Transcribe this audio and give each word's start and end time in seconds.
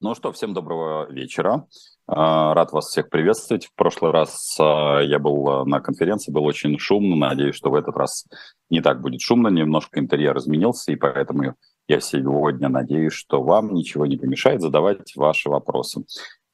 Ну 0.00 0.14
что, 0.14 0.30
всем 0.30 0.54
доброго 0.54 1.10
вечера. 1.10 1.66
А, 2.06 2.54
рад 2.54 2.70
вас 2.70 2.86
всех 2.86 3.10
приветствовать. 3.10 3.66
В 3.66 3.74
прошлый 3.74 4.12
раз 4.12 4.56
а, 4.60 5.00
я 5.00 5.18
был 5.18 5.48
а, 5.50 5.64
на 5.64 5.80
конференции, 5.80 6.30
был 6.30 6.44
очень 6.44 6.78
шумно. 6.78 7.16
Надеюсь, 7.16 7.56
что 7.56 7.70
в 7.70 7.74
этот 7.74 7.96
раз 7.96 8.24
не 8.70 8.80
так 8.80 9.00
будет 9.00 9.20
шумно. 9.20 9.48
Немножко 9.48 9.98
интерьер 9.98 10.38
изменился, 10.38 10.92
и 10.92 10.96
поэтому 10.96 11.56
я 11.88 11.98
сегодня 11.98 12.68
надеюсь, 12.68 13.12
что 13.12 13.42
вам 13.42 13.74
ничего 13.74 14.06
не 14.06 14.16
помешает 14.16 14.60
задавать 14.60 15.16
ваши 15.16 15.48
вопросы. 15.48 16.04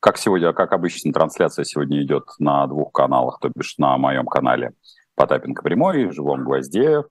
Как 0.00 0.16
сегодня, 0.16 0.54
как 0.54 0.72
обычно, 0.72 1.12
трансляция 1.12 1.66
сегодня 1.66 2.02
идет 2.02 2.24
на 2.38 2.66
двух 2.66 2.92
каналах, 2.92 3.40
то 3.42 3.50
бишь 3.54 3.76
на 3.76 3.98
моем 3.98 4.24
канале 4.24 4.72
Потапенко 5.16 5.62
Прямой, 5.62 6.10
Живом 6.12 6.44
Гвозде. 6.44 7.04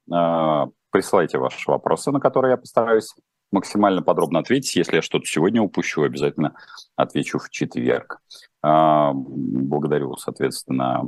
Присылайте 0.89 1.37
ваши 1.37 1.69
вопросы, 1.69 2.09
на 2.09 2.19
которые 2.19 2.51
я 2.51 2.57
постараюсь 2.57 3.13
максимально 3.53 4.01
подробно 4.01 4.39
ответить. 4.39 4.75
Если 4.75 4.97
я 4.97 5.01
что-то 5.01 5.25
сегодня 5.25 5.61
упущу, 5.61 6.03
обязательно 6.03 6.55
отвечу 6.95 7.39
в 7.39 7.49
четверг. 7.49 8.19
А, 8.65 9.11
благодарю, 9.13 10.15
соответственно, 10.15 11.03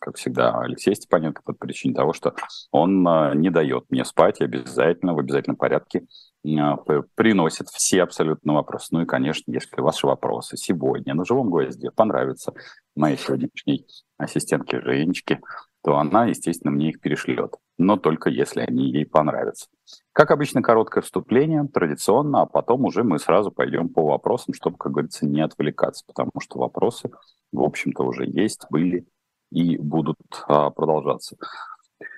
как 0.00 0.16
всегда, 0.16 0.60
Алексея 0.60 0.94
Степаненко 0.94 1.42
по 1.42 1.52
причине 1.52 1.94
того, 1.94 2.12
что 2.12 2.34
он 2.70 3.06
а, 3.06 3.34
не 3.34 3.50
дает 3.50 3.84
мне 3.90 4.04
спать 4.04 4.40
обязательно, 4.40 5.14
в 5.14 5.18
обязательном 5.18 5.56
порядке 5.56 6.06
а, 6.46 6.76
приносит 7.16 7.68
все 7.68 8.04
абсолютно 8.04 8.54
вопросы. 8.54 8.88
Ну 8.92 9.02
и, 9.02 9.06
конечно, 9.06 9.50
если 9.50 9.80
ваши 9.80 10.06
вопросы 10.06 10.56
сегодня 10.56 11.14
на 11.14 11.24
живом 11.24 11.50
гвозде 11.50 11.90
понравятся 11.90 12.52
моей 12.94 13.18
сегодняшней 13.18 13.86
ассистентке 14.16 14.80
Женечке, 14.80 15.40
то 15.82 15.96
она, 15.96 16.26
естественно, 16.26 16.70
мне 16.70 16.90
их 16.90 17.00
перешлет. 17.00 17.54
Но 17.80 17.96
только 17.96 18.28
если 18.28 18.60
они 18.60 18.90
ей 18.90 19.06
понравятся. 19.06 19.68
Как 20.12 20.30
обычно, 20.30 20.60
короткое 20.60 21.00
вступление, 21.00 21.66
традиционно, 21.66 22.42
а 22.42 22.46
потом 22.46 22.84
уже 22.84 23.04
мы 23.04 23.18
сразу 23.18 23.50
пойдем 23.50 23.88
по 23.88 24.06
вопросам, 24.06 24.52
чтобы, 24.52 24.76
как 24.76 24.92
говорится, 24.92 25.24
не 25.24 25.40
отвлекаться, 25.40 26.04
потому 26.06 26.32
что 26.40 26.58
вопросы, 26.58 27.10
в 27.52 27.62
общем-то, 27.62 28.04
уже 28.04 28.26
есть, 28.26 28.66
были 28.68 29.06
и 29.50 29.78
будут 29.78 30.18
а, 30.46 30.68
продолжаться. 30.68 31.38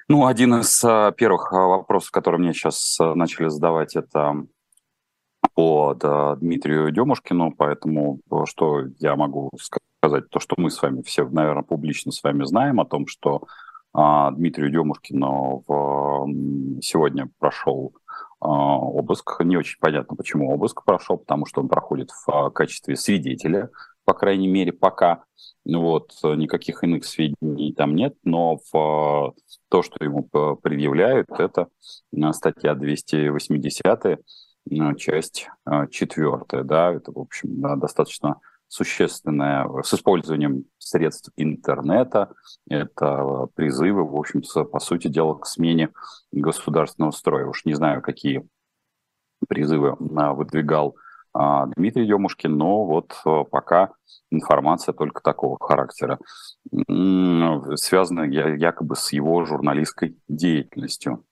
Ну, 0.08 0.26
один 0.26 0.56
из 0.56 0.82
а, 0.84 1.12
первых 1.12 1.52
а, 1.52 1.68
вопросов, 1.68 2.10
которые 2.10 2.40
мне 2.40 2.54
сейчас 2.54 2.98
а, 2.98 3.14
начали 3.14 3.46
задавать, 3.46 3.94
это 3.94 4.44
по 5.54 5.94
да, 5.94 6.34
Дмитрию 6.34 6.90
Демушкину, 6.90 7.52
поэтому 7.56 8.18
а, 8.32 8.46
что 8.46 8.86
я 8.98 9.14
могу 9.14 9.48
сказать, 9.60 10.28
то, 10.28 10.40
что 10.40 10.56
мы 10.58 10.72
с 10.72 10.82
вами 10.82 11.02
все, 11.02 11.24
наверное, 11.28 11.62
публично 11.62 12.10
с 12.10 12.20
вами 12.20 12.42
знаем 12.42 12.80
о 12.80 12.84
том, 12.84 13.06
что 13.06 13.44
Дмитрию 13.94 14.70
Демушкину 14.70 15.64
в, 15.66 16.80
сегодня 16.80 17.28
прошел 17.38 17.92
а, 18.40 18.78
обыск. 18.78 19.40
Не 19.44 19.56
очень 19.56 19.78
понятно, 19.78 20.16
почему 20.16 20.50
обыск 20.50 20.82
прошел, 20.84 21.18
потому 21.18 21.46
что 21.46 21.60
он 21.60 21.68
проходит 21.68 22.10
в 22.10 22.28
а, 22.28 22.50
качестве 22.50 22.96
свидетеля, 22.96 23.70
по 24.04 24.14
крайней 24.14 24.48
мере, 24.48 24.72
пока. 24.72 25.24
Вот, 25.64 26.10
никаких 26.24 26.82
иных 26.82 27.04
сведений 27.04 27.72
там 27.72 27.94
нет, 27.94 28.16
но 28.24 28.58
в 28.72 29.34
то, 29.68 29.82
что 29.82 30.04
ему 30.04 30.24
предъявляют, 30.56 31.28
это 31.30 31.68
статья 32.32 32.74
280, 32.74 34.18
часть 34.98 35.48
4, 35.90 36.64
да, 36.64 36.92
это, 36.92 37.12
в 37.12 37.18
общем, 37.20 37.78
достаточно 37.78 38.40
существенное 38.72 39.68
с 39.82 39.92
использованием 39.92 40.64
средств 40.78 41.30
интернета. 41.36 42.32
Это 42.66 43.46
призывы, 43.54 44.02
в 44.02 44.16
общем 44.16 44.40
по 44.64 44.80
сути 44.80 45.08
дела, 45.08 45.34
к 45.34 45.46
смене 45.46 45.90
государственного 46.32 47.10
строя. 47.10 47.44
Уж 47.44 47.66
не 47.66 47.74
знаю, 47.74 48.00
какие 48.00 48.48
призывы 49.46 49.94
а, 50.16 50.32
выдвигал 50.32 50.96
а, 51.34 51.66
Дмитрий 51.76 52.06
Демушкин, 52.06 52.56
но 52.56 52.86
вот 52.86 53.14
а, 53.26 53.44
пока 53.44 53.90
информация 54.30 54.94
только 54.94 55.20
такого 55.20 55.58
характера, 55.60 56.18
связанная 57.74 58.56
якобы 58.56 58.96
с 58.96 59.12
его 59.12 59.44
журналистской 59.44 60.16
деятельностью. 60.28 61.26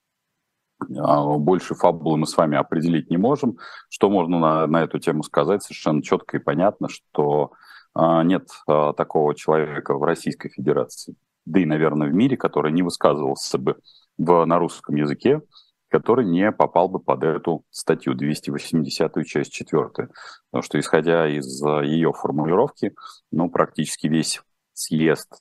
А, 0.98 1.24
больше 1.36 1.74
фабулы 1.74 2.18
мы 2.18 2.26
с 2.26 2.36
вами 2.36 2.56
определить 2.56 3.10
не 3.10 3.16
можем. 3.16 3.58
Что 3.88 4.10
можно 4.10 4.38
на, 4.38 4.66
на 4.66 4.82
эту 4.82 4.98
тему 4.98 5.22
сказать? 5.22 5.62
Совершенно 5.62 6.02
четко 6.02 6.36
и 6.36 6.40
понятно, 6.40 6.88
что 6.88 7.52
а, 7.94 8.22
нет 8.22 8.48
а, 8.66 8.92
такого 8.92 9.34
человека 9.34 9.94
в 9.94 10.02
Российской 10.02 10.48
Федерации, 10.48 11.14
да 11.44 11.60
и, 11.60 11.64
наверное, 11.64 12.08
в 12.08 12.14
мире, 12.14 12.36
который 12.36 12.72
не 12.72 12.82
высказывался 12.82 13.58
бы 13.58 13.76
в, 14.18 14.44
на 14.44 14.58
русском 14.58 14.94
языке, 14.96 15.42
который 15.88 16.24
не 16.24 16.52
попал 16.52 16.88
бы 16.88 17.00
под 17.00 17.24
эту 17.24 17.64
статью 17.70 18.14
280 18.14 19.26
часть 19.26 19.52
4. 19.52 19.88
Потому 19.88 20.62
что, 20.62 20.78
исходя 20.78 21.28
из 21.28 21.60
ее 21.62 22.12
формулировки, 22.12 22.94
ну, 23.32 23.50
практически 23.50 24.06
весь 24.06 24.40
съезд 24.72 25.32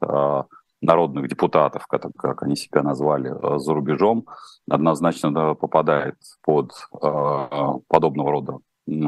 народных 0.82 1.28
депутатов, 1.28 1.86
как, 1.88 2.06
как 2.18 2.44
они 2.44 2.56
себя 2.56 2.84
назвали, 2.84 3.32
э, 3.32 3.60
за 3.60 3.74
рубежом, 3.74 4.26
однозначно 4.70 5.56
попадает 5.56 6.16
под 6.42 6.72
э, 6.94 7.80
подобного 7.88 8.32
рода 8.32 8.60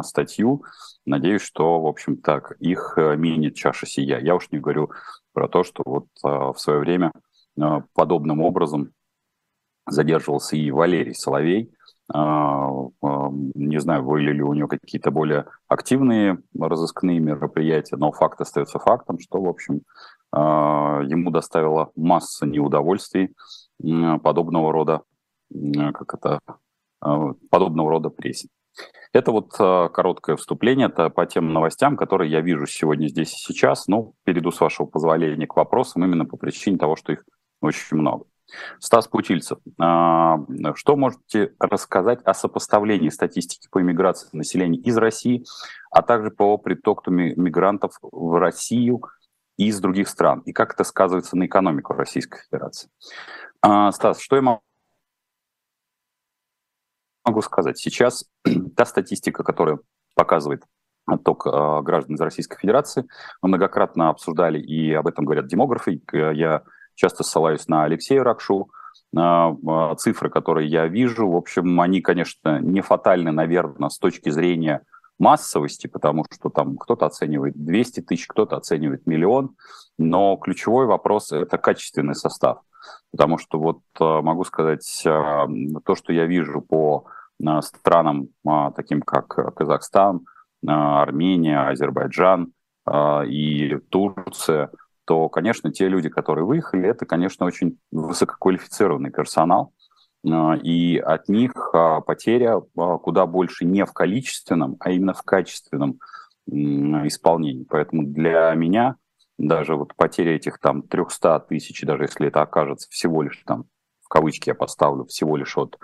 статью. 0.04 0.64
Надеюсь, 1.06 1.42
что, 1.42 1.82
в 1.82 1.88
общем, 1.88 2.18
так 2.18 2.52
их 2.60 2.94
э, 2.98 3.16
минит 3.16 3.56
чаша 3.56 3.86
сия. 3.86 4.20
Я 4.20 4.36
уж 4.36 4.52
не 4.52 4.60
говорю 4.60 4.92
про 5.34 5.48
то, 5.48 5.64
что 5.64 5.84
вот 5.86 6.08
в 6.22 6.58
свое 6.58 6.80
время 6.80 7.12
подобным 7.94 8.42
образом 8.42 8.90
задерживался 9.88 10.58
и 10.58 10.72
Валерий 10.72 11.16
Соловей. 11.16 11.74
Не 12.14 13.80
знаю, 13.80 14.04
были 14.04 14.34
ли 14.34 14.42
у 14.42 14.54
него 14.54 14.68
какие-то 14.68 15.10
более 15.10 15.46
активные 15.70 16.40
разыскные 16.58 17.20
мероприятия, 17.20 17.96
но 17.96 18.12
факт 18.12 18.42
остается 18.42 18.78
фактом, 18.80 19.20
что, 19.20 19.42
в 19.42 19.48
общем, 19.48 19.82
ему 20.34 21.30
доставила 21.30 21.92
масса 21.96 22.46
неудовольствий 22.46 23.34
подобного 24.22 24.72
рода, 24.72 25.02
как 25.94 26.14
это, 26.14 26.40
а, 27.02 27.34
подобного 27.50 27.90
рода 27.90 28.10
прессе. 28.10 28.48
Это 29.12 29.32
вот 29.32 29.54
а, 29.60 29.90
короткое 29.90 30.38
вступление 30.38 30.88
это 30.88 31.10
по 31.10 31.26
тем 31.26 31.52
новостям, 31.52 31.98
которые 31.98 32.32
я 32.32 32.42
вижу 32.42 32.66
сегодня 32.68 33.08
здесь 33.08 33.34
и 33.34 33.54
сейчас. 33.54 33.88
Ну, 33.88 34.14
перейду, 34.24 34.52
с 34.52 34.62
вашего 34.62 34.86
позволения, 34.86 35.48
к 35.48 35.56
вопросам 35.56 36.06
именно 36.06 36.26
по 36.26 36.38
причине 36.38 36.78
того, 36.78 36.96
что 36.96 37.12
их 37.12 37.26
очень 37.62 37.98
много. 37.98 38.26
Стас 38.80 39.08
Путильцев, 39.08 39.60
что 39.78 40.96
можете 40.98 41.54
рассказать 41.58 42.22
о 42.24 42.34
сопоставлении 42.34 43.08
статистики 43.08 43.70
по 43.72 43.82
иммиграции 43.82 44.28
населения 44.34 44.78
из 44.78 44.98
России, 44.98 45.46
а 45.90 46.02
также 46.02 46.32
по 46.32 46.58
притоку 46.58 47.10
мигрантов 47.12 47.98
в 48.02 48.38
Россию 48.40 49.04
из 49.68 49.80
других 49.80 50.08
стран, 50.08 50.42
и 50.46 50.54
как 50.54 50.74
это 50.74 50.84
сказывается 50.84 51.38
на 51.38 51.46
экономику 51.46 51.94
Российской 51.94 52.42
Федерации. 52.44 52.90
А, 53.62 53.92
Стас, 53.92 54.20
что 54.20 54.36
я 54.36 54.60
могу 57.24 57.42
сказать? 57.42 57.78
Сейчас 57.78 58.26
та 58.76 58.86
статистика, 58.86 59.44
которая 59.44 59.80
показывает 60.16 60.64
отток 61.06 61.46
э, 61.46 61.82
граждан 61.82 62.16
из 62.16 62.22
Российской 62.22 62.58
Федерации, 62.60 63.06
мы 63.42 63.50
многократно 63.50 64.10
обсуждали, 64.10 64.60
и 64.60 64.94
об 64.94 65.08
этом 65.08 65.26
говорят 65.26 65.48
демографы. 65.48 66.02
Я 66.12 66.64
часто 66.96 67.24
ссылаюсь 67.24 67.68
на 67.68 67.84
Алексея 67.84 68.24
Ракшу, 68.24 68.70
цифры, 69.98 70.30
которые 70.30 70.70
я 70.70 70.88
вижу, 70.88 71.28
в 71.28 71.36
общем, 71.36 71.82
они, 71.82 72.02
конечно, 72.02 72.60
не 72.60 72.80
фатальны, 72.80 73.32
наверное, 73.32 73.90
с 73.90 73.98
точки 73.98 74.30
зрения 74.30 74.86
массовости, 75.22 75.88
потому 75.88 76.26
что 76.30 76.50
там 76.50 76.78
кто-то 76.78 77.06
оценивает 77.06 77.54
200 77.56 78.02
тысяч, 78.02 78.28
кто-то 78.28 78.58
оценивает 78.58 79.06
миллион, 79.06 79.56
но 79.98 80.36
ключевой 80.36 80.88
вопрос– 80.88 81.32
это 81.32 81.58
качественный 81.58 82.16
состав. 82.16 82.60
Потому 83.12 83.38
что 83.38 83.60
вот 83.60 83.80
э, 84.00 84.04
могу 84.22 84.44
сказать, 84.44 85.04
э, 85.06 85.10
то, 85.86 85.96
что 85.96 86.12
я 86.12 86.26
вижу 86.26 86.62
по 86.62 87.06
э, 87.40 87.62
странам, 87.62 88.30
таким 88.76 89.02
как 89.02 89.56
Казахстан, 89.56 90.26
Армения, 90.66 91.70
Азербайджан 91.70 92.54
и 93.26 93.78
Турция, 93.90 94.70
то, 95.06 95.28
конечно, 95.30 95.72
те 95.72 95.88
люди, 95.88 96.10
которые 96.10 96.46
выехали, 96.46 96.88
это, 96.88 97.06
конечно, 97.06 97.46
очень 97.46 97.80
высококвалифицированный 97.92 99.12
персонал, 99.12 99.74
и 100.24 100.98
от 100.98 101.30
них 101.30 101.52
а, 101.74 102.02
потеря 102.02 102.62
а, 102.78 102.98
куда 102.98 103.26
больше 103.26 103.66
не 103.66 103.86
в 103.86 103.94
количественном, 103.94 104.78
а 104.80 104.92
именно 104.92 105.14
в 105.14 105.24
качественном 105.24 106.00
исполнении. 106.48 107.66
Поэтому 107.70 108.04
для 108.04 108.54
меня 108.54 108.96
даже 109.38 109.76
вот 109.76 109.96
потеря 109.96 110.36
этих 110.36 110.60
там 110.60 110.84
300 110.84 111.40
тысяч, 111.50 111.82
даже 111.82 112.04
если 112.04 112.28
это 112.28 112.42
окажется 112.42 112.88
всего 112.90 113.24
лишь 113.24 113.42
там, 113.46 113.66
в 114.02 114.10
кавычки 114.10 114.50
я 114.50 114.56
поставлю, 114.56 115.06
всего 115.06 115.38
лишь 115.38 115.58
от 115.58 115.78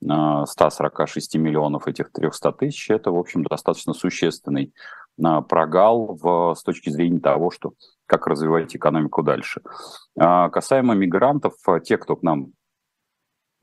146 0.00 1.36
миллионов 1.36 1.88
этих 1.88 2.12
300 2.12 2.52
тысяч, 2.52 2.90
это, 2.90 3.10
в 3.10 3.18
общем, 3.18 3.42
достаточно 3.42 3.92
существенный 3.92 4.72
прогал 5.16 6.18
в, 6.22 6.54
с 6.54 6.62
точки 6.62 6.90
зрения 6.90 7.20
того, 7.20 7.50
что 7.50 7.72
как 8.06 8.26
развивать 8.26 8.74
экономику 8.74 9.22
дальше. 9.22 9.62
Касаемо 10.14 10.94
мигрантов, 10.94 11.54
те, 11.84 11.98
кто 11.98 12.16
к 12.16 12.22
нам 12.22 12.52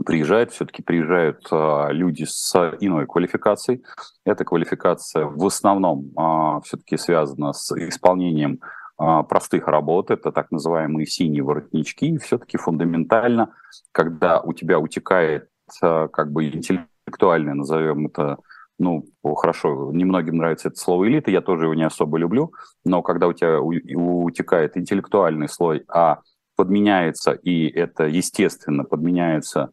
приезжают, 0.06 0.52
все-таки 0.52 0.82
приезжают 0.82 1.48
а, 1.52 1.90
люди 1.90 2.26
с 2.28 2.54
иной 2.80 3.06
квалификацией. 3.06 3.84
Эта 4.26 4.46
квалификация 4.46 5.26
в 5.26 5.46
основном 5.46 6.12
а, 6.16 6.62
все-таки 6.62 6.98
связана 6.98 7.54
с 7.54 7.72
исполнением 7.78 8.60
а, 8.98 9.24
простых 9.24 9.68
работ, 9.68 10.12
это 10.12 10.32
так 10.32 10.52
называемые 10.52 11.06
синие 11.06 11.42
воротнички. 11.42 12.08
И 12.08 12.18
все-таки 12.18 12.58
фундаментально, 12.58 13.54
когда 13.94 14.42
у 14.42 14.52
тебя 14.52 14.78
утекает 14.78 15.48
а, 15.82 16.10
как 16.10 16.32
бы 16.34 16.48
интеллектуальное, 16.48 17.54
назовем 17.54 18.08
это, 18.08 18.40
ну, 18.78 19.06
хорошо, 19.24 19.92
немногим 19.94 20.36
нравится 20.36 20.68
это 20.68 20.78
слово 20.78 21.08
элита, 21.08 21.32
я 21.32 21.42
тоже 21.42 21.66
его 21.66 21.76
не 21.76 21.84
особо 21.84 22.18
люблю, 22.18 22.54
но 22.84 23.02
когда 23.02 23.28
у 23.28 23.34
тебя 23.34 23.62
утекает 23.62 24.78
интеллектуальный 24.78 25.48
слой, 25.48 25.86
а 25.88 26.20
подменяется, 26.58 27.32
и 27.32 27.70
это 27.70 28.04
естественно 28.04 28.84
подменяется 28.84 29.72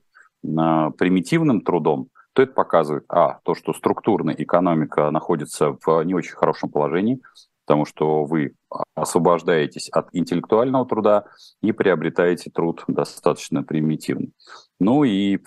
примитивным 0.99 1.61
трудом, 1.61 2.09
то 2.33 2.43
это 2.43 2.53
показывает, 2.53 3.05
а, 3.09 3.39
то, 3.45 3.55
что 3.55 3.73
структурная 3.73 4.35
экономика 4.35 5.11
находится 5.11 5.77
в 5.85 6.03
не 6.03 6.15
очень 6.15 6.35
хорошем 6.35 6.71
положении, 6.71 7.21
потому 7.65 7.87
что 7.87 8.25
вы 8.25 8.55
освобождаетесь 8.95 9.89
от 9.89 10.09
интеллектуального 10.13 10.87
труда 10.87 11.25
и 11.63 11.73
приобретаете 11.73 12.51
труд 12.51 12.85
достаточно 12.89 13.63
примитивный. 13.63 14.33
Ну 14.79 15.05
и, 15.05 15.39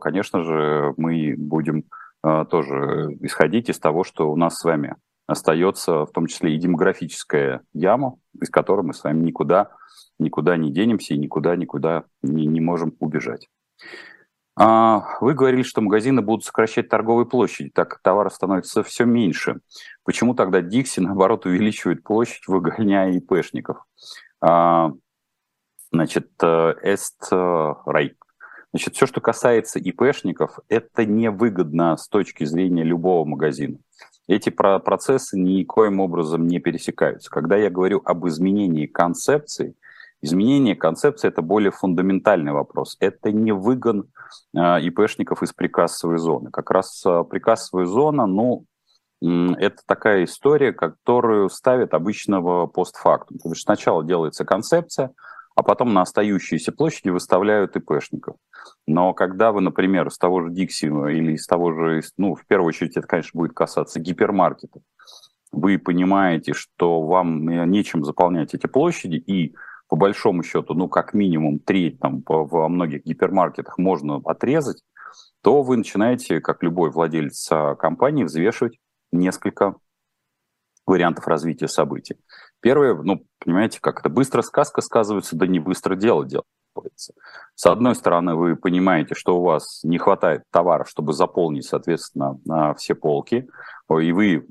конечно 0.00 0.42
же, 0.42 0.94
мы 0.96 1.34
будем 1.36 1.84
а, 2.22 2.44
тоже 2.44 3.16
исходить 3.20 3.68
из 3.68 3.78
того, 3.78 4.04
что 4.04 4.30
у 4.30 4.36
нас 4.36 4.56
с 4.56 4.64
вами 4.64 4.96
остается 5.26 6.06
в 6.06 6.12
том 6.12 6.26
числе 6.26 6.54
и 6.54 6.58
демографическая 6.58 7.62
яма, 7.72 8.16
из 8.40 8.50
которой 8.50 8.82
мы 8.82 8.94
с 8.94 9.02
вами 9.02 9.24
никуда, 9.24 9.70
никуда 10.18 10.56
не 10.56 10.72
денемся 10.72 11.14
и 11.14 11.18
никуда, 11.18 11.56
никуда 11.56 12.04
не, 12.22 12.46
не 12.46 12.60
можем 12.60 12.94
убежать. 13.00 13.48
А, 14.58 15.18
вы 15.20 15.34
говорили, 15.34 15.62
что 15.62 15.82
магазины 15.82 16.22
будут 16.22 16.44
сокращать 16.44 16.88
торговые 16.88 17.26
площади, 17.26 17.68
так 17.68 17.90
как 17.90 18.00
товара 18.00 18.30
становится 18.30 18.82
все 18.82 19.04
меньше. 19.04 19.60
Почему 20.02 20.34
тогда 20.34 20.62
Дикси, 20.62 21.00
наоборот, 21.00 21.44
увеличивает 21.44 22.02
площадь, 22.02 22.48
выгоняя 22.48 23.12
ИПшников? 23.12 23.84
А, 24.40 24.92
значит, 25.92 26.30
э, 26.42 26.74
Эст 26.82 27.28
э, 27.30 27.74
Райк. 27.84 28.16
Значит, 28.72 28.94
все, 28.94 29.06
что 29.06 29.20
касается 29.20 29.78
ИПшников, 29.78 30.58
это 30.68 31.04
невыгодно 31.04 31.96
с 31.98 32.08
точки 32.08 32.44
зрения 32.44 32.82
любого 32.82 33.26
магазина. 33.26 33.76
Эти 34.26 34.48
процессы 34.48 35.38
никоим 35.38 36.00
образом 36.00 36.46
не 36.46 36.60
пересекаются. 36.60 37.30
Когда 37.30 37.56
я 37.56 37.70
говорю 37.70 38.00
об 38.04 38.26
изменении 38.26 38.86
концепции– 38.86 39.74
Изменение 40.22 40.74
концепции– 40.74 41.28
это 41.28 41.42
более 41.42 41.70
фундаментальный 41.70 42.52
вопрос. 42.52 42.96
Это 43.00 43.32
не 43.32 43.52
выгон 43.52 44.10
э, 44.54 44.58
ИПшников 44.80 45.42
из 45.42 45.52
прикассовой 45.52 46.18
зоны. 46.18 46.50
Как 46.50 46.70
раз 46.70 47.04
э, 47.04 47.24
прикассовая 47.28 47.86
зона, 47.86 48.26
ну, 48.26 48.66
это 49.20 49.76
такая 49.86 50.24
история, 50.24 50.72
которую 50.72 51.48
ставят 51.48 51.94
обычного 51.94 52.66
постфактум. 52.66 53.38
То 53.38 53.48
есть 53.50 53.62
сначала 53.62 54.04
делается 54.04 54.44
концепция, 54.44 55.12
а 55.54 55.62
потом 55.62 55.94
на 55.94 56.02
остающиеся 56.02 56.70
площади 56.72 57.08
выставляют 57.08 57.76
ИПшников. 57.76 58.36
Но 58.86 59.14
когда 59.14 59.52
вы, 59.52 59.62
например, 59.62 60.10
с 60.10 60.18
того 60.18 60.42
же 60.42 60.50
Дикси 60.50 60.86
или 60.86 61.32
из 61.32 61.46
того 61.46 61.72
же, 61.72 62.02
ну, 62.18 62.34
в 62.34 62.44
первую 62.46 62.68
очередь 62.68 62.96
это, 62.96 63.06
конечно, 63.06 63.38
будет 63.38 63.54
касаться 63.54 64.00
гипермаркетов, 64.00 64.82
вы 65.52 65.78
понимаете, 65.78 66.52
что 66.52 67.02
вам 67.02 67.48
э, 67.48 67.66
нечем 67.66 68.04
заполнять 68.04 68.52
эти 68.52 68.66
площади, 68.66 69.16
и 69.16 69.54
по 69.88 69.96
большому 69.96 70.42
счету, 70.42 70.74
ну, 70.74 70.88
как 70.88 71.14
минимум 71.14 71.58
треть 71.58 72.00
там 72.00 72.22
во 72.26 72.68
многих 72.68 73.04
гипермаркетах 73.04 73.78
можно 73.78 74.20
отрезать, 74.24 74.82
то 75.42 75.62
вы 75.62 75.76
начинаете, 75.76 76.40
как 76.40 76.62
любой 76.62 76.90
владелец 76.90 77.48
а, 77.50 77.74
компании, 77.76 78.24
взвешивать 78.24 78.78
несколько 79.12 79.76
вариантов 80.86 81.26
развития 81.26 81.68
событий. 81.68 82.16
Первое, 82.60 82.94
ну, 82.94 83.24
понимаете, 83.38 83.80
как 83.80 84.00
это 84.00 84.08
быстро 84.08 84.42
сказка 84.42 84.80
сказывается, 84.80 85.36
да 85.36 85.46
не 85.46 85.60
быстро 85.60 85.94
дело 85.94 86.24
делается. 86.82 87.14
С 87.54 87.66
одной 87.66 87.94
стороны, 87.94 88.34
вы 88.34 88.56
понимаете, 88.56 89.14
что 89.14 89.38
у 89.38 89.42
вас 89.42 89.80
не 89.84 89.98
хватает 89.98 90.42
товаров, 90.50 90.88
чтобы 90.88 91.12
заполнить, 91.12 91.66
соответственно, 91.66 92.74
все 92.76 92.94
полки 92.94 93.48
и 93.88 94.12
вы, 94.12 94.44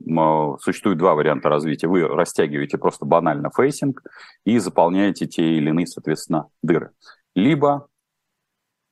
существует 0.62 0.98
два 0.98 1.14
варианта 1.14 1.50
развития. 1.50 1.88
Вы 1.88 2.08
растягиваете 2.08 2.78
просто 2.78 3.06
банально 3.06 3.50
фейсинг 3.56 4.02
и 4.46 4.60
заполняете 4.60 5.28
те 5.28 5.44
или 5.44 5.70
иные, 5.70 5.88
соответственно, 5.88 6.48
дыры. 6.64 6.92
Либо 7.36 7.88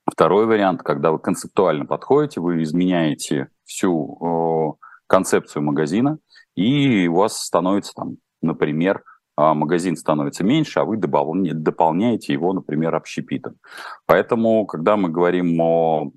второй 0.05 0.45
вариант, 0.45 0.83
когда 0.83 1.11
вы 1.11 1.19
концептуально 1.19 1.85
подходите, 1.85 2.41
вы 2.41 2.61
изменяете 2.63 3.47
всю 3.63 4.77
концепцию 5.07 5.63
магазина, 5.63 6.17
и 6.55 7.07
у 7.07 7.15
вас 7.15 7.37
становится 7.37 7.93
там, 7.93 8.17
например, 8.41 9.03
магазин 9.35 9.95
становится 9.95 10.43
меньше, 10.43 10.79
а 10.79 10.85
вы 10.85 10.97
дополняете 10.97 12.33
его, 12.33 12.53
например, 12.53 12.93
общепитом. 12.95 13.55
Поэтому, 14.05 14.65
когда 14.65 14.95
мы 14.95 15.09
говорим 15.09 15.59
о 15.59 16.11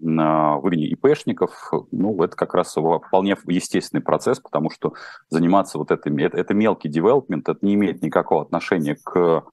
выгоне 0.61 0.87
ИПшников, 0.89 1.73
ну, 1.93 2.23
это 2.23 2.37
как 2.37 2.55
раз 2.55 2.73
вполне 2.73 3.37
естественный 3.47 4.03
процесс, 4.03 4.39
потому 4.39 4.71
что 4.71 4.93
заниматься 5.31 5.79
вот 5.79 5.91
этим, 5.91 6.19
это, 6.19 6.37
это 6.37 6.53
мелкий 6.55 6.89
девелопмент, 6.89 7.49
это 7.49 7.59
не 7.65 7.75
имеет 7.75 8.03
никакого 8.03 8.43
отношения 8.43 8.97
к 9.03 9.45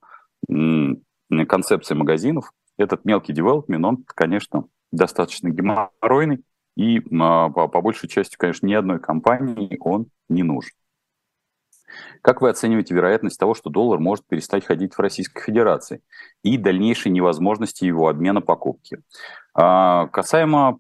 концепции 1.48 1.96
магазинов. 1.96 2.52
Этот 2.78 3.06
мелкий 3.06 3.34
девелопмент, 3.34 3.86
он, 3.86 4.04
конечно, 4.06 4.66
достаточно 4.92 5.50
геморройный, 5.50 6.44
и 6.76 7.00
по, 7.00 7.50
по 7.50 7.82
большей 7.82 8.10
части, 8.10 8.36
конечно, 8.36 8.68
ни 8.68 8.74
одной 8.74 9.00
компании 9.00 9.78
он 9.80 10.08
не 10.28 10.44
нужен. 10.44 10.74
Как 12.22 12.42
вы 12.42 12.50
оцениваете 12.50 12.94
вероятность 12.96 13.40
того, 13.40 13.54
что 13.54 13.70
доллар 13.70 14.00
может 14.00 14.26
перестать 14.26 14.66
ходить 14.66 14.94
в 14.94 15.00
Российской 15.00 15.42
Федерации 15.42 16.02
и 16.42 16.58
дальнейшей 16.58 17.12
невозможности 17.12 17.86
его 17.86 18.08
обмена 18.08 18.42
покупки? 18.42 19.00
А, 19.56 20.08
касаемо 20.08 20.80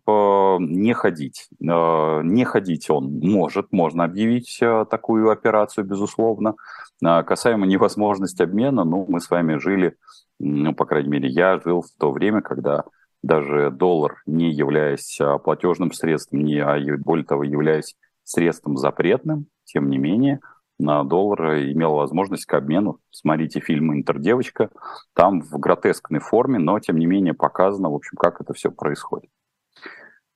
не 0.59 0.93
ходить. 0.93 1.47
А, 1.67 2.21
не 2.21 2.43
ходить 2.45 2.89
он 2.89 3.19
может, 3.21 3.71
можно 3.71 4.03
объявить 4.05 4.59
а, 4.61 4.85
такую 4.85 5.29
операцию, 5.29 5.85
безусловно. 5.85 6.55
Касаемо 7.01 7.65
невозможности 7.65 8.41
обмена, 8.41 8.85
ну, 8.85 9.05
мы 9.09 9.19
с 9.19 9.29
вами 9.29 9.57
жили, 9.57 9.97
ну, 10.39 10.73
по 10.73 10.85
крайней 10.85 11.09
мере, 11.09 11.27
я 11.27 11.59
жил 11.59 11.81
в 11.81 11.99
то 11.99 12.11
время, 12.11 12.41
когда 12.41 12.85
даже 13.21 13.69
доллар, 13.71 14.21
не 14.25 14.51
являясь 14.51 15.19
платежным 15.43 15.91
средством, 15.91 16.45
не, 16.45 16.59
а 16.59 16.79
более 16.99 17.25
того, 17.25 17.43
являясь 17.43 17.95
средством 18.23 18.77
запретным, 18.77 19.47
тем 19.65 19.89
не 19.89 19.97
менее– 19.97 20.39
на 20.79 21.03
доллар 21.03 21.55
имел 21.71 21.95
возможность 21.95 22.45
к 22.45 22.53
обмену. 22.53 22.99
Смотрите 23.11 23.59
фильм 23.59 23.93
«Интердевочка». 23.93 24.69
Там 25.13 25.41
в 25.41 25.57
гротескной 25.59 26.19
форме, 26.19 26.59
но 26.59 26.79
тем 26.79 26.97
не 26.97 27.05
менее 27.05 27.33
показано, 27.33 27.89
в 27.89 27.95
общем, 27.95 28.17
как 28.17 28.41
это 28.41 28.53
все 28.53 28.71
происходит. 28.71 29.29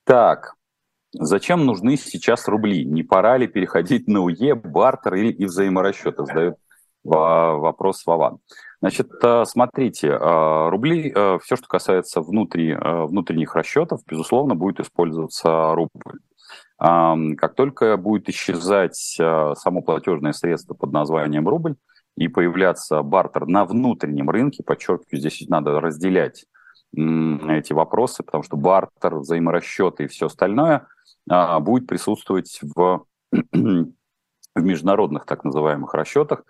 Так, 0.05 0.53
зачем 1.13 1.65
нужны 1.65 1.97
сейчас 1.97 2.47
рубли? 2.47 2.85
Не 2.85 3.03
пора 3.03 3.37
ли 3.37 3.47
переходить 3.47 4.07
на 4.07 4.21
УЕ, 4.21 4.55
бартер 4.55 5.15
или 5.15 5.31
и 5.31 5.45
взаиморасчеты? 5.45 6.25
Задает 6.25 6.55
вопрос 7.03 8.05
Вован. 8.05 8.39
Значит, 8.79 9.09
э, 9.23 9.43
смотрите, 9.45 10.09
э, 10.09 10.69
рубли, 10.69 11.11
э, 11.13 11.39
все, 11.43 11.55
что 11.55 11.67
касается 11.67 12.21
внутри, 12.21 12.75
внутренних 12.75 13.55
расчетов, 13.55 14.01
безусловно, 14.05 14.55
будет 14.55 14.79
использоваться 14.79 15.73
рубль. 15.73 16.19
Как 16.79 17.55
только 17.55 17.97
будет 17.97 18.29
исчезать 18.29 19.17
а, 19.19 19.55
само 19.55 19.81
платежное 19.81 20.31
средство 20.31 20.75
под 20.75 20.91
названием 20.91 21.47
рубль 21.47 21.75
и 22.15 22.27
появляться 22.27 23.01
бартер 23.01 23.47
на 23.47 23.65
внутреннем 23.65 24.29
рынке, 24.29 24.63
подчеркиваю, 24.63 25.19
здесь 25.19 25.43
надо 25.49 25.79
разделять 25.81 26.45
эти 26.93 27.73
вопросы, 27.73 28.23
потому 28.23 28.43
что 28.43 28.57
бартер, 28.57 29.15
взаиморасчеты 29.15 30.03
и 30.03 30.07
все 30.07 30.27
остальное 30.27 30.87
а, 31.29 31.59
будет 31.59 31.87
присутствовать 31.87 32.59
в, 32.61 33.05
в 33.31 33.91
международных 34.55 35.25
так 35.25 35.43
называемых 35.43 35.93
расчетах. 35.95 36.43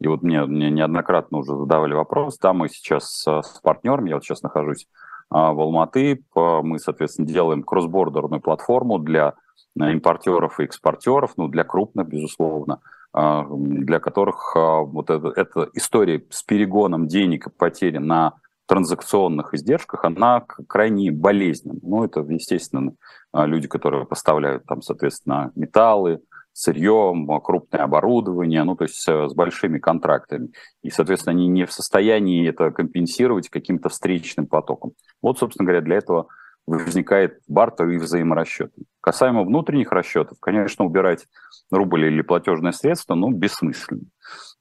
И 0.00 0.08
вот 0.08 0.22
мне, 0.22 0.44
мне 0.44 0.70
неоднократно 0.70 1.38
уже 1.38 1.56
задавали 1.56 1.92
вопрос, 1.92 2.38
да, 2.38 2.52
мы 2.52 2.68
сейчас 2.68 3.24
с 3.26 3.60
партнером, 3.62 4.06
я 4.06 4.14
вот 4.14 4.24
сейчас 4.24 4.42
нахожусь 4.42 4.86
а, 4.86 5.13
в 5.30 5.60
Алматы, 5.60 6.22
мы, 6.34 6.78
соответственно, 6.78 7.26
делаем 7.26 7.62
кроссбордерную 7.62 8.40
платформу 8.40 8.98
для 8.98 9.34
импортеров 9.76 10.60
и 10.60 10.64
экспортеров, 10.64 11.32
ну, 11.36 11.48
для 11.48 11.64
крупных, 11.64 12.06
безусловно, 12.06 12.80
а, 13.12 13.46
для 13.48 14.00
которых 14.00 14.54
а, 14.56 14.80
вот 14.80 15.10
эта, 15.10 15.28
эта 15.28 15.68
история 15.74 16.24
с 16.30 16.42
перегоном 16.42 17.06
денег 17.08 17.46
и 17.46 17.50
потери 17.50 17.98
на 17.98 18.34
транзакционных 18.66 19.54
издержках, 19.54 20.04
она 20.04 20.44
крайне 20.68 21.12
болезненна. 21.12 21.78
Ну, 21.82 22.04
это, 22.04 22.20
естественно, 22.20 22.94
а, 23.32 23.46
люди, 23.46 23.68
которые 23.68 24.06
поставляют 24.06 24.64
там, 24.66 24.82
соответственно, 24.82 25.52
металлы, 25.54 26.22
сырье, 26.54 27.12
крупное 27.42 27.82
оборудование, 27.82 28.62
ну, 28.62 28.76
то 28.76 28.84
есть 28.84 29.06
с 29.06 29.34
большими 29.34 29.78
контрактами. 29.78 30.50
И, 30.82 30.90
соответственно, 30.90 31.32
они 31.32 31.48
не 31.48 31.66
в 31.66 31.72
состоянии 31.72 32.48
это 32.48 32.70
компенсировать 32.70 33.50
каким-то 33.50 33.88
встречным 33.88 34.46
потоком. 34.46 34.92
Вот, 35.20 35.38
собственно 35.38 35.66
говоря, 35.66 35.82
для 35.82 35.96
этого 35.96 36.28
возникает 36.66 37.40
бартер 37.48 37.88
и 37.90 37.98
взаиморасчет. 37.98 38.72
Касаемо 39.00 39.42
внутренних 39.42 39.92
расчетов, 39.92 40.38
конечно, 40.40 40.84
убирать 40.84 41.26
рубль 41.70 42.06
или 42.06 42.22
платежное 42.22 42.72
средство, 42.72 43.14
ну, 43.14 43.30
бессмысленно. 43.30 44.04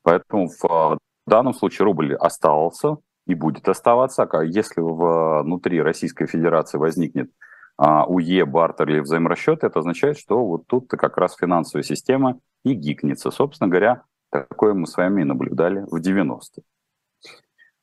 Поэтому 0.01 0.50
в 0.50 0.97
данном 1.27 1.53
случае 1.53 1.85
рубль 1.85 2.15
остался 2.15 2.97
и 3.27 3.35
будет 3.35 3.69
оставаться. 3.69 4.23
А 4.23 4.43
если 4.43 4.81
внутри 4.81 5.81
Российской 5.81 6.25
Федерации 6.25 6.77
возникнет 6.77 7.29
а, 7.29 7.52
УЕ, 7.77 8.46
бартер 8.46 8.89
или 8.89 9.00
взаиморасчет, 9.00 9.63
это 9.63 9.80
означает, 9.80 10.18
что 10.18 10.46
вот 10.46 10.68
тут 10.68 10.89
как 10.89 11.18
раз 11.18 11.36
финансовая 11.36 11.84
система 11.84 12.39
и 12.63 12.74
гикнется. 12.74 13.32
Собственно 13.32 13.70
говоря, 13.70 14.03
такое 14.30 14.74
мы 14.74 14.88
с 14.88 14.96
вами 14.96 15.22
и 15.22 15.25
наблюдали 15.25 15.86
в 15.89 16.00
90-е. 16.00 16.63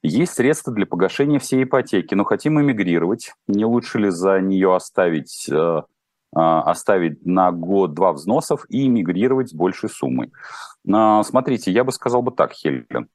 Есть 0.03 0.33
средства 0.33 0.73
для 0.73 0.87
погашения 0.87 1.39
всей 1.39 1.65
ипотеки, 1.65 2.15
но 2.15 2.25
хотим 2.25 2.61
эмигрировать. 2.61 3.35
Не 3.47 3.67
лучше 3.67 3.99
ли 3.99 4.11
за 4.11 4.41
нее 4.41 4.75
оставить, 4.75 5.47
э, 5.51 5.83
а, 6.35 6.63
оставить 6.63 7.27
на 7.27 7.53
год-два 7.53 8.13
взносов 8.13 8.65
и 8.71 8.87
эмигрировать 8.87 9.51
с 9.51 9.55
большей 9.55 9.91
суммой? 9.91 10.33
А, 10.91 11.23
смотрите, 11.23 11.71
я 11.71 11.85
бы 11.85 11.93
сказал 11.93 12.23
бы 12.23 12.31
так, 12.31 12.53
Хелен. 12.53 13.09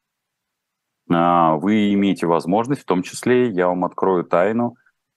А, 1.12 1.55
вы 1.55 1.91
имеете 1.94 2.27
возможность, 2.27 2.84
в 2.84 2.86
том 2.86 3.01
числе, 3.01 3.50
я 3.50 3.67
вам 3.67 3.84
открою 3.84 4.24
тайну, 4.24 4.75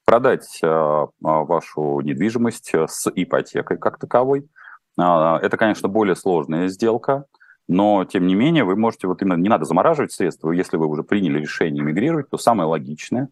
продать 0.08 0.58
вашу 0.62 2.00
недвижимость 2.00 2.74
с 2.74 3.12
ипотекой 3.14 3.76
как 3.76 3.98
таковой. 3.98 4.48
Это, 4.96 5.56
конечно, 5.58 5.88
более 5.88 6.16
сложная 6.16 6.68
сделка, 6.68 7.26
но, 7.68 8.06
тем 8.06 8.26
не 8.26 8.34
менее, 8.34 8.64
вы 8.64 8.76
можете, 8.76 9.06
вот 9.06 9.20
именно 9.20 9.34
не 9.34 9.50
надо 9.50 9.66
замораживать 9.66 10.12
средства, 10.12 10.50
если 10.50 10.78
вы 10.78 10.86
уже 10.86 11.02
приняли 11.02 11.40
решение 11.40 11.84
мигрировать, 11.84 12.30
то 12.30 12.38
самое 12.38 12.66
логичное 12.66 13.28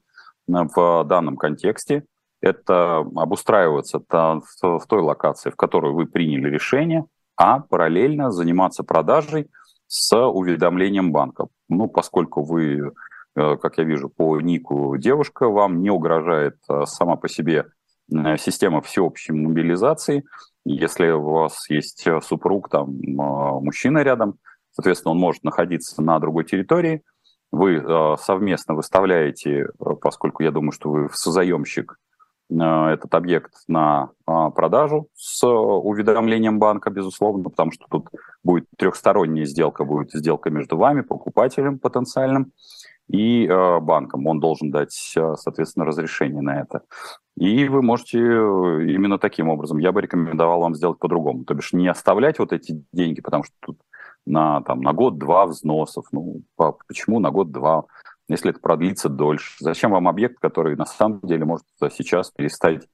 э, 0.49 0.53
в 0.77 1.05
данном 1.05 1.39
контексте 1.39 2.05
это 2.43 2.99
обустраиваться 2.99 3.99
в 3.99 4.87
той 4.87 5.01
локации, 5.01 5.49
в 5.49 5.57
которой 5.57 5.95
вы 5.95 6.05
приняли 6.05 6.51
решение, 6.51 7.07
а 7.37 7.61
параллельно 7.61 8.31
заниматься 8.31 8.85
продажей 8.85 9.49
с 9.87 10.15
уведомлением 10.15 11.13
банка. 11.13 11.47
Ну, 11.71 11.89
поскольку 11.89 12.43
вы, 12.43 12.89
э, 12.89 12.91
как 13.37 13.79
я 13.79 13.85
вижу 13.85 14.09
по 14.09 14.41
нику 14.41 14.97
девушка, 14.97 15.49
вам 15.49 15.83
не 15.83 15.91
угрожает 15.91 16.57
э, 16.69 16.87
сама 16.87 17.17
по 17.17 17.29
себе 17.29 17.67
система 18.39 18.81
всеобщей 18.81 19.33
мобилизации, 19.33 20.25
если 20.65 21.11
у 21.11 21.23
вас 21.31 21.71
есть 21.71 22.07
э, 22.07 22.21
супруг, 22.21 22.69
там, 22.69 22.99
мужчина 23.01 24.03
рядом, 24.03 24.39
соответственно, 24.73 25.13
он 25.13 25.19
может 25.19 25.45
находиться 25.45 26.03
на 26.03 26.19
другой 26.19 26.45
территории, 26.45 27.03
вы 27.53 27.77
э, 27.77 28.17
совместно 28.21 28.75
выставляете, 28.75 29.61
э, 29.61 29.67
поскольку 30.01 30.43
я 30.43 30.51
думаю, 30.51 30.73
что 30.73 30.91
вы 30.91 31.09
созаемщик, 31.13 31.99
этот 32.49 33.13
объект 33.15 33.53
на 33.67 34.11
а, 34.25 34.51
продажу 34.51 35.09
с 35.15 35.45
уведомлением 35.45 36.59
банка, 36.61 36.91
безусловно, 36.91 37.43
потому 37.45 37.73
что 37.73 37.87
тут 37.91 38.09
будет 38.45 38.67
трехсторонняя 38.77 39.47
сделка, 39.47 39.85
будет 39.85 40.13
сделка 40.13 40.51
между 40.51 40.77
вами, 40.77 41.01
покупателем 41.01 41.81
потенциальным, 41.81 42.53
и 43.09 43.47
э, 43.47 43.81
банком. 43.81 44.27
Он 44.27 44.41
должен 44.41 44.71
дать, 44.71 45.13
э, 45.17 45.35
соответственно, 45.37 45.87
разрешение 45.87 46.43
на 46.43 46.61
это. 46.61 46.83
И 47.37 47.69
вы 47.69 47.83
можете 47.83 48.19
э, 48.19 48.23
именно 48.91 49.19
таким 49.19 49.49
образом. 49.49 49.79
Я 49.79 49.93
бы 49.93 50.01
рекомендовал 50.01 50.61
вам 50.61 50.75
сделать 50.75 50.99
по-другому. 50.99 51.45
То 51.45 51.55
бишь 51.55 51.73
не 51.73 51.89
оставлять 51.89 52.39
вот 52.39 52.53
эти 52.53 52.85
деньги, 52.93 53.21
потому 53.21 53.45
что 53.45 53.55
тут 53.61 53.79
на, 54.25 54.61
там, 54.63 54.81
на 54.81 54.93
год-два 54.93 55.47
взносов. 55.47 56.07
Ну, 56.11 56.43
почему 56.57 57.21
на 57.21 57.31
год-два, 57.31 57.85
если 58.29 58.51
это 58.51 58.61
продлится 58.61 59.09
дольше? 59.09 59.57
Зачем 59.61 59.91
вам 59.93 60.09
объект, 60.09 60.39
который 60.41 60.77
на 60.77 60.87
самом 60.87 61.21
деле 61.21 61.45
может 61.45 61.67
сейчас 61.93 62.31
перестать 62.31 62.87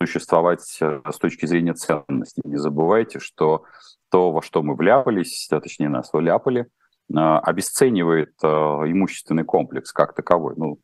существовать 0.00 0.62
с 0.62 1.18
точки 1.18 1.46
зрения 1.46 1.74
ценности? 1.74 2.40
Не 2.44 2.56
забывайте, 2.56 3.18
что 3.18 3.64
то, 4.10 4.32
во 4.32 4.42
что 4.42 4.62
мы 4.62 4.74
вляпались, 4.74 5.48
точнее 5.48 5.88
нас 5.88 6.12
вляпали– 6.12 6.66
Э, 7.12 7.38
обесценивает 7.38 8.32
э, 8.42 8.46
имущественный 8.46 9.44
комплекс 9.44 9.92
как 9.92 10.14
таковой. 10.14 10.54
Ну, 10.56 10.78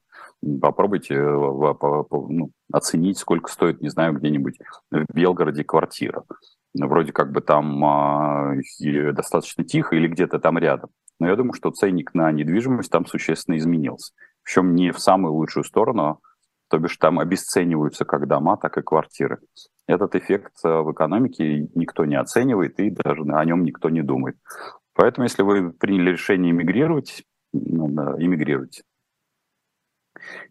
попробуйте 0.60 1.14
э, 1.14 1.24
ну, 1.24 2.50
оценить, 2.72 3.18
сколько 3.18 3.50
стоит, 3.50 3.80
не 3.80 3.90
знаю, 3.90 4.14
где-нибудь 4.14 4.58
в 4.90 5.04
Белгороде 5.14 5.62
квартира. 5.62 6.24
Вроде 6.74 7.12
как 7.12 7.32
бы 7.32 7.40
там 7.40 8.60
достаточно 9.14 9.64
тихо 9.64 9.96
или 9.96 10.08
где-то 10.08 10.38
там 10.38 10.58
рядом. 10.58 10.90
Но 11.18 11.28
я 11.28 11.36
думаю, 11.36 11.54
что 11.54 11.70
ценник 11.70 12.14
на 12.14 12.30
недвижимость 12.30 12.90
там 12.90 13.06
существенно 13.06 13.56
изменился. 13.56 14.12
Причем 14.42 14.74
не 14.74 14.92
в 14.92 14.98
самую 14.98 15.34
лучшую 15.34 15.64
сторону, 15.64 16.20
то 16.68 16.78
бишь 16.78 16.96
там 16.96 17.18
обесцениваются 17.18 18.04
как 18.04 18.26
дома, 18.26 18.56
так 18.56 18.76
и 18.78 18.82
квартиры. 18.82 19.38
Этот 19.86 20.14
эффект 20.14 20.52
в 20.62 20.92
экономике 20.92 21.68
никто 21.74 22.04
не 22.04 22.16
оценивает 22.16 22.78
и 22.80 22.90
даже 22.90 23.22
о 23.22 23.44
нем 23.44 23.64
никто 23.64 23.88
не 23.88 24.02
думает. 24.02 24.36
Поэтому, 24.94 25.24
если 25.24 25.42
вы 25.42 25.72
приняли 25.72 26.10
решение 26.10 26.50
эмигрировать, 26.52 27.22
ну, 27.52 27.88
эмигрируйте. 28.18 28.82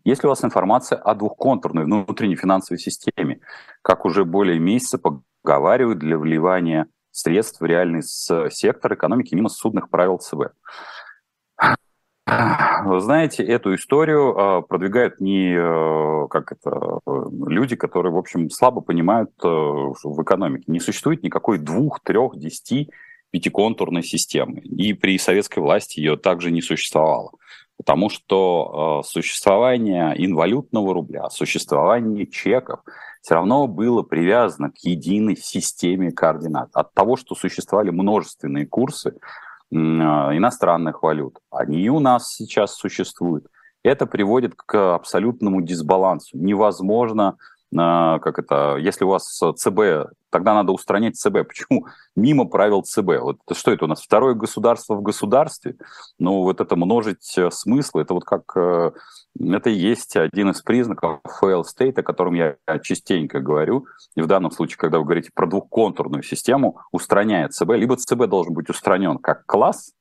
Если 0.04 0.28
у 0.28 0.30
вас 0.30 0.44
информация 0.46 0.98
о 0.98 1.16
двухконтурной 1.16 1.84
внутренней 1.84 2.36
финансовой 2.36 2.80
системе, 2.80 3.42
как 3.82 4.06
уже 4.06 4.24
более 4.24 4.60
месяца 4.60 5.00
поговаривают 5.00 6.00
для 6.00 6.18
вливания 6.18 6.88
средств 7.16 7.62
в 7.62 7.66
реальный 7.66 8.02
сектор 8.04 8.94
экономики 8.94 9.36
мимо 9.36 9.50
судных 9.50 9.90
правил 9.90 10.18
ЦБ. 10.18 10.54
Вы 12.28 13.00
знаете, 13.02 13.44
эту 13.44 13.76
историю 13.76 14.36
э, 14.36 14.62
продвигают 14.68 15.22
не 15.22 15.54
э, 15.56 16.28
как 16.28 16.52
это, 16.52 17.00
люди, 17.06 17.76
которые, 17.76 18.12
в 18.12 18.18
общем, 18.18 18.50
слабо 18.50 18.82
понимают 18.82 19.30
э, 19.44 19.48
в 19.48 20.24
экономике. 20.24 20.64
Не 20.68 20.80
существует 20.80 21.22
никакой 21.22 21.60
двух, 21.60 22.00
трех, 22.02 22.36
десяти 22.38 22.90
пятиконтурной 23.30 24.02
системы. 24.02 24.60
И 24.62 24.94
при 24.94 25.20
советской 25.20 25.60
власти 25.60 26.00
ее 26.00 26.18
также 26.18 26.52
не 26.52 26.64
существовало. 26.64 27.32
Потому 27.78 28.10
что 28.10 29.02
э, 29.04 29.08
существование 29.08 30.14
инвалютного 30.18 30.94
рубля, 30.94 31.30
существование 31.30 32.26
чеков 32.26 32.80
все 33.26 33.34
равно 33.34 33.66
было 33.66 34.04
привязано 34.04 34.70
к 34.70 34.78
единой 34.84 35.36
системе 35.36 36.12
координат. 36.12 36.70
От 36.74 36.94
того, 36.94 37.16
что 37.16 37.34
существовали 37.34 37.90
множественные 37.90 38.68
курсы 38.68 39.10
э, 39.10 39.76
иностранных 39.76 41.02
валют, 41.02 41.40
они 41.50 41.90
у 41.90 42.00
нас 42.00 42.36
сейчас 42.36 42.76
существуют. 42.76 43.48
Это 43.82 44.06
приводит 44.06 44.54
к 44.56 44.94
абсолютному 44.94 45.64
дисбалансу. 45.64 46.38
Невозможно 46.38 47.38
как 47.72 48.40
это, 48.40 48.78
если 48.78 49.04
у 49.04 49.10
вас 49.10 49.38
ЦБ, 49.58 50.14
тогда 50.36 50.54
надо 50.54 50.74
устранять 50.74 51.16
ЦБ. 51.16 51.48
Почему? 51.48 51.88
Мимо 52.18 52.44
правил 52.44 52.82
ЦБ. 52.82 53.22
Вот 53.22 53.38
что 53.54 53.72
это 53.72 53.86
у 53.86 53.88
нас? 53.88 54.02
Второе 54.02 54.34
государство 54.34 54.96
в 54.96 55.02
государстве? 55.02 55.78
Ну, 56.20 56.42
вот 56.42 56.60
это 56.60 56.76
множить 56.76 57.38
э, 57.38 57.50
смыслы, 57.52 58.02
это 58.02 58.14
вот 58.14 58.26
как... 58.26 58.44
Э, 58.58 58.92
это 59.40 59.70
и 59.70 59.74
есть 59.74 60.18
один 60.18 60.50
из 60.50 60.62
признаков 60.62 61.22
fail 61.42 61.64
state, 61.64 62.02
о 62.02 62.04
котором 62.04 62.34
я 62.34 62.58
частенько 62.84 63.40
говорю. 63.40 63.86
И 64.18 64.22
в 64.22 64.28
данном 64.28 64.52
случае, 64.52 64.78
когда 64.78 65.00
вы 65.00 65.06
говорите 65.06 65.32
про 65.34 65.48
двухконтурную 65.48 66.22
систему, 66.22 66.82
устраняет 66.92 67.54
ЦБ, 67.54 67.70
либо 67.76 67.96
ЦБ 67.96 68.28
должен 68.28 68.54
быть 68.54 68.70
устранен 68.70 69.20
как 69.20 69.46
класс, 69.46 69.94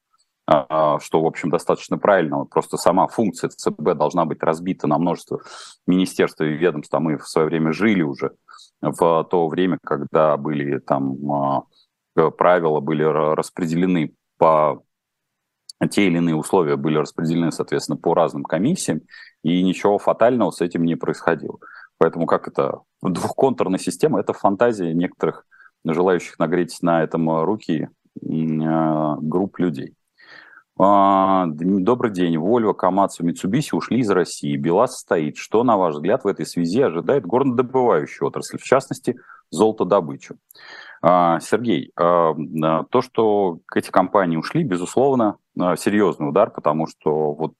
а, 0.46 0.98
что, 0.98 1.22
в 1.22 1.26
общем, 1.26 1.48
достаточно 1.50 1.96
правильно. 1.96 2.44
Просто 2.44 2.76
сама 2.76 3.06
функция 3.06 3.50
ЦБ 3.50 3.94
должна 3.94 4.24
быть 4.24 4.42
разбита 4.42 4.88
на 4.88 4.98
множество 4.98 5.42
министерств 5.86 6.40
и 6.40 6.46
ведомств. 6.46 6.92
А 6.92 6.98
мы 6.98 7.18
в 7.18 7.28
свое 7.28 7.46
время 7.46 7.72
жили 7.72 8.02
уже 8.02 8.32
в 8.92 9.24
то 9.30 9.48
время, 9.48 9.78
когда 9.82 10.36
были 10.36 10.78
там 10.78 11.32
а, 11.32 12.30
правила 12.30 12.80
были 12.80 13.02
распределены 13.02 14.14
по 14.38 14.82
те 15.90 16.06
или 16.06 16.18
иные 16.18 16.36
условия 16.36 16.76
были 16.76 16.96
распределены, 16.98 17.52
соответственно, 17.52 17.98
по 17.98 18.14
разным 18.14 18.44
комиссиям, 18.44 19.02
и 19.42 19.62
ничего 19.62 19.98
фатального 19.98 20.50
с 20.50 20.60
этим 20.60 20.84
не 20.84 20.94
происходило. 20.96 21.58
Поэтому 21.98 22.26
как 22.26 22.48
это 22.48 22.80
двухконтурная 23.02 23.78
система, 23.78 24.20
это 24.20 24.32
фантазия 24.32 24.94
некоторых 24.94 25.44
желающих 25.84 26.38
нагреть 26.38 26.78
на 26.80 27.02
этом 27.02 27.42
руки 27.44 27.88
а, 28.22 29.16
групп 29.20 29.58
людей. 29.58 29.94
А, 30.76 31.46
добрый 31.46 32.10
день. 32.10 32.36
Volvo, 32.36 32.74
Камацу, 32.74 33.24
Mitsubishi 33.24 33.76
ушли 33.76 34.00
из 34.00 34.10
России. 34.10 34.56
БелАЗ 34.56 34.98
стоит. 34.98 35.36
Что, 35.36 35.62
на 35.62 35.76
ваш 35.76 35.94
взгляд, 35.94 36.24
в 36.24 36.26
этой 36.26 36.46
связи 36.46 36.80
ожидает 36.80 37.24
горнодобывающую 37.24 38.26
отрасль, 38.26 38.58
в 38.58 38.64
частности, 38.64 39.16
золотодобычу? 39.50 40.36
А, 41.00 41.38
Сергей, 41.38 41.92
а, 41.96 42.34
то, 42.90 43.02
что 43.02 43.60
эти 43.72 43.90
компании 43.90 44.36
ушли, 44.36 44.64
безусловно, 44.64 45.36
серьезный 45.76 46.28
удар, 46.28 46.50
потому 46.50 46.88
что 46.88 47.32
вот 47.34 47.52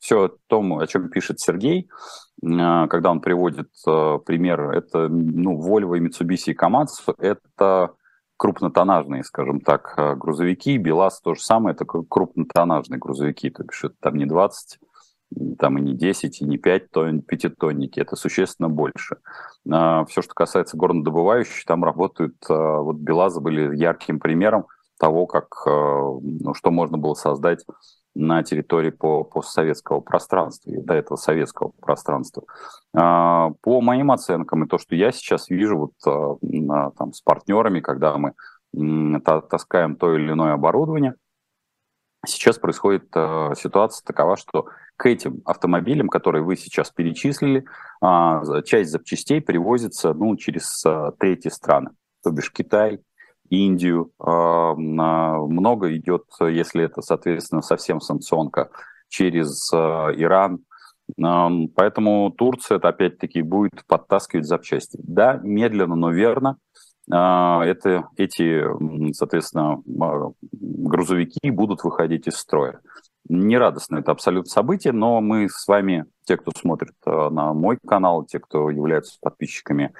все 0.00 0.34
то, 0.48 0.60
о 0.60 0.86
чем 0.88 1.08
пишет 1.08 1.38
Сергей, 1.38 1.88
когда 2.40 3.10
он 3.12 3.20
приводит 3.20 3.68
пример, 3.84 4.70
это 4.70 5.08
ну, 5.08 5.56
Volvo, 5.60 5.98
Mitsubishi 5.98 6.50
и 6.50 6.54
Камацу, 6.54 7.14
это 7.18 7.92
крупнотоннажные, 8.38 9.24
скажем 9.24 9.60
так, 9.60 9.94
э, 9.98 10.14
грузовики. 10.14 10.78
БелАЗ 10.78 11.20
то 11.20 11.34
же 11.34 11.42
самое, 11.42 11.74
это 11.74 11.84
крупнотоннажные 11.84 12.98
грузовики, 12.98 13.50
то 13.50 13.64
бишь 13.64 13.84
это 13.84 13.94
там 14.00 14.16
не 14.16 14.24
20 14.24 14.78
там 15.58 15.76
и 15.76 15.82
не 15.82 15.92
10, 15.92 16.40
и 16.40 16.44
не 16.46 16.56
5 16.56 16.90
тонн, 16.90 17.20
пятитонники, 17.20 18.00
это 18.00 18.16
существенно 18.16 18.70
больше. 18.70 19.18
А, 19.70 20.06
все, 20.06 20.22
что 20.22 20.32
касается 20.32 20.78
горнодобывающих, 20.78 21.66
там 21.66 21.84
работают, 21.84 22.36
а, 22.48 22.78
вот 22.78 22.96
Белазы 22.96 23.38
были 23.40 23.76
ярким 23.76 24.20
примером 24.20 24.66
того, 24.98 25.26
как, 25.26 25.48
ну, 25.66 26.54
что 26.54 26.70
можно 26.72 26.98
было 26.98 27.14
создать 27.14 27.64
на 28.18 28.42
территории 28.42 28.90
по 28.90 29.24
постсоветского 29.24 30.00
пространства, 30.00 30.70
и 30.70 30.80
до 30.80 30.94
этого 30.94 31.16
советского 31.16 31.70
пространства. 31.80 32.42
По 32.92 33.80
моим 33.80 34.10
оценкам, 34.10 34.64
и 34.64 34.68
то, 34.68 34.78
что 34.78 34.96
я 34.96 35.12
сейчас 35.12 35.48
вижу 35.50 35.92
вот, 36.02 36.40
там, 36.96 37.12
с 37.12 37.20
партнерами, 37.20 37.80
когда 37.80 38.16
мы 38.16 38.32
таскаем 39.22 39.96
то 39.96 40.14
или 40.14 40.32
иное 40.32 40.54
оборудование, 40.54 41.14
сейчас 42.26 42.58
происходит 42.58 43.04
ситуация 43.56 44.04
такова, 44.04 44.36
что 44.36 44.66
к 44.98 45.06
этим 45.06 45.40
автомобилям, 45.44 46.08
которые 46.08 46.42
вы 46.42 46.56
сейчас 46.56 46.90
перечислили, 46.90 47.64
а, 48.00 48.42
часть 48.62 48.90
запчастей 48.90 49.40
перевозится 49.40 50.12
ну, 50.12 50.36
через 50.36 50.84
а, 50.84 51.12
третьи 51.12 51.48
страны, 51.48 51.90
то 52.22 52.30
бишь 52.30 52.52
Китай, 52.52 53.00
Индию. 53.50 54.10
А, 54.18 54.74
много 54.74 55.96
идет, 55.96 56.24
если 56.40 56.84
это, 56.84 57.02
соответственно, 57.02 57.62
совсем 57.62 58.00
санкционка, 58.00 58.70
через 59.08 59.72
Иран. 59.72 60.60
Поэтому 61.16 62.30
Турция, 62.36 62.76
это 62.76 62.88
опять-таки, 62.88 63.40
будет 63.40 63.84
подтаскивать 63.86 64.46
запчасти. 64.46 64.98
Да, 65.02 65.40
медленно, 65.42 65.96
но 65.96 66.10
верно. 66.10 66.58
Это, 67.06 68.10
эти, 68.18 68.64
соответственно, 69.14 69.80
грузовики 70.52 71.50
будут 71.50 71.82
выходить 71.84 72.26
из 72.26 72.34
строя 72.34 72.80
нерадостно 73.28 73.98
это 73.98 74.12
абсолютно 74.12 74.50
событие, 74.50 74.92
но 74.92 75.20
мы 75.20 75.48
с 75.48 75.66
вами, 75.68 76.06
те, 76.24 76.36
кто 76.36 76.50
смотрит 76.56 76.94
на 77.04 77.52
мой 77.52 77.78
канал, 77.86 78.24
те, 78.24 78.38
кто 78.38 78.70
являются 78.70 79.18
подписчиками 79.20 79.92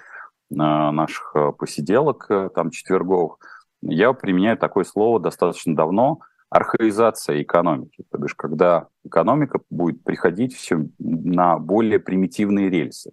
наших 0.50 1.32
э, 1.34 1.52
посиделок, 1.52 2.28
там, 2.54 2.70
четверговых, 2.70 3.38
я 3.82 4.12
применяю 4.12 4.56
такое 4.58 4.84
слово 4.84 5.20
достаточно 5.20 5.74
давно– 5.76 6.20
архаизация 6.50 7.42
экономики. 7.42 8.04
То 8.10 8.18
бишь, 8.18 8.34
когда 8.34 8.88
экономика 9.04 9.60
будет 9.70 10.02
приходить 10.02 10.54
все 10.54 10.86
на 10.98 11.58
более 11.58 11.98
примитивные 11.98 12.70
рельсы. 12.70 13.12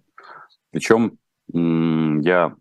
Причем 0.70 1.18
я 1.52 2.54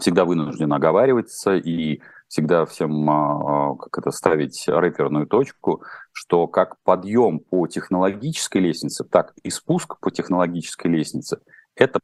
всегда 0.00 0.24
вынужден 0.24 0.72
оговариваться 0.72 1.54
и 1.54 2.00
всегда 2.26 2.64
всем 2.64 3.08
а, 3.10 3.72
а, 3.72 3.76
как 3.76 3.98
это 3.98 4.10
ставить 4.10 4.64
рэперную 4.66 5.26
точку, 5.26 5.82
что 6.12 6.48
как 6.48 6.82
подъем 6.82 7.38
по 7.40 7.66
технологической 7.66 8.62
лестнице, 8.62 9.04
так 9.04 9.34
и 9.42 9.50
спуск 9.50 10.00
по 10.00 10.10
технологической 10.10 10.90
лестнице– 10.90 11.40
это 11.76 12.00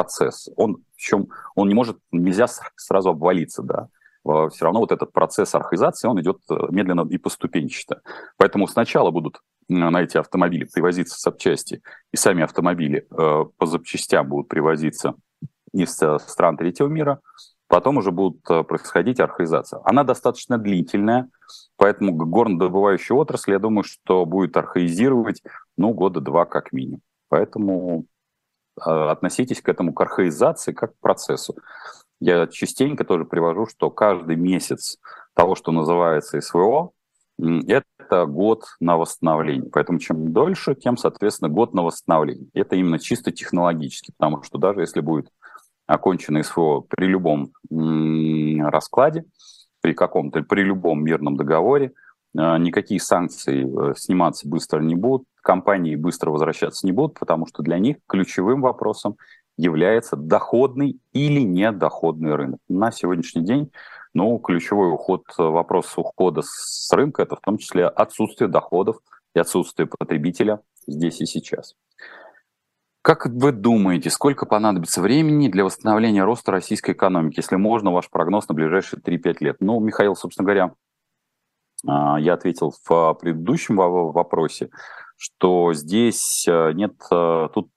процесс. 0.00 0.48
Он, 0.56 0.78
в 0.96 1.00
чем 1.00 1.28
он 1.54 1.68
не 1.68 1.74
может, 1.74 1.98
нельзя 2.10 2.46
сразу 2.76 3.10
обвалиться, 3.10 3.62
да. 3.62 3.88
Все 4.50 4.64
равно 4.64 4.80
вот 4.80 4.92
этот 4.92 5.12
процесс 5.12 5.54
архаизации, 5.54 6.08
он 6.08 6.20
идет 6.20 6.38
э, 6.50 6.54
медленно 6.70 7.06
и 7.10 7.18
поступенчато. 7.18 8.00
Поэтому 8.36 8.66
сначала 8.66 9.10
будут 9.10 9.40
на 9.68 10.02
эти 10.02 10.18
автомобили 10.18 10.64
привозиться 10.64 11.18
запчасти, 11.18 11.82
и 12.12 12.16
сами 12.16 12.42
автомобили 12.42 12.98
э, 13.10 13.44
по 13.58 13.66
запчастям 13.66 14.28
будут 14.28 14.48
привозиться 14.48 15.14
из 15.72 16.02
э, 16.02 16.18
стран 16.18 16.56
третьего 16.56 16.88
мира, 16.88 17.20
потом 17.68 17.98
уже 17.98 18.10
будут 18.10 18.42
происходить 18.42 19.20
архаизация. 19.20 19.80
Она 19.84 20.04
достаточно 20.04 20.58
длительная, 20.58 21.28
поэтому 21.76 22.12
горнодобывающая 22.12 23.16
отрасль, 23.16 23.52
я 23.52 23.58
думаю, 23.58 23.84
что 23.84 24.26
будет 24.26 24.56
архаизировать, 24.56 25.42
ну, 25.76 25.92
года 25.94 26.20
два 26.20 26.44
как 26.44 26.72
минимум. 26.72 27.00
Поэтому 27.28 28.06
относитесь 28.86 29.60
к 29.60 29.68
этому, 29.68 29.92
к 29.92 30.00
архаизации, 30.00 30.72
как 30.72 30.94
к 30.94 31.00
процессу. 31.00 31.56
Я 32.20 32.46
частенько 32.46 33.04
тоже 33.04 33.24
привожу, 33.24 33.66
что 33.66 33.90
каждый 33.90 34.36
месяц 34.36 34.98
того, 35.34 35.54
что 35.54 35.72
называется 35.72 36.40
СВО, 36.40 36.90
это 37.38 38.26
год 38.26 38.64
на 38.80 38.96
восстановление. 38.98 39.70
Поэтому 39.70 39.98
чем 39.98 40.32
дольше, 40.32 40.74
тем, 40.74 40.96
соответственно, 40.96 41.48
год 41.48 41.72
на 41.72 41.82
восстановление. 41.82 42.48
Это 42.52 42.76
именно 42.76 42.98
чисто 42.98 43.32
технологически, 43.32 44.12
потому 44.18 44.42
что 44.42 44.58
даже 44.58 44.80
если 44.80 45.00
будет 45.00 45.30
окончено 45.86 46.42
СВО 46.42 46.80
при 46.80 47.06
любом 47.06 47.52
раскладе, 47.70 49.24
при 49.80 49.94
каком-то, 49.94 50.42
при 50.42 50.62
любом 50.62 51.02
мирном 51.02 51.36
договоре, 51.36 51.88
а, 51.88 51.94
никакие 52.34 53.00
санкции 53.00 53.64
э, 53.64 53.94
сниматься 53.96 54.48
быстро 54.48 54.80
не 54.80 54.94
будут, 54.94 55.26
компании 55.42 55.96
быстро 55.96 56.30
возвращаться 56.30 56.86
не 56.86 56.92
будут, 56.92 57.18
потому 57.18 57.46
что 57.46 57.62
для 57.62 57.78
них 57.78 57.96
ключевым 58.06 58.60
вопросом 58.60 59.16
является 59.56 60.16
доходный 60.16 61.00
или 61.12 61.40
недоходный 61.40 62.34
рынок. 62.34 62.60
На 62.68 62.92
сегодняшний 62.92 63.44
день 63.44 63.70
ну, 64.14 64.38
ключевой 64.38 64.92
уход, 64.92 65.24
вопрос 65.38 65.92
ухода 65.96 66.42
с 66.44 66.90
рынка– 66.92 67.22
это 67.24 67.36
в 67.36 67.40
том 67.40 67.58
числе 67.58 67.86
отсутствие 67.86 68.48
доходов 68.48 68.98
и 69.34 69.38
отсутствие 69.38 69.86
потребителя 69.86 70.60
здесь 70.86 71.20
и 71.20 71.26
сейчас. 71.26 71.76
Как 73.02 73.26
вы 73.26 73.52
думаете, 73.52 74.10
сколько 74.10 74.44
понадобится 74.44 75.00
времени 75.00 75.48
для 75.48 75.64
восстановления 75.64 76.22
роста 76.24 76.52
российской 76.52 76.90
экономики, 76.92 77.38
если 77.38 77.56
можно, 77.56 77.92
ваш 77.92 78.10
прогноз 78.10 78.48
на 78.48 78.54
ближайшие 78.54 79.00
3-5 79.00 79.36
лет? 79.40 79.56
Ну, 79.60 79.80
Михаил, 79.80 80.14
собственно 80.14 80.44
говоря, 80.44 80.64
а, 80.64 80.72
я 81.84 82.34
ответил 82.34 82.74
в 82.84 83.14
предыдущем 83.14 83.76
вопросе, 83.76 84.70
что 85.16 85.72
здесь 85.74 86.46
э, 86.48 86.72
нет, 86.72 86.94
э, 87.10 87.48
тут 87.52 87.70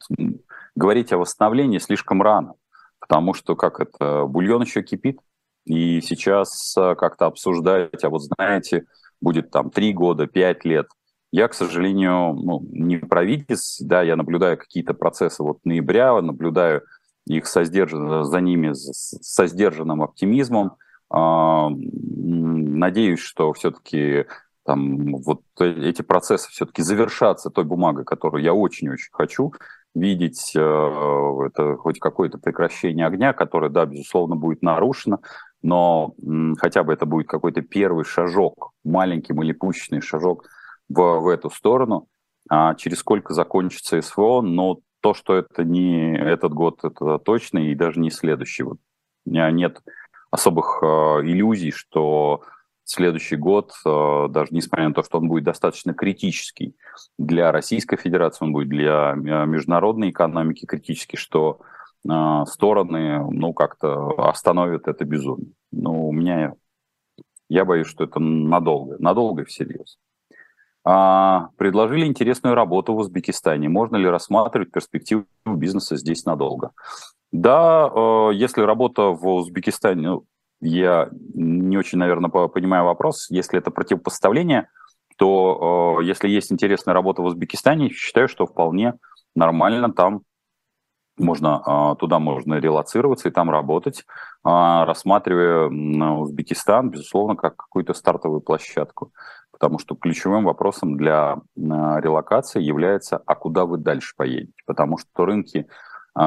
говорить 0.76 1.12
о 1.12 1.18
восстановлении 1.18 1.78
слишком 1.78 2.22
рано, 2.22 2.54
потому 3.00 3.34
что, 3.34 3.56
как 3.56 3.80
это, 3.80 4.26
бульон 4.26 4.63
еще 4.63 4.82
кипит, 4.82 5.20
и 5.66 6.02
сейчас 6.02 6.76
э, 6.78 6.96
как-то 6.96 7.26
обсуждать, 7.26 8.04
а 8.04 8.10
вот 8.10 8.22
знаете, 8.24 8.86
будет 9.20 9.52
там 9.52 9.70
3 9.72 9.94
года, 9.94 10.28
5 10.28 10.66
лет– 10.66 10.88
я, 11.34 11.48
к 11.48 11.56
сожалению, 11.56 12.34
ну, 12.36 12.63
не 12.70 12.98
провидец, 12.98 13.82
да, 13.82 14.04
я 14.04 14.16
наблюдаю 14.16 14.56
какие-то 14.56 14.94
процессы 14.94 15.42
вот 15.42 15.66
ноября, 15.66 16.22
наблюдаю 16.22 16.84
их 17.26 17.48
со 17.48 17.63
сдержан, 17.63 18.24
за 18.24 18.39
ними 18.39 18.74
со 18.74 19.48
сдержанным 19.48 20.04
оптимизмом. 20.04 20.74
А, 21.15 21.69
надеюсь, 21.69 23.19
что 23.19 23.54
все-таки 23.54 24.26
там 24.65 25.17
вот 25.17 25.41
эти 25.60 26.02
процессы 26.02 26.49
все-таки 26.49 26.82
завершатся 26.82 27.52
той 27.52 27.65
бумагой, 27.65 28.04
которую 28.04 28.43
я 28.43 28.54
очень-очень 28.54 29.12
хочу 29.12 29.54
видеть, 29.93 30.54
э, 30.56 30.60
это 30.60 31.78
хоть 31.78 31.99
какое-то 31.99 32.39
прекращение 32.39 33.06
огня, 33.06 33.34
которое, 33.34 33.69
да, 33.69 33.86
безусловно, 33.86 34.36
будет 34.36 34.63
нарушено, 34.63 35.19
но 35.62 36.15
хотя 36.58 36.84
бы 36.84 36.93
это 36.93 37.06
будет 37.06 37.28
какой-то 37.28 37.62
первый 37.62 38.06
шажок, 38.06 38.71
маленький 38.84 39.34
или 39.34 39.52
пущенный 39.52 40.02
шажок 40.02 40.45
в, 40.89 41.19
в 41.19 41.28
эту 41.28 41.52
сторону. 41.52 42.08
А 42.49 42.73
через 42.73 42.99
сколько 42.99 43.36
закончится 43.36 44.02
СВО, 44.02 44.41
но 44.41 44.80
то, 45.02 45.13
что 45.13 45.36
это 45.36 45.63
не 45.63 46.17
этот 46.17 46.54
год, 46.54 46.84
это 46.84 47.19
точно, 47.19 47.60
и 47.60 47.76
даже 47.76 47.99
не 47.99 48.10
следующий. 48.10 48.63
Вот 48.63 48.80
у 49.26 49.30
меня 49.30 49.52
нет 49.52 49.80
особых 50.34 50.80
э, 50.82 50.86
иллюзий, 51.26 51.72
что 51.72 52.41
следующий 52.86 53.36
год, 53.36 53.72
э, 53.86 54.28
даже 54.30 54.48
несмотря 54.52 54.88
на 54.88 54.96
то, 54.96 55.04
что 55.04 55.19
он 55.19 55.28
будет 55.28 55.43
достаточно 55.43 55.93
критический 55.93 56.76
для 57.19 57.52
Российской 57.52 57.98
Федерации, 57.98 58.43
он 58.43 58.52
будет 58.52 58.67
для 58.69 59.12
э, 59.12 59.46
международной 59.46 60.10
экономики 60.10 60.65
критический, 60.65 61.17
что 61.17 61.60
э, 62.10 62.46
стороны, 62.48 63.24
ну, 63.30 63.54
как-то 63.54 64.10
остановят 64.17 64.88
это 64.88 65.06
безумие. 65.06 65.52
Ну, 65.72 66.08
у 66.08 66.12
меня, 66.12 66.54
я 67.48 67.63
боюсь, 67.63 67.88
что 67.88 68.06
это 68.06 68.19
надолго, 68.19 68.96
надолго 68.98 69.43
и 69.43 69.46
всерьез. 69.46 70.00
А, 70.84 71.50
предложили 71.58 72.08
интересную 72.08 72.56
работу 72.56 72.96
в 72.96 72.98
Узбекистане. 72.98 73.69
Можно 73.69 73.98
ли 73.98 74.10
рассматривать 74.10 74.72
перспективу 74.72 75.26
бизнеса 75.46 75.96
здесь 75.96 76.26
надолго? 76.26 76.72
Да, 77.34 77.89
э, 77.91 78.30
если 78.36 78.62
работа 78.62 79.08
в 79.10 79.28
Узбекистане, 79.28 80.08
ну, 80.08 80.26
я 80.62 81.10
не 81.34 81.78
очень, 81.78 81.98
наверное, 81.98 82.30
понимаю 82.30 82.86
вопрос. 82.86 83.26
Если 83.32 83.58
это 83.58 83.72
противопоставление, 83.72 84.69
то 85.17 85.98
э, 86.00 86.06
если 86.06 86.30
есть 86.30 86.52
интересная 86.52 86.93
работа 86.93 87.24
в 87.24 87.26
Узбекистане, 87.26 87.89
считаю, 87.89 88.28
что 88.28 88.46
вполне 88.46 88.93
нормально 89.36 89.91
там 89.91 90.22
можно 91.17 91.63
э, 91.65 91.96
туда 92.00 92.19
можно 92.19 92.60
релацироваться 92.60 93.30
и 93.30 93.32
там 93.32 93.50
работать, 93.50 94.06
рассматривая 94.43 95.69
Узбекистан, 95.69 96.91
безусловно, 96.91 97.36
как 97.36 97.56
какую-то 97.56 97.93
стартовую 97.93 98.41
площадку 98.41 99.12
потому 99.52 99.80
что 99.80 99.96
ключевым 99.96 100.43
вопросом 100.43 100.98
для 100.98 101.38
релокации 101.56 102.62
является, 102.62 103.22
а 103.26 103.34
куда 103.36 103.65
вы 103.65 103.78
дальше 103.78 104.13
поедете, 104.17 104.52
потому 104.65 104.98
что 104.98 105.26
рынки 105.26 105.67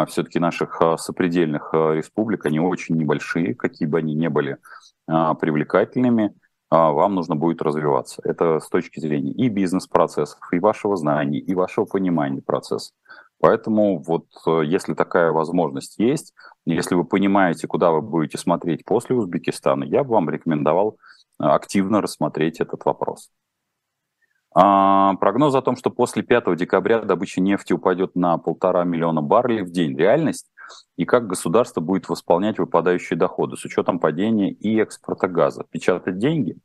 все-таки 0.09 0.39
наших 0.39 0.81
а, 0.83 0.97
сопредельных 0.99 1.71
а, 1.73 1.93
республик, 1.93 2.47
они 2.47 2.59
очень 2.61 2.97
небольшие, 2.97 3.55
какие 3.55 3.87
бы 3.87 3.99
они 3.99 4.15
ни 4.15 4.29
были 4.29 4.59
привлекательными, 5.07 6.35
вам 6.69 7.15
нужно 7.15 7.37
будет 7.37 7.63
развиваться. 7.63 8.21
Это 8.25 8.59
с 8.59 8.69
точки 8.69 8.99
зрения 8.99 9.31
и 9.31 9.49
бизнес-процессов, 9.49 10.41
и 10.51 10.59
вашего 10.59 10.97
знания, 10.97 11.39
и 11.39 11.55
вашего 11.55 11.85
понимания 11.85 12.43
процесса. 12.43 12.93
Поэтому 13.41 13.99
вот 13.99 14.27
э, 14.47 14.63
если 14.65 14.95
такая 14.95 15.31
возможность 15.31 15.99
есть, 15.99 16.33
если 16.65 16.95
вы 16.95 17.05
понимаете, 17.05 17.67
куда 17.67 17.91
вы 17.91 18.01
будете 18.01 18.39
смотреть 18.39 18.85
после 18.85 19.15
Узбекистана, 19.15 19.85
я 19.85 20.05
бы 20.05 20.15
вам 20.15 20.31
рекомендовал 20.31 20.97
э, 21.39 21.45
активно 21.45 22.01
рассмотреть 22.01 22.61
этот 22.61 22.85
вопрос. 22.85 23.31
А, 24.59 25.17
прогноз 25.17 25.55
о 25.55 25.61
том, 25.61 25.77
что 25.77 25.91
после 25.91 26.23
5 26.23 26.57
декабря 26.57 27.03
добыча 27.03 27.43
нефти 27.43 27.75
упадет 27.75 28.17
на 28.17 28.39
полтора 28.39 28.85
миллиона 28.85 29.21
баррелей 29.21 29.63
в 29.63 29.71
день. 29.71 29.95
Реальность 29.99 30.51
и 30.97 31.05
как 31.05 31.27
государство 31.27 31.83
будет 31.83 32.09
восполнять 32.09 32.59
выпадающие 32.59 33.19
доходы 33.19 33.59
с 33.59 33.67
учетом 33.67 33.99
падения 33.99 34.51
и 34.51 34.81
экспорта 34.81 35.29
газа. 35.29 35.63
Печатать 35.71 36.17
деньги? 36.17 36.57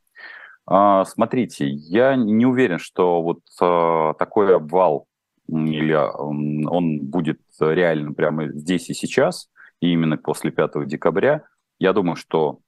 А, 0.64 1.04
смотрите, 1.04 1.68
я 1.68 2.16
не 2.16 2.46
уверен, 2.46 2.78
что 2.78 3.20
вот 3.20 3.40
а, 3.60 4.14
такой 4.14 4.56
обвал 4.56 5.06
или 5.48 5.92
он 5.92 7.00
будет 7.00 7.40
реально 7.60 8.14
прямо 8.14 8.48
здесь 8.48 8.88
и 8.88 8.94
сейчас, 8.94 9.50
и 9.82 9.92
именно 9.92 10.16
после 10.16 10.50
5 10.50 10.86
декабря, 10.86 11.44
я 11.78 11.92
думаю, 11.92 12.16
что 12.16 12.60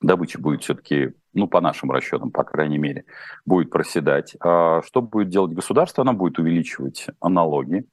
добыча 0.00 0.40
будет 0.40 0.62
все-таки, 0.62 1.12
ну, 1.34 1.46
по 1.46 1.60
нашим 1.60 1.90
расчетам, 1.90 2.30
по 2.30 2.44
крайней 2.44 2.78
мере, 2.78 3.04
будет 3.44 3.70
проседать. 3.70 4.36
А 4.40 4.82
что 4.82 5.02
будет 5.02 5.28
делать 5.28 5.52
государство? 5.52 6.02
Оно 6.02 6.14
будет 6.14 6.38
увеличивать 6.38 7.06
налоги, 7.22 7.84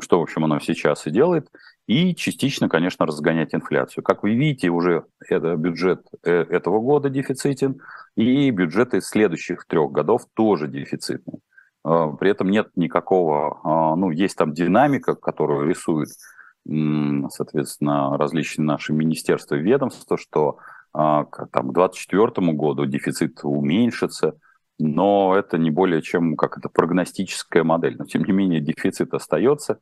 что, 0.00 0.20
в 0.20 0.22
общем, 0.22 0.44
оно 0.44 0.60
сейчас 0.60 1.06
и 1.06 1.10
делает, 1.10 1.48
и 1.86 2.14
частично, 2.14 2.68
конечно, 2.68 3.06
разгонять 3.06 3.54
инфляцию. 3.54 4.04
Как 4.04 4.22
вы 4.22 4.34
видите, 4.34 4.68
уже 4.68 5.04
это 5.28 5.56
бюджет 5.56 6.06
э, 6.22 6.32
этого 6.32 6.80
года 6.80 7.10
дефицитен, 7.10 7.80
и 8.16 8.50
бюджеты 8.50 9.00
следующих 9.00 9.66
трех 9.66 9.90
годов 9.92 10.26
тоже 10.34 10.68
дефицитны. 10.68 11.40
А, 11.84 12.08
при 12.08 12.30
этом 12.30 12.50
нет 12.50 12.68
никакого, 12.76 13.60
а, 13.62 13.96
ну, 13.96 14.10
есть 14.10 14.36
там 14.36 14.52
динамика, 14.52 15.14
которую 15.14 15.68
рисуют, 15.68 16.08
соответственно, 16.66 18.16
различные 18.16 18.64
наши 18.64 18.94
министерства 18.94 19.56
и 19.56 19.60
ведомства, 19.60 20.16
что 20.16 20.56
там, 20.94 21.26
к 21.26 21.72
2024 21.72 22.52
году 22.52 22.86
дефицит 22.86 23.40
уменьшится, 23.42 24.38
но 24.78 25.36
это 25.36 25.58
не 25.58 25.70
более 25.70 26.02
чем 26.02 26.36
как 26.36 26.58
это 26.58 26.68
прогностическая 26.68 27.64
модель. 27.64 27.96
Но 27.98 28.04
тем 28.04 28.24
не 28.24 28.32
менее 28.32 28.60
дефицит 28.60 29.12
остается, 29.12 29.78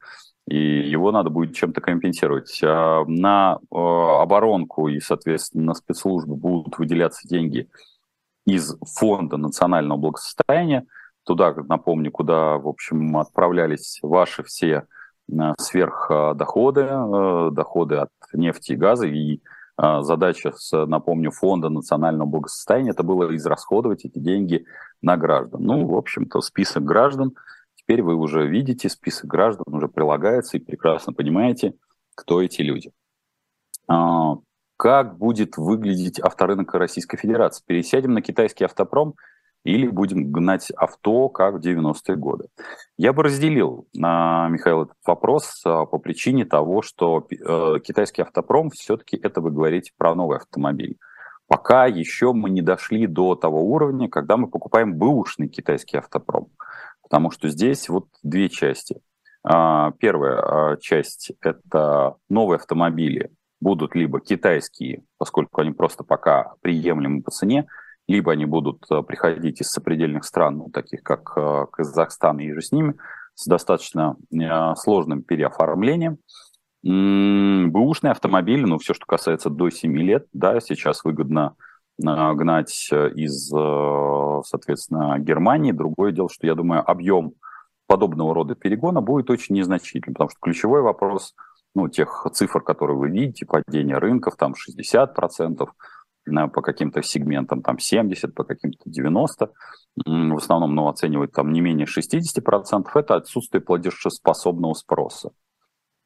и 0.49 0.57
его 0.57 1.13
надо 1.13 1.31
будет 1.31 1.55
чем-то 1.55 1.81
компенсировать. 1.81 2.61
На 2.63 3.59
оборонку 3.71 4.89
и, 4.89 4.99
соответственно, 5.01 5.67
на 5.67 5.75
спецслужбы 5.75 6.37
будут 6.37 6.79
выделяться 6.79 7.29
деньги 7.29 7.69
из 8.47 8.77
Фонда 8.99 9.37
национального 9.37 9.99
благосостояния– 9.99 10.85
туда, 11.25 11.55
напомню, 11.69 12.11
куда, 12.11 12.59
в 12.59 12.69
общем, 12.69 13.17
отправлялись 13.17 13.99
ваши 14.03 14.43
все 14.43 14.87
сверхдоходы, 15.59 16.91
доходы 17.53 17.97
от 17.97 18.11
нефти 18.33 18.73
и 18.73 18.77
газа, 18.77 19.07
и 19.07 19.41
задача, 19.79 20.53
с, 20.53 20.87
напомню, 20.87 21.31
Фонда 21.31 21.69
национального 21.69 22.29
благосостояния, 22.29 22.91
это 22.91 23.03
было 23.03 23.35
израсходовать 23.35 24.05
эти 24.05 24.19
деньги 24.19 24.65
на 25.01 25.17
граждан. 25.17 25.63
Ну, 25.63 25.87
в 25.87 25.97
общем-то, 25.97 26.41
список 26.41 26.85
граждан, 26.85 27.35
теперь 27.75 28.03
вы 28.03 28.15
уже 28.15 28.47
видите, 28.47 28.89
список 28.89 29.27
граждан 29.27 29.65
уже 29.69 29.89
прилагается, 29.89 30.57
и 30.57 30.61
прекрасно 30.61 31.13
понимаете, 31.13 31.75
кто 32.15 32.43
эти 32.43 32.63
люди. 32.63 32.93
А, 33.89 34.37
как 34.77 35.17
будет 35.17 35.57
выглядеть 35.57 36.21
авторынок 36.21 36.75
Российской 36.75 37.17
Федерации? 37.17 37.65
Пересядем 37.67 38.13
на 38.13 38.23
китайский 38.23 38.65
автопром– 38.65 39.15
или 39.65 39.87
будем 39.87 40.33
гнать 40.33 40.71
авто, 40.73 41.29
как 41.29 41.55
в 41.55 41.59
90-е 41.59 42.17
годы. 42.17 42.49
Я 42.97 43.13
бы 43.13 43.23
разделил, 43.23 43.87
а, 44.03 44.49
Михаил, 44.49 44.83
этот 44.83 44.97
вопрос 45.07 45.63
а, 45.65 45.87
по 45.87 45.99
причине 45.99 46.45
того, 46.45 46.83
что 46.83 47.27
э, 47.31 47.79
китайский 47.85 48.23
автопром 48.23 48.71
все-таки 48.71 49.17
это 49.17 49.41
вы 49.41 49.51
говорите 49.51 49.93
про 49.97 50.15
новый 50.15 50.39
автомобиль. 50.39 50.99
Пока 51.47 51.87
еще 51.87 52.33
мы 52.33 52.51
не 52.51 52.63
дошли 52.63 53.07
до 53.07 53.35
того 53.35 53.63
уровня, 53.63 54.09
когда 54.09 54.37
мы 54.37 54.49
покупаем 54.49 54.95
бэушный 54.95 55.49
китайский 55.49 55.99
автопром. 55.99 56.49
Потому 57.03 57.31
что 57.31 57.49
здесь 57.49 57.89
вот 57.89 58.07
две 58.23 58.49
части. 58.49 59.01
А, 59.45 59.93
первая 59.93 60.77
часть– 60.79 61.33
это 61.41 62.17
новые 62.29 62.57
автомобили 62.57 63.31
будут 63.63 63.95
либо 63.95 64.21
китайские, 64.21 65.05
поскольку 65.19 65.61
они 65.61 65.71
просто 65.71 66.03
пока 66.03 66.55
приемлемы 66.63 67.23
по 67.23 67.31
цене, 67.31 67.69
либо 68.09 68.33
они 68.33 68.45
будут 68.45 68.85
э, 68.91 69.03
приходить 69.03 69.61
из 69.61 69.69
сопредельных 69.69 70.25
стран, 70.25 70.59
ну, 70.59 70.71
таких 70.71 71.03
как 71.03 71.33
э, 71.37 71.67
Казахстан 71.73 72.39
и 72.41 72.53
же 72.53 72.61
с 72.61 72.73
ними, 72.73 72.97
с 73.35 73.47
достаточно 73.47 74.17
э, 74.33 74.75
сложным 74.77 75.23
переоформлением. 75.23 76.19
Бэушные 76.85 78.11
автомобили, 78.11 78.65
ну, 78.65 78.79
все, 78.79 78.93
что 78.93 79.07
касается 79.07 79.51
до 79.51 79.71
7 79.71 79.97
лет, 79.99 80.27
да, 80.33 80.59
сейчас 80.61 81.05
выгодно 81.05 81.55
гнать 81.97 82.91
из, 82.91 83.49
соответственно, 84.49 85.17
Германии. 85.21 85.71
Другое 85.71 86.11
дело, 86.11 86.29
что, 86.29 86.45
я 86.49 86.57
думаю, 86.57 86.83
объем 86.91 87.35
подобного 87.87 88.35
рода 88.35 88.57
перегона 88.57 89.01
будет 89.01 89.31
очень 89.31 89.55
незначительным, 89.55 90.15
потому 90.15 90.31
что 90.31 90.41
ключевой 90.41 90.83
вопрос, 90.83 91.37
ну, 91.77 91.89
тех 91.89 92.27
цифр, 92.33 92.63
которые 92.63 92.97
вы 92.97 93.11
видите, 93.11 93.47
падение 93.47 93.99
рынков, 93.99 94.35
там 94.37 94.55
60%, 94.55 95.69
по 96.25 96.63
каким-то 96.63 97.03
сегментам 97.03 97.63
там 97.63 97.79
70, 97.79 98.35
по 98.35 98.45
каким-то 98.45 98.83
90, 98.87 99.51
в 99.97 100.37
основном 100.37 100.75
ну, 100.75 100.89
оценивают 100.89 101.33
там 101.33 101.53
не 101.53 101.61
менее 101.61 101.87
60%, 101.87 102.87
это 102.95 103.17
отсутствие 103.17 103.61
платежеспособного 103.61 104.75
спроса. 104.75 105.31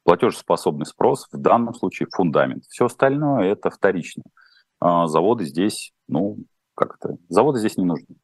Платежеспособный 0.03 0.85
спрос 0.85 1.27
в 1.31 1.37
данном 1.37 1.73
случае 1.73 2.07
фундамент. 2.11 2.63
Все 2.65 2.85
остальное 2.85 3.51
это 3.51 3.69
вторично. 3.69 4.23
А 4.79 5.07
заводы 5.07 5.45
здесь, 5.45 5.91
ну, 6.07 6.37
как 6.75 6.95
это, 6.95 7.17
заводы 7.29 7.59
здесь 7.59 7.77
не 7.77 7.85
нужны. 7.85 8.15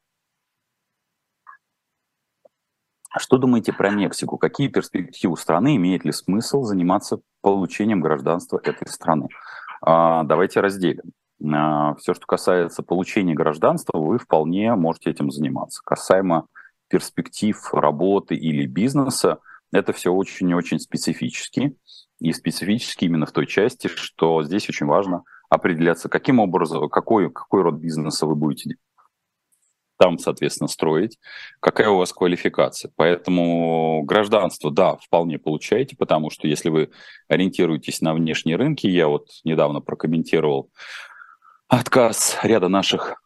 Что 3.16 3.38
думаете 3.38 3.72
про 3.72 3.90
Мексику? 3.90 4.38
Какие 4.38 4.68
перспективы 4.68 5.36
страны? 5.36 5.76
Имеет 5.76 6.04
ли 6.04 6.10
смысл 6.10 6.62
заниматься 6.62 7.20
получением 7.42 8.00
гражданства 8.00 8.60
этой 8.62 8.88
страны? 8.88 9.28
А, 9.80 10.24
давайте 10.24 10.60
разделим. 10.60 11.12
А, 11.52 11.94
Все, 11.96 12.14
что 12.14 12.26
касается 12.26 12.82
получения 12.82 13.34
гражданства, 13.34 13.98
вы 13.98 14.18
вполне 14.18 14.74
можете 14.74 15.10
этим 15.10 15.30
заниматься. 15.30 15.80
Касаемо 15.84 16.46
перспектив 16.88 17.56
работы 17.72 18.34
или 18.34 18.66
бизнеса, 18.66 19.38
это 19.72 19.92
все 19.92 20.12
очень-очень 20.12 20.78
специфически. 20.78 21.76
И 22.20 22.32
специфически 22.32 23.06
именно 23.06 23.26
в 23.26 23.32
той 23.32 23.46
части, 23.46 23.88
что 23.88 24.42
здесь 24.44 24.68
очень 24.68 24.86
важно 24.86 25.24
определяться, 25.50 26.08
каким 26.08 26.38
образом, 26.38 26.88
какой, 26.88 27.30
какой 27.30 27.62
род 27.62 27.74
бизнеса 27.74 28.26
вы 28.26 28.34
будете 28.36 28.76
там, 29.98 30.18
соответственно, 30.18 30.68
строить, 30.68 31.18
какая 31.60 31.88
у 31.88 31.98
вас 31.98 32.12
квалификация. 32.12 32.90
Поэтому 32.96 34.02
гражданство, 34.02 34.70
да, 34.70 34.96
вполне 34.96 35.38
получаете, 35.38 35.96
потому 35.96 36.30
что 36.30 36.48
если 36.48 36.68
вы 36.68 36.90
ориентируетесь 37.28 38.00
на 38.00 38.14
внешние 38.14 38.56
рынки, 38.56 38.86
я 38.86 39.08
вот 39.08 39.28
недавно 39.44 39.80
прокомментировал 39.80 40.70
отказ 41.68 42.38
ряда 42.42 42.68
наших 42.68 43.20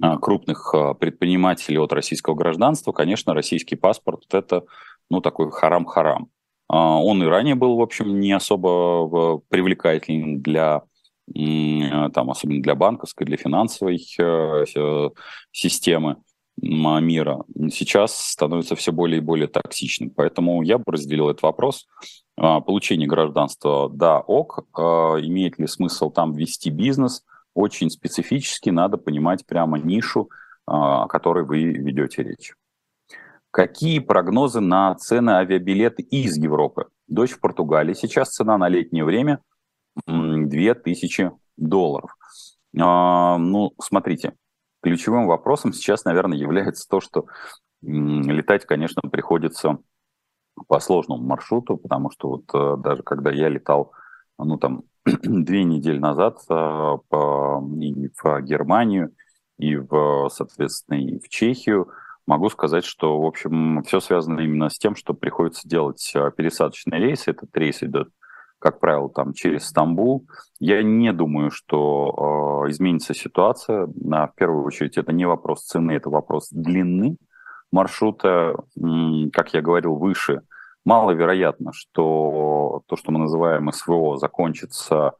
а, 0.00 0.18
крупных 0.18 0.74
а, 0.74 0.94
предпринимателей 0.94 1.78
от 1.78 1.92
российского 1.92 2.34
гражданства, 2.34 2.92
конечно, 2.92 3.34
российский 3.34 3.76
паспорт– 3.76 4.22
это, 4.32 4.64
ну, 5.10 5.20
такой 5.20 5.50
харам-харам. 5.50 6.28
А, 6.68 7.00
он 7.00 7.22
и 7.22 7.26
ранее 7.26 7.54
был, 7.54 7.76
в 7.76 7.82
общем, 7.82 8.20
не 8.20 8.32
особо 8.32 9.38
привлекательным 9.48 10.42
для 10.42 10.82
там, 11.34 12.30
особенно 12.30 12.62
для 12.62 12.76
банковской, 12.76 13.26
для 13.26 13.36
финансовой 13.36 14.00
э, 14.16 14.64
системы 15.50 16.18
мира, 16.56 17.44
сейчас 17.72 18.16
становится 18.16 18.76
все 18.76 18.92
более 18.92 19.18
и 19.18 19.24
более 19.24 19.48
токсичным. 19.48 20.10
Поэтому 20.10 20.62
я 20.62 20.78
бы 20.78 20.84
разделил 20.86 21.28
этот 21.28 21.42
вопрос. 21.42 21.88
Получение 22.36 23.08
гражданства, 23.08 23.88
да, 23.88 24.20
ок. 24.20 24.66
Имеет 24.76 25.58
ли 25.58 25.66
смысл 25.66 26.10
там 26.10 26.34
вести 26.34 26.70
бизнес– 26.70 27.24
очень 27.56 27.90
специфически 27.90 28.68
надо 28.68 28.98
понимать 28.98 29.46
прямо 29.46 29.78
нишу, 29.78 30.30
а, 30.66 31.04
о 31.04 31.08
которой 31.08 31.44
вы 31.44 31.62
ведете 31.64 32.22
речь. 32.22 32.52
Какие 33.50 33.98
прогнозы 33.98 34.60
на 34.60 34.94
цены 34.96 35.30
авиабилеты 35.30 36.02
из 36.02 36.36
Европы? 36.36 36.88
Дочь 37.08 37.30
в 37.30 37.40
Португалии. 37.40 37.94
Сейчас 37.94 38.34
цена 38.34 38.58
на 38.58 38.68
летнее 38.68 39.04
время 39.04 39.40
2000 40.06 41.32
долларов. 41.56 42.14
А, 42.78 43.38
ну, 43.38 43.72
смотрите, 43.80 44.34
ключевым 44.82 45.26
вопросом 45.26 45.72
сейчас, 45.72 46.04
наверное, 46.04 46.36
является 46.36 46.86
то, 46.86 47.00
что 47.00 47.24
летать, 47.80 48.66
конечно, 48.66 49.00
приходится 49.08 49.78
по 50.68 50.80
сложному 50.80 51.22
маршруту, 51.22 51.76
потому 51.76 52.10
что 52.10 52.28
вот 52.28 52.44
э, 52.54 52.76
даже 52.82 53.02
когда 53.02 53.30
я 53.30 53.48
летал, 53.48 53.92
ну, 54.38 54.58
там, 54.58 54.82
две 55.04 55.64
недели 55.64 55.98
назад 55.98 56.38
а, 56.48 56.96
по, 57.08 57.60
в 57.60 58.40
Германию 58.42 59.12
и, 59.58 59.76
в, 59.76 60.28
соответственно, 60.30 60.98
и 60.98 61.18
в 61.18 61.28
Чехию. 61.28 61.88
Могу 62.26 62.50
сказать, 62.50 62.84
что, 62.84 63.20
в 63.20 63.24
общем, 63.24 63.82
все 63.84 64.00
связано 64.00 64.40
именно 64.40 64.68
с 64.68 64.78
тем, 64.78 64.96
что 64.96 65.14
приходится 65.14 65.68
делать 65.68 66.10
э, 66.14 66.30
пересадочные 66.36 67.00
рейсы. 67.00 67.30
Этот 67.30 67.56
рейс 67.56 67.82
идет, 67.82 68.08
как 68.58 68.80
правило, 68.80 69.08
там 69.08 69.32
через 69.32 69.66
Стамбул. 69.66 70.26
Я 70.58 70.82
не 70.82 71.12
думаю, 71.12 71.50
что 71.52 72.64
э, 72.66 72.70
изменится 72.70 73.14
ситуация. 73.14 73.86
В 73.86 74.32
первую 74.34 74.64
очередь, 74.64 74.98
это 74.98 75.12
не 75.12 75.24
вопрос 75.24 75.64
цены, 75.64 75.92
это 75.92 76.10
вопрос 76.10 76.48
длины 76.50 77.16
маршрута. 77.76 78.56
Как 79.32 79.54
я 79.54 79.60
говорил 79.60 79.96
выше, 79.96 80.40
маловероятно, 80.84 81.72
что 81.74 82.82
то, 82.86 82.96
что 82.96 83.12
мы 83.12 83.18
называем 83.18 83.70
СВО, 83.70 84.16
закончится 84.16 85.12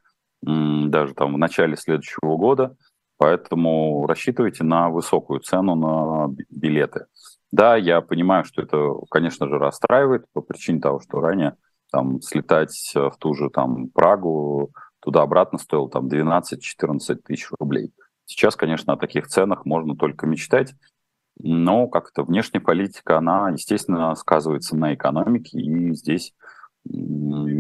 даже 0.43 1.15
там 1.15 1.35
в 1.35 1.39
начале 1.39 1.77
следующего 1.77 2.37
года, 2.37 2.77
поэтому 3.19 4.07
рассчитывайте 4.07 4.65
на 4.65 4.91
высокую 4.91 5.41
цену 5.41 5.75
на 5.75 6.35
билеты. 6.51 7.07
Да, 7.53 7.77
я 7.77 8.01
понимаю, 8.01 8.45
что 8.45 8.63
это, 8.63 8.95
конечно 9.11 9.49
же, 9.49 9.59
расстраивает 9.59 10.25
по 10.33 10.41
причине 10.41 10.81
того, 10.81 11.01
что 11.01 11.21
ранее 11.21 11.57
там 11.91 12.21
слетать 12.21 12.93
в 12.95 13.15
ту 13.19 13.35
же 13.35 13.51
там 13.51 13.89
Прагу 13.89 14.71
туда-обратно 15.01 15.59
стоило 15.59 15.89
там 15.89 16.09
12-14 16.09 17.15
тысяч 17.25 17.49
рублей. 17.59 17.93
Сейчас, 18.25 18.57
конечно, 18.57 18.93
о 18.93 18.97
таких 18.97 19.29
ценах 19.29 19.65
можно 19.65 19.97
только 19.97 20.27
мечтать, 20.27 20.75
но 21.39 21.89
как-то 21.89 22.23
внешняя 22.23 22.61
политика, 22.61 23.19
она, 23.19 23.51
естественно, 23.51 24.15
сказывается 24.15 24.77
на 24.77 24.95
экономике, 24.95 25.59
и 25.61 25.95
здесь 25.95 26.35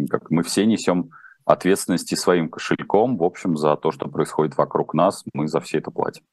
как 0.08 0.30
мы 0.30 0.42
все 0.42 0.66
несем 0.66 1.10
ответственности 1.44 2.14
своим 2.14 2.48
кошельком, 2.48 3.16
в 3.16 3.24
общем, 3.24 3.56
за 3.56 3.76
то, 3.76 3.92
что 3.92 4.08
происходит 4.08 4.56
вокруг 4.56 4.94
нас, 4.94 5.24
мы 5.32 5.48
за 5.48 5.60
все 5.60 5.78
это 5.78 5.90
платим. 5.90 6.24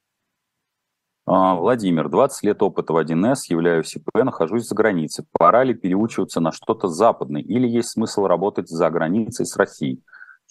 А, 1.25 1.55
Владимир, 1.55 2.09
20 2.09 2.43
лет 2.43 2.61
опыта 2.61 2.93
в 2.93 2.97
1С, 2.97 3.43
являюсь 3.49 3.95
ИП, 3.95 4.09
нахожусь 4.13 4.67
за 4.67 4.75
границей. 4.75 5.25
Пора 5.31 5.63
ли 5.63 5.73
переучиваться 5.73 6.41
на 6.41 6.51
что-то 6.51 6.87
западное 6.87 7.41
или 7.41 7.67
есть 7.67 7.89
смысл 7.89 8.25
работать 8.25 8.67
за 8.69 8.89
границей 8.89 9.45
с 9.45 9.55
Россией? 9.55 10.03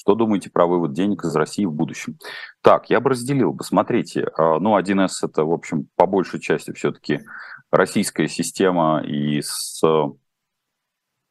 Что 0.03 0.17
думаете 0.17 0.51
про 0.51 0.67
вывод 0.67 0.95
денег 0.95 1.25
из 1.25 1.37
России 1.37 1.65
в 1.65 1.73
будущем? 1.73 2.19
Так, 2.61 2.91
я 2.91 2.99
бы 2.99 3.11
разделил 3.11 3.53
бы. 3.53 3.63
Смотрите, 3.63 4.29
а, 4.37 4.59
ну, 4.59 4.77
1С 4.77 5.23
это, 5.23 5.45
в 5.45 5.53
общем, 5.53 5.87
по 5.95 6.07
большей 6.07 6.41
части 6.41 6.73
все-таки 6.73 7.21
российская 7.71 8.27
система 8.27 9.01
и 9.07 9.41
с 9.41 9.81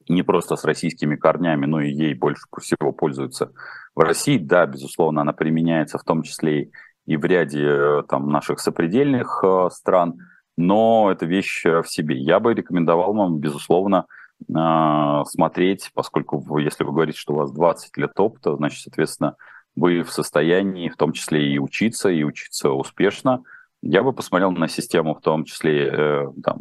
не 0.07 0.23
просто 0.23 0.55
с 0.55 0.63
российскими 0.63 1.17
корнями, 1.17 1.65
но 1.65 1.81
и 1.81 1.91
ей 1.91 2.13
больше 2.13 2.43
всего 2.61 2.93
пользуются 2.93 3.51
в 3.93 3.99
России. 3.99 4.37
Да, 4.37 4.65
безусловно, 4.65 5.19
она 5.19 5.33
применяется 5.33 5.97
в 5.97 6.05
том 6.05 6.23
числе 6.23 6.71
и 7.05 7.17
в 7.17 7.25
ряде 7.25 7.65
э, 7.65 8.03
там, 8.07 8.29
наших 8.29 8.61
сопредельных 8.61 9.43
э, 9.43 9.67
стран, 9.73 10.17
но 10.55 11.11
это 11.11 11.25
вещь 11.25 11.65
в 11.65 11.83
себе. 11.83 12.17
Я 12.17 12.39
бы 12.39 12.53
рекомендовал 12.53 13.13
вам, 13.13 13.39
безусловно, 13.39 14.05
э, 14.07 14.20
смотреть, 14.47 15.91
поскольку 15.93 16.57
если 16.57 16.83
вы 16.83 16.91
говорите, 16.91 17.19
что 17.19 17.33
у 17.33 17.37
вас 17.37 17.51
20 17.51 17.97
лет 17.97 18.19
опыта, 18.19 18.55
значит, 18.55 18.81
соответственно, 18.81 19.35
вы 19.75 20.03
в 20.03 20.11
состоянии 20.11 20.89
в 20.89 20.97
том 20.97 21.13
числе 21.13 21.53
и 21.53 21.59
учиться, 21.59 22.09
и 22.09 22.23
учиться 22.23 22.71
успешно. 22.71 23.43
Я 23.81 24.03
бы 24.03 24.13
посмотрел 24.13 24.51
на 24.51 24.67
систему 24.67 25.15
в 25.15 25.21
том 25.21 25.45
числе 25.45 26.27
там, 26.43 26.59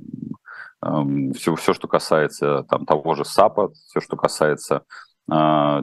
все, 1.35 1.55
все, 1.57 1.75
что 1.75 1.89
касается 1.89 2.65
там, 2.69 2.87
того 2.87 3.15
же 3.15 3.25
САПа, 3.25 3.71
все, 3.89 4.01
что 4.01 4.17
касается 4.17 4.77
э, 4.77 5.10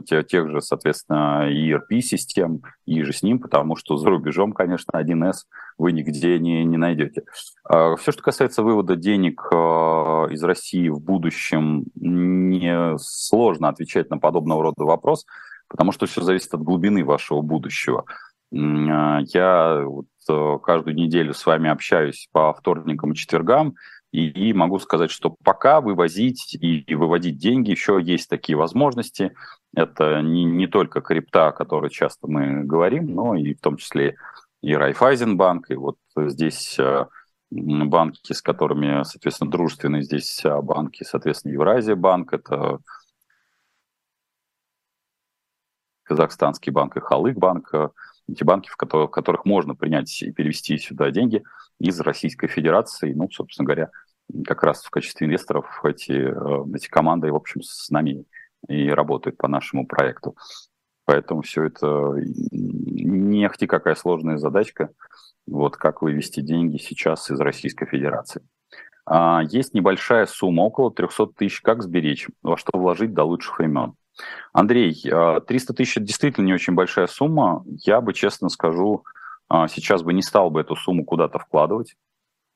тех, 0.06 0.26
тех 0.26 0.50
же, 0.50 0.60
соответственно, 0.60 1.48
ERP-систем, 1.50 2.62
и 2.86 3.02
же 3.02 3.12
с 3.12 3.22
ним, 3.22 3.38
потому 3.38 3.76
что 3.76 3.96
за 3.96 4.08
рубежом, 4.08 4.52
конечно, 4.52 4.92
1С 4.92 5.44
вы 5.78 5.92
нигде 5.92 6.38
не, 6.38 6.64
не 6.64 6.76
найдете. 6.76 7.22
Э, 7.70 7.94
все, 7.98 8.12
что 8.12 8.22
касается 8.22 8.62
вывода 8.62 8.96
денег 8.96 9.40
э, 9.52 9.56
из 10.30 10.42
России 10.42 10.88
в 10.88 11.00
будущем, 11.00 11.84
не 11.94 12.98
сложно 12.98 13.68
отвечать 13.68 14.10
на 14.10 14.18
подобного 14.18 14.64
рода 14.64 14.84
вопрос, 14.84 15.24
потому 15.68 15.92
что 15.92 16.06
все 16.06 16.22
зависит 16.22 16.52
от 16.54 16.62
глубины 16.62 17.04
вашего 17.04 17.42
будущего. 17.42 18.04
Я 18.50 19.84
вот 19.84 20.06
каждую 20.62 20.96
неделю 20.96 21.34
с 21.34 21.44
вами 21.44 21.68
общаюсь 21.68 22.28
по 22.32 22.52
вторникам 22.54 23.12
и 23.12 23.14
четвергам, 23.14 23.74
и, 24.12 24.28
и 24.28 24.52
могу 24.52 24.78
сказать, 24.78 25.10
что 25.10 25.36
пока 25.44 25.80
вывозить 25.80 26.54
и, 26.54 26.80
и 26.80 26.94
выводить 26.94 27.38
деньги 27.38 27.70
еще 27.70 28.00
есть 28.02 28.28
такие 28.28 28.56
возможности. 28.56 29.34
Это 29.74 30.22
не, 30.22 30.44
не 30.44 30.66
только 30.66 31.00
крипта, 31.00 31.48
о 31.48 31.52
которой 31.52 31.90
часто 31.90 32.26
мы 32.26 32.64
говорим, 32.64 33.14
но 33.14 33.34
и 33.34 33.54
в 33.54 33.60
том 33.60 33.76
числе 33.76 34.16
и 34.62 34.74
Райфайзенбанк, 34.74 35.70
и 35.70 35.74
вот 35.74 35.98
здесь 36.16 36.78
э, 36.78 37.06
банки, 37.50 38.32
с 38.32 38.42
которыми, 38.42 39.04
соответственно, 39.04 39.50
дружественные 39.50 40.02
здесь 40.02 40.44
э, 40.44 40.60
банки, 40.62 41.04
соответственно, 41.04 41.52
Евразия 41.52 41.94
банк, 41.94 42.32
это 42.32 42.78
Казахстанский 46.02 46.72
банк 46.72 46.96
и 46.96 47.00
Халык 47.00 47.36
банк, 47.36 47.72
эти 48.28 48.44
банки, 48.44 48.68
в 48.68 48.76
которых, 48.76 49.10
в 49.10 49.12
которых 49.12 49.44
можно 49.44 49.74
принять 49.74 50.22
и 50.22 50.32
перевести 50.32 50.78
сюда 50.78 51.10
деньги 51.10 51.42
из 51.80 51.98
Российской 52.00 52.48
Федерации. 52.48 53.12
Ну, 53.12 53.30
собственно 53.30 53.66
говоря, 53.66 53.90
как 54.46 54.62
раз 54.62 54.82
в 54.82 54.90
качестве 54.90 55.26
инвесторов 55.26 55.80
эти, 55.84 56.12
э, 56.12 56.76
эти 56.76 56.88
команды, 56.88 57.32
в 57.32 57.36
общем, 57.36 57.62
с 57.62 57.88
нами 57.90 58.24
и 58.68 58.88
работают 58.90 59.36
по 59.36 59.48
нашему 59.48 59.86
проекту. 59.86 60.36
Поэтому 61.04 61.42
все 61.42 61.64
это 61.64 62.14
не 62.50 63.46
ахти 63.46 63.66
какая 63.66 63.94
сложная 63.94 64.36
задачка, 64.36 64.90
вот 65.46 65.76
как 65.76 66.02
вывести 66.02 66.40
деньги 66.40 66.76
сейчас 66.76 67.30
из 67.30 67.40
Российской 67.40 67.86
Федерации. 67.86 68.42
А, 69.06 69.42
есть 69.48 69.72
небольшая 69.72 70.26
сумма, 70.26 70.62
около 70.62 70.92
300 70.92 71.28
тысяч, 71.28 71.62
как 71.62 71.82
сберечь, 71.82 72.28
во 72.42 72.58
что 72.58 72.76
вложить 72.78 73.14
до 73.14 73.24
лучших 73.24 73.58
времен. 73.58 73.94
Андрей, 74.52 74.94
300 74.94 75.12
а, 75.14 75.40
тысяч– 75.74 75.94
действительно 75.96 76.46
не 76.46 76.54
очень 76.54 76.74
большая 76.74 77.06
сумма. 77.06 77.64
Я 77.84 78.00
бы, 78.00 78.12
честно 78.12 78.48
скажу, 78.48 79.04
а, 79.48 79.68
сейчас 79.68 80.02
бы 80.02 80.12
не 80.12 80.22
стал 80.22 80.50
бы 80.50 80.60
эту 80.60 80.76
сумму 80.76 81.04
куда-то 81.04 81.38
вкладывать 81.38 81.96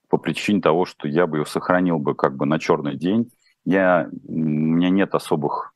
по 0.09 0.19
причине 0.19 0.61
того, 0.61 0.85
что 0.85 1.09
я 1.09 1.27
бы 1.27 1.39
ее 1.39 1.47
сохранил 1.47 1.99
бы 1.99 2.15
как 2.15 2.37
бы 2.37 2.47
на 2.47 2.59
черный 2.59 2.97
день. 2.97 3.31
Я, 3.65 4.09
у 4.27 4.33
меня 4.33 4.91
нет 4.91 5.15
особых 5.15 5.73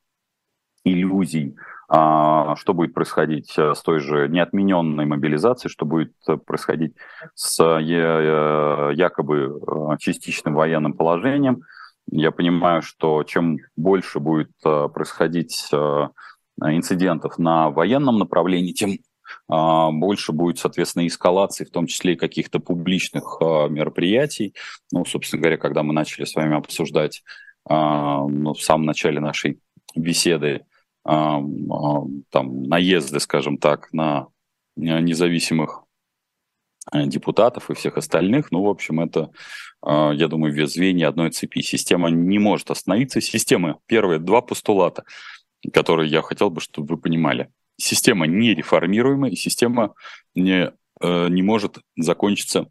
иллюзий, 0.83 1.55
а, 1.89 2.55
что 2.57 2.73
будет 2.73 2.93
происходить 2.93 3.53
э, 3.57 3.73
с 3.73 3.81
той 3.81 3.99
же 3.99 4.27
неотмененной 4.27 5.05
мобилизацией, 5.05 5.71
что 5.71 5.85
будет 5.85 6.13
происходить 6.45 6.95
с 7.33 7.59
э, 7.63 8.93
якобы 8.93 9.59
э, 9.59 9.97
частичным 9.99 10.53
военным 10.53 10.93
положением– 10.93 11.61
я 12.09 12.31
понимаю, 12.31 12.81
что 12.81 13.23
чем 13.23 13.59
больше 13.75 14.19
будет 14.19 14.51
э, 14.63 14.87
происходить 14.93 15.67
э, 15.71 16.07
инцидентов 16.61 17.37
на 17.37 17.69
военном 17.69 18.17
направлении, 18.17 18.71
тем 18.71 18.91
э, 18.91 19.91
больше 19.91 20.31
будет, 20.31 20.57
соответственно, 20.57 21.05
эскалации, 21.05 21.65
в 21.65 21.71
том 21.71 21.87
числе 21.87 22.13
и 22.13 22.17
каких-то 22.17 22.59
публичных 22.59 23.39
мероприятий. 23.41 24.53
Ну, 24.91 25.05
собственно 25.05 25.41
говоря, 25.41 25.57
когда 25.57 25.83
мы 25.83 25.93
начали 25.93 26.25
с 26.25 26.35
вами 26.35 26.55
обсуждать 26.55 27.23
ну, 27.69 28.53
в 28.53 28.61
самом 28.61 28.85
начале 28.85 29.19
нашей 29.19 29.59
беседы 29.93 30.61
там 31.03 32.63
наезды, 32.63 33.19
скажем 33.19 33.57
так, 33.57 33.91
на 33.91 34.27
независимых 34.77 35.83
депутатов 36.93 37.69
и 37.69 37.73
всех 37.73 37.97
остальных. 37.97 38.51
Ну, 38.51 38.63
в 38.63 38.69
общем, 38.69 38.99
это 38.99 39.31
а, 39.81 40.11
я 40.11 40.27
думаю, 40.27 40.53
вес 40.53 40.73
звенья 40.73 41.09
одной 41.09 41.31
цепи. 41.31 41.61
Система 41.61 42.09
не 42.09 42.39
может 42.39 42.71
остановиться. 42.71 43.21
Система, 43.21 43.79
первые 43.85 44.19
два 44.19 44.41
постулата, 44.41 45.03
которые 45.73 46.09
я 46.09 46.21
хотел 46.21 46.49
бы, 46.49 46.61
чтобы 46.61 46.95
вы 46.95 47.01
понимали. 47.01 47.49
Система 47.79 48.25
не 48.25 48.55
реформируемая, 48.55 49.31
и 49.31 49.35
система 49.35 49.93
не, 50.33 50.73
э, 51.01 51.27
не 51.29 51.41
может 51.43 51.77
закончиться 51.95 52.67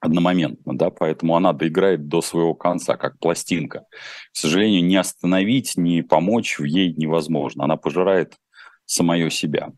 одномоментно, 0.00 0.76
да, 0.76 0.90
поэтому 0.90 1.34
она 1.36 1.54
доиграет 1.54 2.08
до 2.08 2.20
своего 2.20 2.54
конца, 2.54 2.96
как 2.96 3.18
пластинка. 3.18 3.86
К 4.32 4.36
сожалению, 4.36 4.84
не 4.84 4.96
остановить, 4.96 5.76
не 5.76 6.02
помочь 6.02 6.58
в 6.58 6.64
ей 6.64 6.92
невозможно. 6.92 7.64
Она 7.64 7.76
пожирает 7.76 8.34
самое 8.84 9.30
себя. 9.30 9.72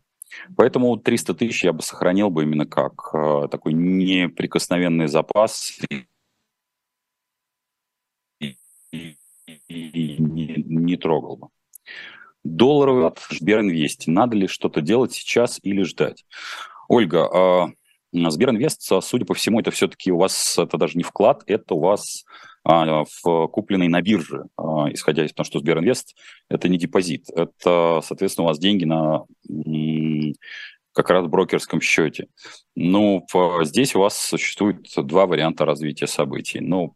Поэтому 0.55 0.97
300 0.97 1.33
тысяч 1.33 1.63
я 1.63 1.73
бы 1.73 1.81
сохранил 1.81 2.29
бы 2.29 2.43
именно 2.43 2.65
как 2.65 3.09
э, 3.13 3.47
такой 3.49 3.73
неприкосновенный 3.73 5.07
запас 5.07 5.79
и, 5.89 6.05
и 9.67 10.17
не, 10.19 10.63
не 10.65 10.97
трогал 10.97 11.37
бы. 11.37 11.47
Долларовый 12.43 13.07
от 13.07 13.19
Сберинвест. 13.29 14.07
Надо 14.07 14.35
ли 14.35 14.47
что-то 14.47 14.81
делать 14.81 15.13
сейчас 15.13 15.59
или 15.63 15.83
ждать? 15.83 16.25
Ольга, 16.87 17.27
а 17.31 17.69
Сберинвест, 18.13 18.89
судя 19.01 19.25
по 19.25 19.33
всему, 19.33 19.59
это 19.59 19.71
все-таки 19.71 20.11
у 20.11 20.17
вас, 20.17 20.57
это 20.57 20.77
даже 20.77 20.97
не 20.97 21.03
вклад, 21.03 21.43
это 21.45 21.75
у 21.75 21.79
вас 21.81 22.23
а, 22.63 23.03
в 23.03 23.47
купленной 23.47 23.89
на 23.89 24.01
бирже, 24.01 24.45
исходя 24.91 25.25
из 25.25 25.33
того, 25.33 25.45
что 25.45 25.59
Сберинвест– 25.59 26.15
это 26.49 26.69
не 26.69 26.77
депозит. 26.77 27.29
Это, 27.29 28.01
соответственно, 28.03 28.45
у 28.45 28.47
вас 28.47 28.59
деньги 28.59 28.85
на 28.85 29.25
как 30.93 31.09
раз 31.09 31.27
брокерском 31.27 31.79
счете. 31.79 32.27
Ну, 32.75 33.25
здесь 33.61 33.95
у 33.95 33.99
вас 33.99 34.17
существует 34.17 34.87
два 34.97 35.27
варианта 35.27 35.65
развития 35.65 36.07
событий. 36.07 36.59
Ну, 36.59 36.95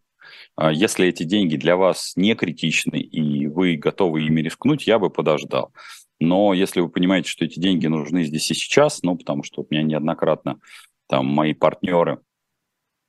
а 0.56 0.72
если 0.72 1.08
эти 1.08 1.24
деньги 1.24 1.56
для 1.56 1.76
вас 1.76 2.14
не 2.16 2.36
критичны 2.36 3.00
и 3.00 3.48
вы 3.48 3.76
готовы 3.76 4.24
ими 4.24 4.42
рискнуть, 4.42 4.88
я 4.88 5.00
бы 5.00 5.10
подождал. 5.10 5.72
Но 6.20 6.54
если 6.54 6.82
вы 6.82 6.90
понимаете, 6.90 7.30
что 7.30 7.46
эти 7.46 7.60
деньги 7.60 7.88
нужны 7.88 8.24
здесь 8.24 8.52
и 8.52 8.54
сейчас, 8.54 9.02
ну, 9.02 9.18
потому 9.18 9.44
что 9.44 9.62
у 9.62 9.68
меня 9.70 9.84
неоднократно 9.84 10.60
там 11.08 11.26
мои 11.26 11.54
партнеры 11.54 12.20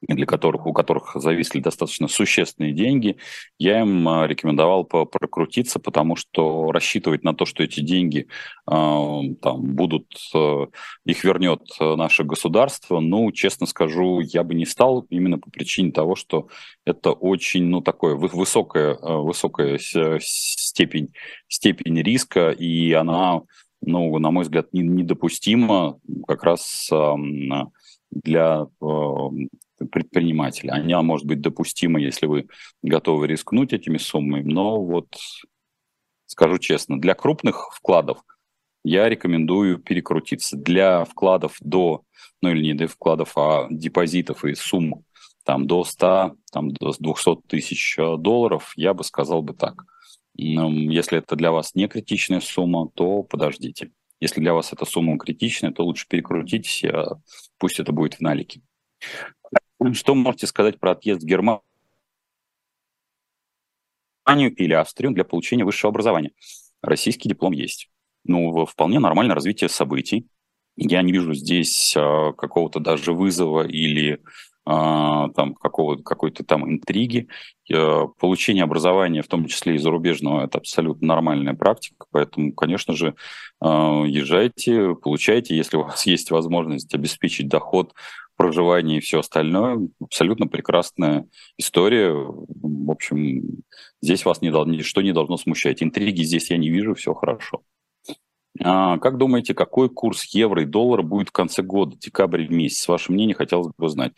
для 0.09 0.27
которых, 0.27 0.67
у 0.67 0.73
которых 0.73 1.12
зависли 1.15 1.61
достаточно 1.61 2.09
существенные 2.09 2.73
деньги, 2.73 3.17
я 3.59 3.83
им 3.83 4.09
а, 4.09 4.27
рекомендовал 4.27 4.85
прокрутиться, 4.85 5.79
потому 5.79 6.17
что 6.17 6.73
рассчитывать 6.73 7.23
на 7.23 7.35
то, 7.35 7.45
что 7.45 7.62
эти 7.62 7.81
деньги 7.81 8.27
а, 8.67 9.21
там, 9.41 9.62
будут, 9.75 10.07
э, 10.35 10.67
их 11.05 11.25
вернет 11.25 11.62
э, 11.81 11.95
наше 11.95 12.25
государство, 12.25 13.01
ну, 13.01 13.31
честно 13.33 13.67
скажу, 13.67 14.21
я 14.21 14.43
бы 14.43 14.55
не 14.55 14.67
стал 14.67 15.07
именно 15.11 15.38
по 15.38 15.51
причине 15.51 15.93
того, 15.93 16.17
что 16.17 16.49
это 16.85 17.12
очень, 17.12 17.65
ну, 17.65 17.81
такое 17.81 18.17
высокая, 18.17 18.95
э, 18.95 19.17
высокая 19.19 19.79
степень, 19.81 21.12
степень 21.49 22.01
риска, 22.03 22.51
и 22.51 22.93
она, 22.93 23.43
ну, 23.81 24.19
на 24.19 24.31
мой 24.31 24.43
взгляд, 24.43 24.69
недопустима 24.73 25.99
как 26.27 26.43
раз 26.43 26.91
для 28.12 28.66
предпринимателя. 29.90 30.75
Она 30.75 31.03
может 31.03 31.27
быть 31.27 31.40
допустима, 31.40 32.01
если 32.01 32.27
вы 32.27 32.48
готовы 32.83 33.27
рискнуть 33.27 33.72
этими 33.72 33.98
суммами, 33.98 34.42
но 34.51 34.81
вот 34.81 35.09
скажу 36.27 36.59
честно, 36.59 37.01
для 37.01 37.14
крупных 37.14 37.70
вкладов 37.75 38.22
я 38.85 39.09
рекомендую 39.09 39.79
перекрутиться. 39.79 40.57
Для 40.57 41.05
вкладов 41.05 41.57
до, 41.61 42.03
ну 42.40 42.51
или 42.51 42.62
не 42.62 42.75
для 42.75 42.88
вкладов, 42.88 43.37
а 43.37 43.66
депозитов 43.70 44.44
и 44.44 44.55
сумм 44.55 45.05
там 45.44 45.66
до 45.66 45.85
100, 45.85 46.37
там 46.53 46.70
до 46.70 46.92
200 46.98 47.42
тысяч 47.48 47.98
э, 47.98 48.16
долларов, 48.16 48.72
я 48.77 48.94
бы 48.94 49.05
сказал 49.05 49.42
бы 49.42 49.55
так. 49.55 49.85
Если 50.35 51.18
это 51.18 51.37
для 51.37 51.53
вас 51.53 51.75
не 51.75 51.88
критичная 51.88 52.40
сумма, 52.40 52.88
то 52.94 53.22
подождите. 53.22 53.90
Если 54.22 54.40
для 54.40 54.54
вас 54.54 54.72
эта 54.72 54.85
сумма 54.85 55.18
критичная, 55.18 55.72
то 55.72 55.85
лучше 55.85 56.06
перекрутитесь, 56.08 56.85
а 56.85 57.20
пусть 57.58 57.80
это 57.80 57.90
будет 57.90 58.14
в 58.14 58.20
налике. 58.20 58.62
Что 59.94 60.14
можете 60.14 60.46
сказать 60.46 60.78
про 60.78 60.92
отъезд 60.92 61.24
в 61.24 61.26
Германию 61.26 61.61
или 64.28 64.74
Австрию 64.74 65.11
для 65.11 65.24
получения 65.24 65.64
высшего 65.64 65.90
образования? 65.90 66.30
Российский 66.82 67.28
диплом 67.28 67.50
есть. 67.50 67.90
Ну, 68.22 68.64
вполне 68.64 69.00
нормальное 69.00 69.35
развитие 69.35 69.68
событий. 69.68 70.28
Я 70.76 71.02
не 71.02 71.11
вижу 71.11 71.35
здесь 71.35 71.96
э, 71.96 72.32
какого-то 72.38 72.78
даже 72.78 73.12
вызова 73.12 73.66
или 73.66 74.12
э, 74.12 74.18
там 74.64 75.55
какого, 75.55 75.96
какой-то 75.96 76.44
там 76.44 76.70
интриги. 76.70 77.29
Э, 77.72 78.07
получение 78.18 78.64
образования, 78.64 79.22
в 79.22 79.29
том 79.29 79.46
числе 79.46 79.75
и 79.75 79.79
зарубежного, 79.79 80.44
это 80.44 80.59
абсолютно 80.59 81.09
нормальная 81.09 81.55
практика. 81.55 82.07
Поэтому, 82.11 82.53
конечно 82.53 82.94
же, 82.94 83.14
э, 83.61 83.66
езжайте, 83.66 84.94
получайте, 84.94 85.57
если 85.57 85.77
у 85.77 85.83
вас 85.83 86.07
есть 86.07 86.31
возможность 86.31 86.94
обеспечить 86.94 87.48
доход 87.48 87.94
проживание 88.37 88.98
и 88.98 89.01
все 89.01 89.20
остальное. 89.20 89.88
Абсолютно 90.01 90.46
прекрасная 90.48 91.27
история. 91.59 92.12
В 92.12 92.90
общем, 92.90 93.62
здесь 94.01 94.25
вас 94.25 94.40
не, 94.40 94.48
ничто 94.48 95.03
не 95.03 95.12
должно 95.12 95.37
смущать. 95.37 95.83
Интриги 95.83 96.22
здесь 96.22 96.51
я 96.51 96.57
не 96.57 96.70
вижу, 96.70 96.94
все 96.94 97.14
хорошо. 97.14 97.62
А, 98.61 98.98
как 98.98 99.16
думаете, 99.16 99.55
какой 99.55 99.88
курс 99.88 100.25
евро 100.35 100.62
и 100.62 100.66
доллара 100.66 101.03
будет 101.03 101.29
в 101.29 101.33
конце 101.33 101.62
года, 101.62 101.96
декабрь 101.96 102.48
месяц? 102.48 102.87
Ваше 102.88 103.12
мнение 103.12 103.35
хотелось 103.35 103.68
бы 103.68 103.87
узнать. 103.87 104.12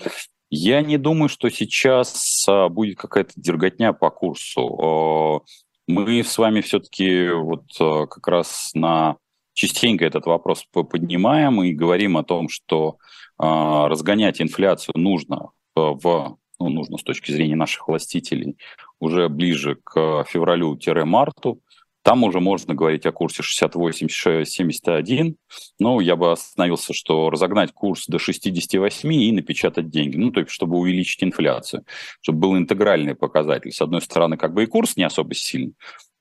Я 0.57 0.83
не 0.83 0.99
думаю, 0.99 1.29
что 1.29 1.51
сейчас 1.51 2.47
а, 2.49 2.69
будет 2.69 2.97
какая-то 2.97 3.33
дерготня 3.35 3.93
по 3.93 4.09
курсу. 4.11 5.43
Мы 5.89 6.23
с 6.23 6.39
вами 6.39 6.61
все-таки 6.61 7.29
вот 7.31 7.65
а, 7.81 8.07
как 8.07 8.29
раз 8.29 8.71
на 8.73 9.17
частенько 9.53 10.05
этот 10.05 10.27
вопрос 10.27 10.65
поднимаем 10.73 11.61
и 11.65 11.73
говорим 11.73 12.17
о 12.17 12.23
том, 12.23 12.49
что 12.49 12.99
а, 13.37 13.89
разгонять 13.89 14.41
инфляцию 14.41 14.95
нужно 14.97 15.51
в 15.75 16.39
ну, 16.61 16.69
нужно 16.69 16.99
с 16.99 17.03
точки 17.03 17.33
зрения 17.33 17.57
наших 17.57 17.89
властителей 17.89 18.57
уже 19.01 19.29
ближе 19.29 19.77
к 19.83 20.25
февралю-марту. 20.29 21.59
Там 22.05 22.23
уже 22.23 22.39
можно 22.39 22.75
говорить 22.75 23.07
о 23.07 23.13
курсе 23.13 23.43
68-71. 23.43 25.37
Но 25.79 26.03
я 26.03 26.17
бы 26.17 26.33
остановился, 26.33 26.93
что 26.93 27.31
разогнать 27.31 27.73
курс 27.73 28.07
до 28.07 28.19
68 28.19 29.13
и 29.13 29.33
напечатать 29.33 29.89
деньги. 29.89 30.19
Ну, 30.19 30.31
то 30.31 30.41
есть, 30.41 30.53
чтобы 30.53 30.77
увеличить 30.77 31.25
инфляцию, 31.25 31.87
чтобы 32.21 32.41
был 32.41 32.59
интегральный 32.59 33.15
показатель. 33.15 33.73
С 33.73 33.81
одной 33.81 34.03
стороны, 34.03 34.37
как 34.37 34.53
бы 34.53 34.65
и 34.65 34.67
курс 34.67 34.97
не 34.97 35.05
особо 35.05 35.35
сильный 35.35 35.75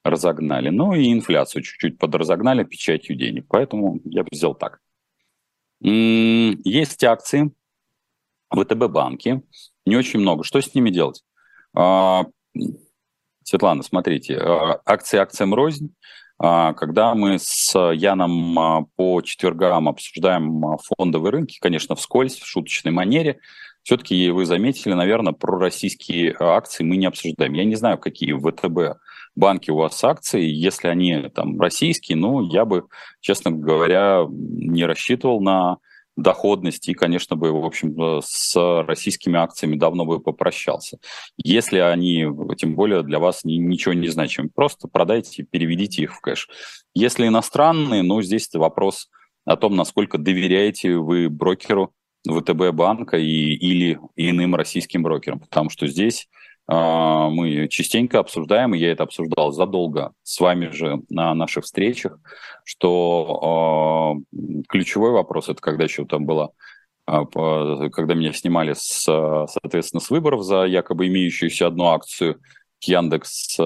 разогнали, 0.06 0.70
но 0.70 0.96
и 0.96 1.12
инфляцию 1.12 1.64
чуть-чуть 1.64 1.98
подразогнали 1.98 2.64
печатью 2.64 3.18
денег. 3.18 3.46
Поэтому 3.50 4.00
я 4.06 4.24
бы 4.24 4.30
взял 4.32 4.56
так. 4.56 4.80
Есть 5.82 7.04
акции 7.04 7.52
ВТБ 8.52 8.88
банки, 8.90 9.42
не 9.86 9.98
очень 9.98 10.22
много. 10.22 10.46
Что 10.46 10.62
с 10.62 10.74
ними 10.74 10.92
делать? 10.92 11.24
А, 13.44 13.46
Светлана, 13.46 13.84
смотрите, 13.84 14.38
а, 14.38 14.82
акции 14.86 15.18
акциям 15.18 15.54
рознь. 15.54 15.94
А, 16.40 16.74
когда 16.74 17.14
мы 17.14 17.38
с 17.40 17.78
Яном 17.94 18.88
по 18.96 19.22
четвергам 19.22 19.90
обсуждаем 19.90 20.78
фондовые 20.98 21.32
рынки, 21.32 21.60
конечно, 21.60 21.96
вскользь, 21.96 22.40
в 22.40 22.46
шуточной 22.46 22.92
манере, 22.92 23.40
все-таки 23.84 24.30
вы 24.30 24.46
заметили, 24.46 24.94
наверное, 24.94 25.34
про 25.34 25.60
российские 25.60 26.36
акции 26.40 26.84
мы 26.84 26.96
не 26.96 27.06
обсуждаем. 27.06 27.54
Я 27.54 27.66
не 27.66 27.76
знаю, 27.76 27.98
какие 27.98 28.34
ВТБ 28.34 29.00
банки 29.36 29.72
у 29.72 29.76
вас 29.76 30.02
акции, 30.04 30.44
если 30.44 30.88
они 30.88 31.30
там 31.34 31.60
российские, 31.60 32.18
ну, 32.18 32.42
я 32.50 32.66
бы, 32.66 32.86
честно 33.20 33.52
говоря, 33.52 34.26
не 34.30 34.86
рассчитывал 34.86 35.42
на 35.42 35.78
доходность 36.16 36.88
и, 36.90 36.94
конечно, 36.94 37.36
бы, 37.36 37.52
в 37.52 37.66
общем, 37.66 38.22
с 38.24 38.56
российскими 38.84 39.38
акциями 39.38 39.76
давно 39.76 40.06
бы 40.06 40.20
попрощался. 40.20 40.98
Если 41.38 41.80
они, 41.80 42.28
тем 42.58 42.76
более, 42.76 43.04
для 43.04 43.20
вас 43.20 43.44
ни, 43.44 43.54
ничего 43.54 43.94
не 43.94 44.08
значим, 44.08 44.50
просто 44.50 44.88
продайте, 44.88 45.44
переведите 45.44 46.04
их 46.04 46.16
в 46.16 46.22
кэш. 46.22 46.50
Если 46.94 47.28
иностранные, 47.28 48.04
ну, 48.04 48.22
здесь 48.22 48.50
вопрос 48.54 49.10
о 49.46 49.56
том, 49.58 49.76
насколько 49.76 50.18
доверяете 50.18 50.98
вы 50.98 51.30
брокеру 51.30 51.94
ВТБ 52.28 52.72
банка 52.72 53.18
и, 53.18 53.26
или 53.26 54.00
иным 54.16 54.56
российским 54.56 55.04
брокерам, 55.04 55.40
потому 55.40 55.70
что 55.70 55.88
здесь 55.88 56.30
мы 56.68 57.68
частенько 57.70 58.20
обсуждаем, 58.20 58.74
и 58.74 58.80
я 58.80 58.92
это 58.92 59.04
обсуждал 59.04 59.52
задолго 59.52 60.14
с 60.24 60.40
вами 60.40 60.70
же 60.70 61.02
на 61.10 61.34
наших 61.36 61.66
встречах, 61.66 62.20
что 62.64 64.22
э, 64.32 64.64
ключевой 64.70 65.12
вопрос, 65.12 65.50
это 65.50 65.62
когда 65.62 65.84
еще 65.84 66.06
там 66.06 66.26
было, 66.26 66.54
э, 67.06 67.22
когда 67.92 68.14
меня 68.14 68.32
снимали, 68.32 68.74
с, 68.74 69.04
соответственно, 69.04 70.00
с 70.00 70.10
выборов 70.10 70.44
за 70.44 70.64
якобы 70.64 71.08
имеющуюся 71.08 71.68
одну 71.68 71.88
акцию 71.88 72.40
Яндекс 72.82 73.58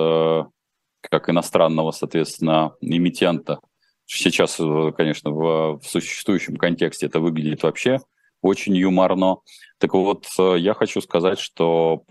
как 1.09 1.29
иностранного, 1.29 1.91
соответственно, 1.91 2.73
эмитента. 2.81 3.59
Сейчас, 4.05 4.55
конечно, 4.95 5.31
в, 5.31 5.79
в 5.79 5.83
существующем 5.85 6.55
контексте 6.57 7.05
это 7.05 7.19
выглядит 7.19 7.63
вообще 7.63 7.99
очень 8.47 8.75
юморно. 8.75 9.37
Так 9.77 9.93
вот, 9.93 10.25
э, 10.39 10.55
я 10.57 10.73
хочу 10.73 11.01
сказать, 11.01 11.39
что 11.39 12.03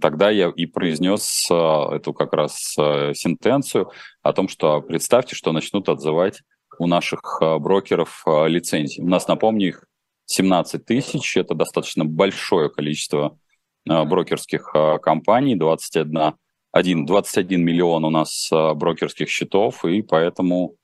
тогда 0.00 0.30
я 0.30 0.52
и 0.54 0.66
произнес 0.66 1.46
э, 1.50 1.54
эту 1.54 2.12
как 2.12 2.32
раз 2.32 2.74
э, 2.78 3.12
сентенцию 3.14 3.90
о 4.22 4.32
том, 4.32 4.48
что 4.48 4.80
представьте, 4.80 5.36
что 5.36 5.52
начнут 5.52 5.88
отзывать 5.88 6.42
у 6.78 6.88
наших 6.88 7.40
брокеров 7.60 8.24
лицензии. 8.26 9.00
У 9.00 9.06
нас, 9.06 9.28
напомню, 9.28 9.68
их 9.68 9.84
17 10.26 10.84
тысяч, 10.84 11.36
это 11.36 11.54
достаточно 11.54 12.04
большое 12.04 12.68
количество 12.68 13.38
брокерских 13.84 14.74
компаний, 15.00 15.54
21, 15.54 16.32
1, 16.72 17.06
21 17.06 17.64
миллион 17.64 18.04
у 18.04 18.10
нас 18.10 18.50
брокерских 18.50 19.28
счетов, 19.28 19.84
и 19.84 20.02
поэтому 20.02 20.74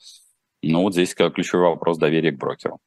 ну, 0.63 0.83
вот 0.83 0.93
здесь 0.93 1.13
ключевой 1.13 1.71
вопрос 1.71 1.99
доверия 1.99 2.31
к 2.31 2.39
брокеру 2.39 2.79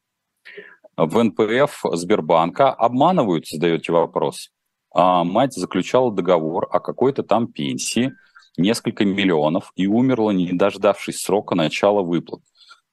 в 0.98 1.24
НПФ 1.24 1.84
Сбербанка 1.94 2.72
обманывают, 2.72 3.48
задаете 3.48 3.92
вопрос. 3.92 4.52
А 4.94 5.24
мать 5.24 5.54
заключала 5.54 6.12
договор 6.12 6.68
о 6.72 6.80
какой-то 6.80 7.24
там 7.24 7.48
пенсии, 7.48 8.14
несколько 8.58 9.06
миллионов, 9.06 9.72
и 9.76 9.88
умерла, 9.88 10.34
не 10.34 10.52
дождавшись 10.52 11.22
срока 11.22 11.56
начала 11.56 12.04
выплат. 12.04 12.42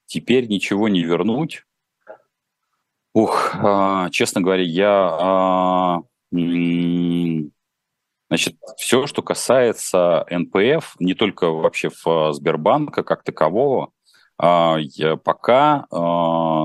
Теперь 0.07 0.47
ничего 0.47 0.89
не 0.89 1.03
вернуть. 1.03 1.63
Ух, 3.13 3.55
а, 3.55 4.09
честно 4.09 4.41
говоря, 4.41 4.63
я... 4.63 5.17
А, 5.21 5.99
значит, 8.29 8.55
все, 8.77 9.05
что 9.05 9.21
касается 9.21 10.25
НПФ, 10.31 10.95
не 10.99 11.13
только 11.13 11.51
вообще 11.51 11.89
в 12.03 12.33
Сбербанка 12.33 13.03
как 13.03 13.23
такового, 13.23 13.91
пока, 15.23 15.85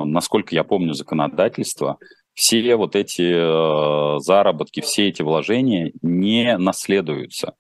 насколько 0.07 0.55
я 0.55 0.65
помню 0.65 0.95
законодательство, 0.95 1.99
все 2.33 2.77
вот 2.77 2.97
эти 2.97 4.21
заработки, 4.21 4.81
все 4.81 5.09
эти 5.09 5.23
вложения 5.23 5.93
не 6.03 6.57
наследуются. 6.57 7.55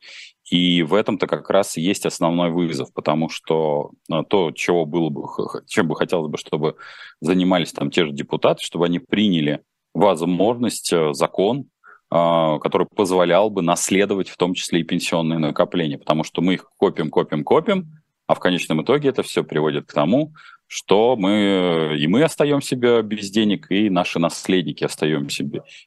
И 0.49 0.83
в 0.83 0.95
этом-то 0.95 1.27
как 1.27 1.51
раз 1.51 1.77
и 1.77 1.81
есть 1.81 2.07
основной 2.07 2.51
вызов, 2.51 2.93
потому 2.95 3.29
что 3.29 3.91
то, 4.29 4.53
чего 4.53 4.87
было 4.87 5.09
бы, 5.11 5.25
чем 5.67 5.89
бы 5.89 5.97
хотелось 5.97 6.31
бы, 6.31 6.39
чтобы 6.39 6.77
занимались 7.21 7.73
там 7.73 7.91
те 7.91 8.07
же 8.07 8.13
депутаты, 8.13 8.63
чтобы 8.63 8.87
они 8.87 9.01
приняли 9.01 9.63
возможность, 9.93 10.93
закон, 11.13 11.67
который 12.09 12.87
позволял 12.95 13.51
бы 13.51 13.63
наследовать 13.63 14.29
в 14.29 14.37
том 14.37 14.55
числе 14.55 14.81
и 14.81 14.85
пенсионные 14.85 15.41
накопления, 15.41 15.99
потому 15.99 16.23
что 16.23 16.43
мы 16.43 16.55
их 16.55 16.71
копим, 16.77 17.11
копим, 17.11 17.43
копим, 17.43 17.91
а 18.27 18.35
в 18.35 18.41
конечном 18.41 18.83
итоге 18.83 19.11
это 19.11 19.23
все 19.23 19.45
приводит 19.45 19.87
к 19.87 19.93
тому, 19.93 20.33
что 20.69 21.17
мы 21.17 21.97
и 21.99 22.07
мы 22.09 22.25
остаемся 22.25 22.75
без 22.77 23.31
денег, 23.31 23.71
и 23.71 23.89
наши 23.89 24.19
наследники 24.19 24.83
остаемся 24.83 25.45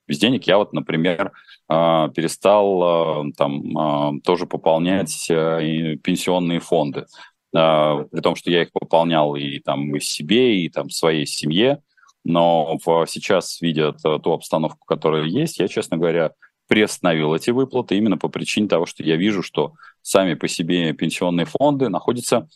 без 0.07 0.19
денег. 0.19 0.47
Я 0.47 0.57
вот, 0.57 0.71
например, 0.71 1.33
а, 1.67 2.07
перестал 2.09 2.83
а, 2.83 3.25
там 3.35 4.21
тоже 4.21 4.45
пополнять 4.45 5.27
пенсионные 5.27 6.59
фонды, 6.59 7.07
при 7.51 8.21
том, 8.21 8.35
что 8.35 8.51
я 8.51 8.61
их 8.61 8.71
пополнял 8.71 9.35
и 9.35 9.59
там 9.59 9.95
и 9.95 9.99
себе, 9.99 10.61
и 10.61 10.69
там 10.69 10.89
своей 10.89 11.25
семье, 11.25 11.81
но 12.23 12.77
сейчас, 13.07 13.59
видя 13.59 13.91
ту 13.93 14.31
обстановку, 14.31 14.85
которая 14.85 15.25
есть, 15.25 15.59
я, 15.59 15.67
честно 15.67 15.97
говоря, 15.97 16.31
приостановил 16.69 17.33
эти 17.33 17.49
выплаты 17.49 17.97
именно 17.97 18.17
по 18.17 18.29
причине 18.29 18.69
того, 18.69 18.85
что 18.85 19.03
я 19.03 19.17
вижу, 19.17 19.41
что 19.43 19.73
сами 20.01 20.35
по 20.35 20.47
себе 20.47 20.93
пенсионные 20.93 21.45
фонды 21.45 21.89
находятся 21.89 22.47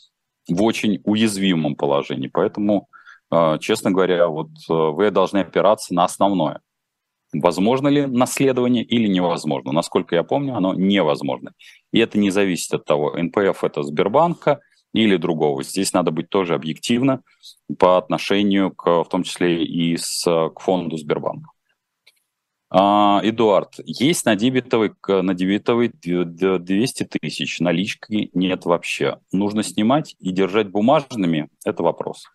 в 0.47 0.61
очень 0.61 1.01
уязвимом 1.03 1.75
положении. 1.75 2.27
Поэтому, 2.27 2.87
а, 3.31 3.57
честно 3.57 3.91
говоря, 3.91 4.27
вот 4.27 4.49
э, 4.69 4.73
вы 4.73 5.09
должны 5.09 5.39
опираться 5.39 5.95
на 5.95 6.03
основное. 6.03 6.61
Возможно 7.33 7.87
ли 7.87 8.05
наследование 8.05 8.83
или 8.83 9.07
невозможно? 9.07 9.71
Насколько 9.71 10.15
я 10.15 10.23
помню, 10.23 10.55
оно 10.55 10.75
невозможно. 10.75 11.53
И 11.91 11.97
это 11.97 12.19
не 12.19 12.29
зависит 12.29 12.71
от 12.73 12.85
того, 12.85 13.17
НПФ 13.17 13.63
это 13.63 13.81
Сбербанка 13.81 14.59
или 14.93 15.17
другого. 15.17 15.63
Здесь 15.63 15.91
надо 15.93 16.11
быть 16.11 16.29
тоже 16.29 16.53
объективно 16.53 17.23
по 17.79 17.97
отношению 17.97 18.71
к, 18.71 19.03
в 19.03 19.09
том 19.09 19.23
числе 19.23 19.63
и 19.63 19.97
с, 19.97 20.23
к 20.23 20.59
фонду 20.59 20.97
Сбербанка. 20.97 21.49
А, 22.75 23.21
Эдуард, 23.23 23.75
есть 23.85 24.25
на 24.25 24.35
дебетовый, 24.35 24.93
на 25.07 25.35
дебетовый 25.35 25.91
200 25.93 27.03
тысяч, 27.03 27.59
налички 27.59 28.31
нет 28.33 28.65
вообще. 28.65 29.19
Нужно 29.31 29.61
снимать 29.61 30.15
и 30.17 30.31
держать 30.31 30.69
бумажными? 30.69 31.49
Это 31.63 31.83
вопрос. 31.83 32.25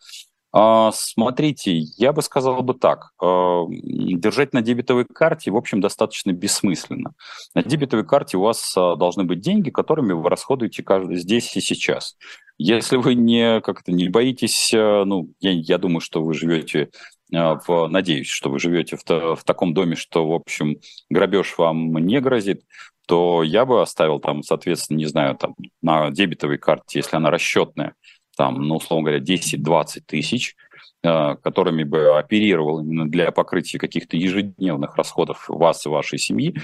А, 0.53 0.93
смотрите, 0.93 1.77
я 1.77 2.13
бы 2.13 2.23
сказал 2.23 2.63
бы 2.63 2.75
так. 2.75 3.11
А, 3.21 3.65
держать 3.69 4.53
на 4.53 4.63
дебетовой 4.63 5.07
карте, 5.07 5.51
в 5.51 5.57
общем, 5.57 5.81
достаточно 5.81 6.31
бессмысленно. 6.31 7.15
На 7.55 7.65
дебетовой 7.65 8.07
карте 8.07 8.37
у 8.37 8.43
вас 8.43 8.75
должны 8.77 9.25
быть 9.25 9.41
деньги, 9.41 9.71
которыми 9.71 10.13
вы 10.13 10.31
расходуете 10.31 10.85
здесь 11.17 11.57
и 11.57 11.61
сейчас. 11.61 12.17
Если 12.59 12.97
вы 12.97 13.17
не, 13.17 13.61
как 13.61 13.81
это, 13.81 13.91
не 13.91 14.09
боитесь, 14.09 14.71
ну, 14.73 15.33
я, 15.41 15.51
я 15.51 15.79
думаю, 15.79 16.01
что 16.01 16.23
вы 16.23 16.35
живете 16.35 16.91
в, 17.31 17.89
надеюсь, 17.89 18.29
что 18.29 18.51
вы 18.51 18.59
живете 18.59 18.97
в, 18.97 19.37
в 19.37 19.45
таком 19.45 19.75
доме, 19.75 19.97
что, 19.97 20.27
в 20.27 20.33
общем, 20.33 20.79
грабеж 21.11 21.57
вам 21.59 21.93
не 21.99 22.21
грозит, 22.21 22.63
то 23.07 23.43
я 23.43 23.65
бы 23.65 23.81
оставил 23.81 24.21
там, 24.21 24.43
соответственно, 24.43 24.99
не 24.99 25.07
знаю, 25.07 25.35
там 25.37 25.55
на 25.83 26.11
дебетовой 26.11 26.59
карте, 26.59 26.99
если 26.99 27.17
она 27.17 27.31
расчетная, 27.31 27.95
там, 28.37 28.61
ну, 28.63 28.77
условно 28.77 29.11
говоря, 29.11 29.23
10-20 29.23 30.03
тысяч, 30.07 30.55
а, 31.03 31.37
которыми 31.37 31.85
бы 31.85 32.19
оперировал 32.19 32.81
именно 32.81 33.09
для 33.09 33.31
покрытия 33.33 33.79
каких-то 33.79 34.17
ежедневных 34.17 34.97
расходов 34.97 35.45
вас 35.49 35.87
и 35.87 35.89
вашей 35.89 36.19
семьи, 36.19 36.55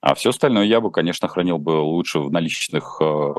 а 0.00 0.14
все 0.14 0.30
остальное 0.30 0.64
я 0.64 0.80
бы, 0.80 0.90
конечно, 0.90 1.28
хранил 1.28 1.58
бы 1.58 1.72
лучше 1.72 2.20
в 2.20 2.30
наличных 2.30 2.98
э, 3.02 3.34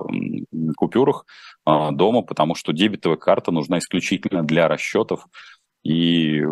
купюрах 0.77 1.25
э, 1.65 1.89
дома, 1.91 2.21
потому 2.21 2.53
что 2.53 2.71
дебетовая 2.71 3.17
карта 3.17 3.51
нужна 3.51 3.79
исключительно 3.79 4.43
для 4.43 4.67
расчетов 4.67 5.25
и 5.83 6.43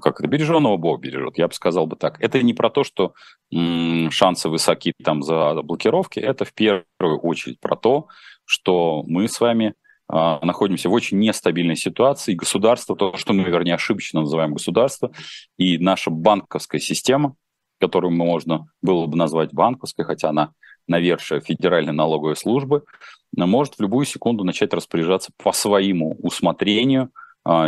как 0.00 0.20
это, 0.20 0.28
береженного 0.28 0.76
Бог 0.76 1.00
бережет, 1.00 1.36
я 1.36 1.48
бы 1.48 1.54
сказал 1.54 1.86
бы 1.86 1.96
так. 1.96 2.20
Это 2.20 2.40
не 2.42 2.54
про 2.54 2.70
то, 2.70 2.84
что 2.84 3.14
м, 3.52 4.10
шансы 4.10 4.48
высоки 4.48 4.92
там 5.02 5.22
за 5.22 5.54
блокировки, 5.62 6.20
это 6.20 6.44
в 6.44 6.54
первую 6.54 7.18
очередь 7.22 7.58
про 7.60 7.76
то, 7.76 8.06
что 8.44 9.02
мы 9.06 9.28
с 9.28 9.40
вами 9.40 9.74
а, 10.08 10.44
находимся 10.44 10.88
в 10.88 10.92
очень 10.92 11.18
нестабильной 11.18 11.76
ситуации. 11.76 12.34
Государство, 12.34 12.96
то, 12.96 13.16
что 13.16 13.32
мы, 13.32 13.42
вернее, 13.44 13.74
ошибочно 13.74 14.20
называем 14.20 14.54
государство, 14.54 15.10
и 15.56 15.76
наша 15.78 16.10
банковская 16.10 16.78
система, 16.78 17.34
которую 17.80 18.12
мы 18.12 18.24
можно 18.24 18.68
было 18.80 19.06
бы 19.06 19.16
назвать 19.16 19.52
банковской, 19.52 20.04
хотя 20.04 20.28
она 20.30 20.52
навершие 20.86 21.40
Федеральной 21.40 21.92
налоговой 21.92 22.36
службы, 22.36 22.84
может 23.36 23.74
в 23.74 23.80
любую 23.80 24.06
секунду 24.06 24.44
начать 24.44 24.72
распоряжаться 24.72 25.32
по 25.36 25.52
своему 25.52 26.16
усмотрению– 26.22 27.10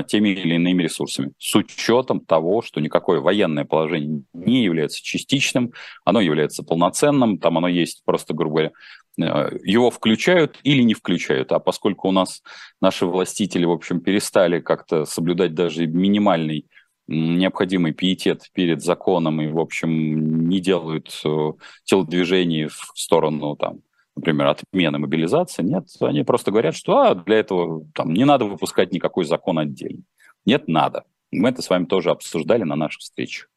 теми 0.08 0.30
или 0.30 0.54
иными 0.56 0.82
ресурсами, 0.82 1.32
с 1.38 1.54
учетом 1.54 2.20
того, 2.20 2.60
что 2.60 2.80
никакое 2.80 3.20
военное 3.20 3.64
положение 3.64 4.22
не 4.34 4.62
является 4.62 5.02
частичным, 5.02 5.72
оно 6.04 6.20
является 6.20 6.62
полноценным, 6.62 7.38
там 7.38 7.56
оно 7.56 7.68
есть 7.68 8.02
просто, 8.04 8.34
грубо 8.34 8.54
говоря, 8.54 8.72
э, 9.18 9.58
его 9.64 9.90
включают 9.90 10.58
или 10.64 10.82
не 10.82 10.94
включают. 10.94 11.52
А 11.52 11.60
поскольку 11.60 12.08
у 12.08 12.12
нас 12.12 12.42
наши 12.80 13.06
властители, 13.06 13.64
в 13.64 13.70
общем, 13.70 14.00
перестали 14.00 14.60
как-то 14.60 15.04
соблюдать 15.06 15.54
даже 15.54 15.86
минимальный 15.86 16.66
необходимый 17.10 17.92
пиетет 17.92 18.50
перед 18.52 18.82
законом 18.82 19.40
и, 19.40 19.48
в 19.48 19.58
общем, 19.58 20.48
не 20.48 20.60
делают 20.60 21.10
э, 21.24 21.52
телодвижений 21.84 22.66
в 22.68 22.92
сторону 22.94 23.56
там, 23.56 23.80
например, 24.20 24.48
отмены 24.48 24.98
мобилизации. 24.98 25.62
Нет, 25.62 25.88
они 26.00 26.22
просто 26.24 26.50
говорят, 26.50 26.76
что 26.76 26.98
а, 26.98 27.14
для 27.14 27.38
этого 27.38 27.86
там, 27.94 28.12
не 28.12 28.24
надо 28.24 28.44
выпускать 28.44 28.92
никакой 28.92 29.24
закон 29.24 29.58
отдельно. 29.58 30.02
Нет, 30.44 30.68
надо. 30.68 31.04
Мы 31.30 31.48
это 31.48 31.62
с 31.62 31.70
вами 31.70 31.86
тоже 31.86 32.10
обсуждали 32.10 32.62
на 32.64 32.76
наших 32.76 33.00
встречах. 33.00 33.48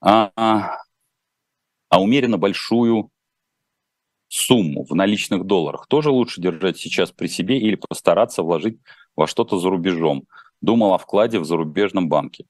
А, 0.00 0.30
а, 0.36 0.78
а 1.90 2.02
умеренно 2.02 2.38
большую 2.38 3.10
сумму 4.28 4.84
в 4.84 4.94
наличных 4.94 5.44
долларах 5.44 5.86
тоже 5.86 6.10
лучше 6.10 6.40
держать 6.40 6.78
сейчас 6.78 7.12
при 7.12 7.26
себе 7.26 7.58
или 7.58 7.74
постараться 7.74 8.42
вложить 8.42 8.78
во 9.14 9.26
что-то 9.26 9.58
за 9.58 9.68
рубежом. 9.68 10.24
Думал 10.62 10.94
о 10.94 10.98
вкладе 10.98 11.38
в 11.38 11.44
зарубежном 11.44 12.08
банке. 12.08 12.46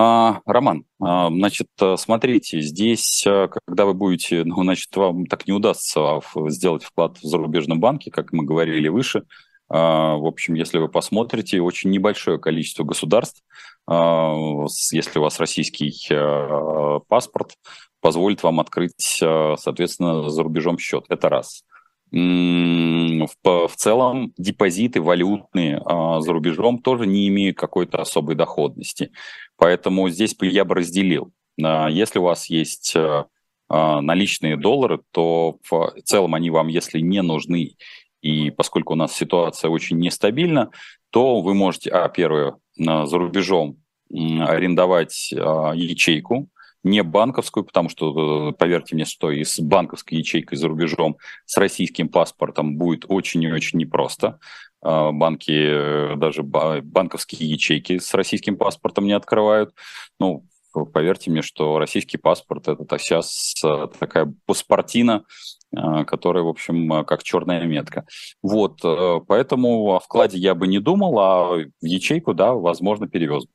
А, 0.00 0.42
Роман, 0.46 0.84
а, 1.00 1.28
значит, 1.28 1.66
э, 1.80 1.96
смотрите, 1.98 2.60
здесь, 2.60 3.26
э, 3.26 3.48
когда 3.48 3.84
вы 3.84 3.94
будете, 3.94 4.44
ну, 4.46 4.62
значит, 4.62 4.94
вам 4.94 5.26
так 5.26 5.48
не 5.48 5.52
удастся 5.52 6.20
сделать 6.46 6.84
вклад 6.84 7.18
в 7.18 7.24
зарубежном 7.24 7.80
банке, 7.80 8.12
как 8.12 8.32
мы 8.32 8.44
говорили 8.44 8.86
выше. 8.86 9.24
А, 9.68 10.14
в 10.14 10.24
общем, 10.24 10.54
если 10.54 10.78
вы 10.78 10.88
посмотрите, 10.88 11.60
очень 11.60 11.90
небольшое 11.90 12.38
количество 12.38 12.84
государств, 12.84 13.42
если 13.88 15.18
у 15.18 15.22
вас 15.22 15.40
российский 15.40 15.92
э, 16.10 17.00
паспорт, 17.08 17.56
позволит 18.00 18.44
вам 18.44 18.60
открыть, 18.60 19.18
соответственно, 19.18 20.30
за 20.30 20.42
рубежом 20.44 20.78
счет. 20.78 21.06
Это 21.08 21.28
раз 21.28 21.64
в, 22.10 23.70
целом 23.76 24.32
депозиты 24.38 25.00
валютные 25.00 25.80
а, 25.84 26.20
за 26.20 26.32
рубежом 26.32 26.78
тоже 26.78 27.06
не 27.06 27.28
имеют 27.28 27.58
какой-то 27.58 28.00
особой 28.00 28.34
доходности. 28.34 29.10
Поэтому 29.58 30.08
здесь 30.08 30.34
я 30.40 30.64
бы 30.64 30.76
разделил. 30.76 31.32
А, 31.62 31.88
если 31.88 32.18
у 32.20 32.22
вас 32.22 32.48
есть 32.48 32.94
а, 32.96 33.26
а, 33.68 34.00
наличные 34.00 34.56
доллары, 34.56 35.00
то 35.10 35.58
в 35.68 35.94
целом 36.04 36.34
они 36.34 36.50
вам, 36.50 36.68
если 36.68 37.00
не 37.00 37.20
нужны, 37.22 37.74
и 38.22 38.50
поскольку 38.50 38.94
у 38.94 38.96
нас 38.96 39.14
ситуация 39.14 39.68
очень 39.68 39.98
нестабильна, 39.98 40.70
то 41.10 41.40
вы 41.40 41.54
можете, 41.54 41.90
а, 41.90 42.08
первое, 42.08 42.56
за 42.76 43.18
рубежом 43.18 43.78
арендовать 44.10 45.32
ячейку, 45.32 46.48
не 46.84 47.02
банковскую, 47.02 47.64
потому 47.64 47.88
что, 47.88 48.50
э, 48.50 48.52
поверьте 48.52 48.94
мне, 48.94 49.04
что 49.04 49.30
и 49.30 49.44
с 49.44 49.58
банковской 49.60 50.18
ячейкой 50.18 50.58
за 50.58 50.68
рубежом, 50.68 51.16
с 51.44 51.56
российским 51.56 52.08
паспортом 52.08 52.76
будет 52.76 53.04
очень 53.08 53.42
и 53.42 53.52
очень 53.52 53.78
непросто. 53.78 54.38
А, 54.80 55.10
банки, 55.10 55.50
э, 55.50 56.16
даже 56.16 56.42
банковские 56.42 57.50
ячейки 57.50 57.98
с 57.98 58.14
российским 58.14 58.56
паспортом 58.56 59.06
не 59.06 59.12
открывают. 59.12 59.74
Ну, 60.20 60.44
поверьте 60.92 61.30
мне, 61.30 61.42
что 61.42 61.78
российский 61.78 62.16
паспорт– 62.16 62.68
это 62.68 62.98
сейчас 62.98 63.54
э, 63.64 63.88
такая 63.98 64.32
паспортина, 64.46 65.24
которая, 65.70 66.44
в 66.44 66.48
общем, 66.48 67.04
как 67.04 67.22
черная 67.22 67.66
метка. 67.66 68.06
Вот, 68.42 68.80
поэтому 69.26 69.94
о 69.94 70.00
вкладе 70.00 70.38
я 70.38 70.54
бы 70.54 70.66
не 70.66 70.78
думал, 70.78 71.18
а 71.18 71.56
в 71.58 71.84
ячейку, 71.84 72.32
да, 72.32 72.54
возможно, 72.54 73.06
перевез 73.06 73.44
бы. 73.44 73.50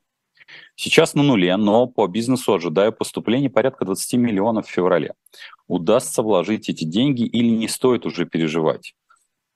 Сейчас 0.76 1.14
на 1.14 1.24
нуле, 1.24 1.56
но 1.58 1.88
по 1.88 2.08
бизнесу 2.08 2.54
ожидаю 2.54 2.94
поступления 2.94 3.50
порядка 3.50 3.86
20 3.86 4.14
миллионов 4.14 4.68
в 4.68 4.72
феврале. 4.72 5.14
Удастся 5.68 6.22
вложить 6.22 6.70
эти 6.70 6.84
деньги 6.84 7.24
или 7.24 7.50
не 7.50 7.68
стоит 7.68 8.06
уже 8.06 8.26
переживать? 8.26 8.94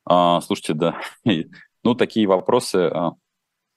А, 0.05 0.41
слушайте, 0.41 0.73
да, 0.73 0.99
ну, 1.83 1.95
такие 1.95 2.27
вопросы 2.27 2.91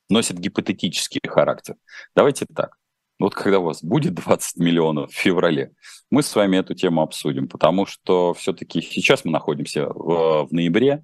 носят 0.08 0.38
гипотетический 0.38 1.20
характер. 1.26 1.76
Давайте 2.14 2.46
так. 2.54 2.76
Вот 3.18 3.34
когда 3.34 3.58
у 3.58 3.64
вас 3.64 3.84
будет 3.84 4.14
20 4.14 4.56
миллионов 4.56 5.10
в 5.10 5.14
феврале, 5.14 5.72
мы 6.10 6.22
с 6.22 6.34
вами 6.34 6.56
эту 6.56 6.74
тему 6.74 7.02
обсудим, 7.02 7.48
потому 7.48 7.84
что 7.84 8.32
все-таки 8.32 8.80
сейчас 8.80 9.26
мы 9.26 9.30
находимся 9.30 9.88
в, 9.88 10.46
в 10.46 10.52
ноябре, 10.52 11.02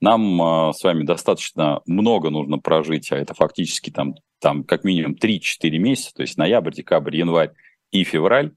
нам 0.00 0.42
э, 0.42 0.72
с 0.72 0.82
вами 0.82 1.04
достаточно 1.04 1.80
много 1.86 2.30
нужно 2.30 2.58
прожить, 2.58 3.10
а 3.12 3.16
это 3.16 3.34
фактически 3.34 3.90
там, 3.90 4.14
там 4.40 4.64
как 4.64 4.84
минимум 4.84 5.14
3-4 5.14 5.70
месяца, 5.78 6.12
то 6.14 6.22
есть 6.22 6.36
ноябрь, 6.36 6.72
декабрь, 6.72 7.16
январь 7.16 7.52
и 7.90 8.04
февраль. 8.04 8.52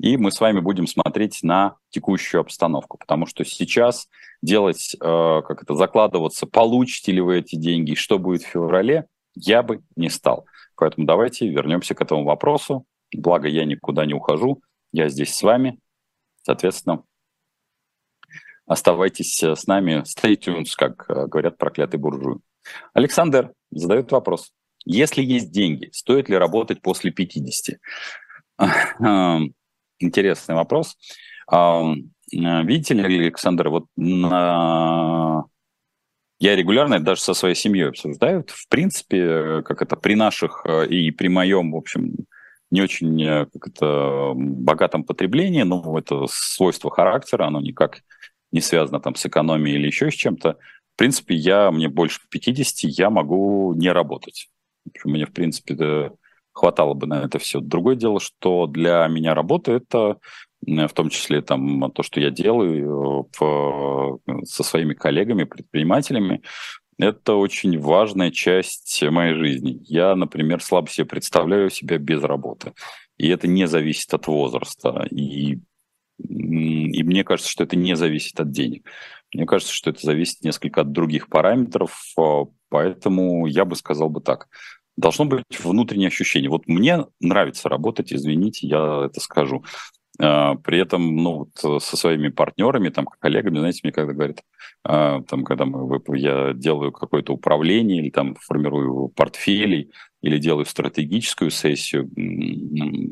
И 0.00 0.16
мы 0.16 0.32
с 0.32 0.40
вами 0.40 0.60
будем 0.60 0.86
смотреть 0.86 1.42
на 1.42 1.76
текущую 1.90 2.40
обстановку, 2.40 2.98
потому 2.98 3.26
что 3.26 3.44
сейчас 3.44 4.08
делать, 4.42 4.94
э, 4.94 4.98
как 5.00 5.62
это, 5.62 5.74
закладываться, 5.74 6.46
получите 6.46 7.12
ли 7.12 7.20
вы 7.20 7.38
эти 7.38 7.56
деньги, 7.56 7.94
что 7.94 8.18
будет 8.18 8.42
в 8.42 8.48
феврале, 8.48 9.06
я 9.34 9.62
бы 9.62 9.82
не 9.96 10.10
стал. 10.10 10.46
Поэтому 10.76 11.06
давайте 11.06 11.48
вернемся 11.48 11.94
к 11.94 12.00
этому 12.00 12.24
вопросу. 12.24 12.84
Благо, 13.14 13.48
я 13.48 13.64
никуда 13.64 14.04
не 14.06 14.14
ухожу, 14.14 14.60
я 14.92 15.08
здесь 15.08 15.34
с 15.34 15.42
вами. 15.42 15.78
Соответственно, 16.42 17.04
оставайтесь 18.66 19.42
с 19.42 19.66
нами. 19.66 20.02
Stay 20.02 20.36
tuned, 20.36 20.66
как 20.76 21.04
э, 21.08 21.26
говорят 21.26 21.58
проклятые 21.58 22.00
буржуи. 22.00 22.38
Александр 22.92 23.52
задает 23.70 24.12
вопрос. 24.12 24.52
Если 24.84 25.22
есть 25.22 25.50
деньги, 25.50 25.90
стоит 25.92 26.28
ли 26.28 26.36
работать 26.36 26.82
после 26.82 27.10
50? 27.10 27.78
Интересный 29.98 30.54
вопрос. 30.54 30.96
Видите 32.32 32.94
ли, 32.94 33.18
Александр, 33.18 33.68
вот 33.68 33.86
на 33.96 35.44
я 36.44 36.56
регулярно 36.56 37.00
даже 37.00 37.22
со 37.22 37.32
своей 37.32 37.54
семьей 37.54 37.88
обсуждаю. 37.88 38.44
В 38.46 38.68
принципе, 38.68 39.62
как 39.62 39.82
это 39.82 39.96
при 39.96 40.14
наших 40.14 40.62
э, 40.66 40.86
и 40.88 41.10
при 41.10 41.28
моем, 41.28 41.72
в 41.72 41.76
общем, 41.76 42.16
не 42.70 42.82
очень 42.82 43.22
э, 43.22 43.46
как 43.46 43.68
это, 43.68 44.32
богатом 44.34 45.04
потреблении, 45.04 45.62
но 45.62 45.98
это 45.98 46.26
свойство 46.28 46.90
характера, 46.90 47.46
оно 47.46 47.60
никак 47.60 48.00
не 48.54 48.60
связано 48.60 49.00
там 49.00 49.16
с 49.16 49.26
экономией 49.26 49.76
или 49.76 49.88
еще 49.88 50.10
с 50.10 50.14
чем-то. 50.14 50.56
В 50.94 50.96
принципе, 50.96 51.34
я, 51.34 51.70
мне 51.72 51.88
больше 51.88 52.20
50, 52.30 52.90
я 52.90 53.10
могу 53.10 53.74
не 53.74 53.90
работать. 53.90 54.48
Мне, 55.04 55.26
в 55.26 55.32
принципе, 55.32 56.12
хватало 56.52 56.94
бы 56.94 57.06
на 57.08 57.24
это 57.24 57.38
все. 57.40 57.60
Другое 57.60 57.96
дело, 57.96 58.20
что 58.20 58.66
для 58.66 59.06
меня 59.08 59.34
работа– 59.34 59.72
это 59.72 60.18
в 60.66 60.92
том 60.94 61.10
числе 61.10 61.42
там 61.42 61.90
то, 61.90 62.02
что 62.02 62.20
я 62.20 62.30
делаю 62.30 63.28
в, 63.38 64.18
со 64.44 64.62
своими 64.62 64.94
коллегами, 64.94 65.44
предпринимателями, 65.44 66.40
это 66.98 67.34
очень 67.34 67.78
важная 67.78 68.30
часть 68.30 69.02
моей 69.02 69.34
жизни. 69.34 69.80
Я, 69.84 70.14
например, 70.14 70.62
слабо 70.62 70.88
себе 70.88 71.06
представляю 71.06 71.70
себя 71.70 71.98
без 71.98 72.22
работы. 72.22 72.72
И 73.18 73.28
это 73.28 73.46
не 73.48 73.66
зависит 73.66 74.14
от 74.14 74.26
возраста. 74.26 75.06
И, 75.10 75.58
и 76.18 77.02
мне 77.02 77.24
кажется, 77.24 77.50
что 77.50 77.64
это 77.64 77.76
не 77.76 77.96
зависит 77.96 78.38
от 78.40 78.50
денег. 78.50 78.88
Мне 79.32 79.46
кажется, 79.46 79.72
что 79.72 79.90
это 79.90 80.04
зависит 80.04 80.42
несколько 80.42 80.82
от 80.82 80.92
других 80.92 81.28
параметров. 81.28 82.14
Поэтому 82.68 83.46
я 83.46 83.64
бы 83.64 83.76
сказал 83.76 84.08
бы 84.08 84.20
так. 84.20 84.48
Должно 84.96 85.24
быть 85.24 85.44
внутреннее 85.60 86.08
ощущение. 86.08 86.50
Вот 86.50 86.68
мне 86.68 87.06
нравится 87.20 87.68
работать, 87.68 88.12
извините, 88.12 88.66
я 88.68 89.06
это 89.06 89.20
скажу. 89.20 89.64
А, 90.20 90.54
при 90.54 90.78
этом, 90.78 91.16
ну, 91.16 91.38
вот 91.38 91.50
э, 91.64 91.80
со 91.80 91.96
своими 91.96 92.28
партнерами, 92.28 92.88
там, 92.90 93.06
коллегами, 93.06 93.58
знаете, 93.58 93.80
мне 93.82 93.92
когда 93.92 94.12
говорят, 94.12 94.42
а, 94.84 95.22
там, 95.22 95.42
когда 95.42 95.64
мы, 95.64 96.00
я 96.16 96.52
делаю 96.52 96.92
какое-то 96.92 97.32
управление 97.32 98.00
или 98.00 98.10
там 98.10 98.36
формирую 98.36 99.08
портфели, 99.08 99.90
или 100.22 100.38
делаю 100.38 100.66
стратегическую 100.66 101.50
сессию, 101.50 102.08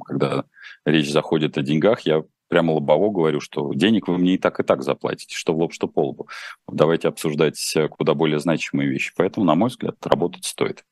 когда 0.07 0.45
речь 0.87 1.11
заходит 1.11 1.59
о 1.59 1.63
деньгах, 1.63 2.03
я 2.03 2.23
прямо 2.53 2.73
лобово 2.73 3.11
говорю, 3.11 3.41
что 3.41 3.73
денег 3.73 4.09
вы 4.09 4.19
мне 4.19 4.35
и 4.35 4.39
так, 4.39 4.61
и 4.61 4.63
так 4.63 4.83
заплатите, 4.83 5.35
что 5.35 5.55
в 5.55 5.57
лоб, 5.57 5.73
что 5.73 5.89
по 5.89 6.09
лбу. 6.09 6.29
Давайте 6.71 7.09
обсуждать 7.09 7.73
э, 7.75 7.89
куда 7.89 8.13
более 8.13 8.41
значимые 8.41 8.91
вещи. 8.91 9.11
Поэтому, 9.17 9.47
на 9.47 9.55
мой 9.55 9.71
взгляд, 9.71 9.97
работать 10.05 10.45
стоит. 10.45 10.85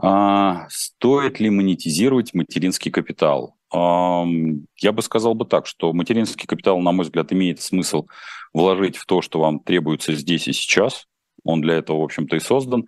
А, 0.00 0.68
стоит 0.68 1.40
ли 1.40 1.50
монетизировать 1.50 2.32
материнский 2.32 2.92
капитал? 2.92 3.56
Я 3.72 4.92
бы 4.92 5.02
сказал 5.02 5.34
бы 5.34 5.46
так, 5.46 5.66
что 5.66 5.92
материнский 5.92 6.46
капитал, 6.46 6.78
на 6.78 6.92
мой 6.92 7.06
взгляд, 7.06 7.32
имеет 7.32 7.60
смысл 7.60 8.06
вложить 8.52 8.96
в 8.96 9.04
то, 9.04 9.20
что 9.20 9.40
вам 9.40 9.58
требуется 9.58 10.14
здесь 10.14 10.46
и 10.46 10.52
сейчас. 10.52 11.08
Он 11.42 11.60
для 11.60 11.74
этого, 11.74 12.02
в 12.02 12.04
общем-то, 12.04 12.36
и 12.36 12.40
создан. 12.40 12.86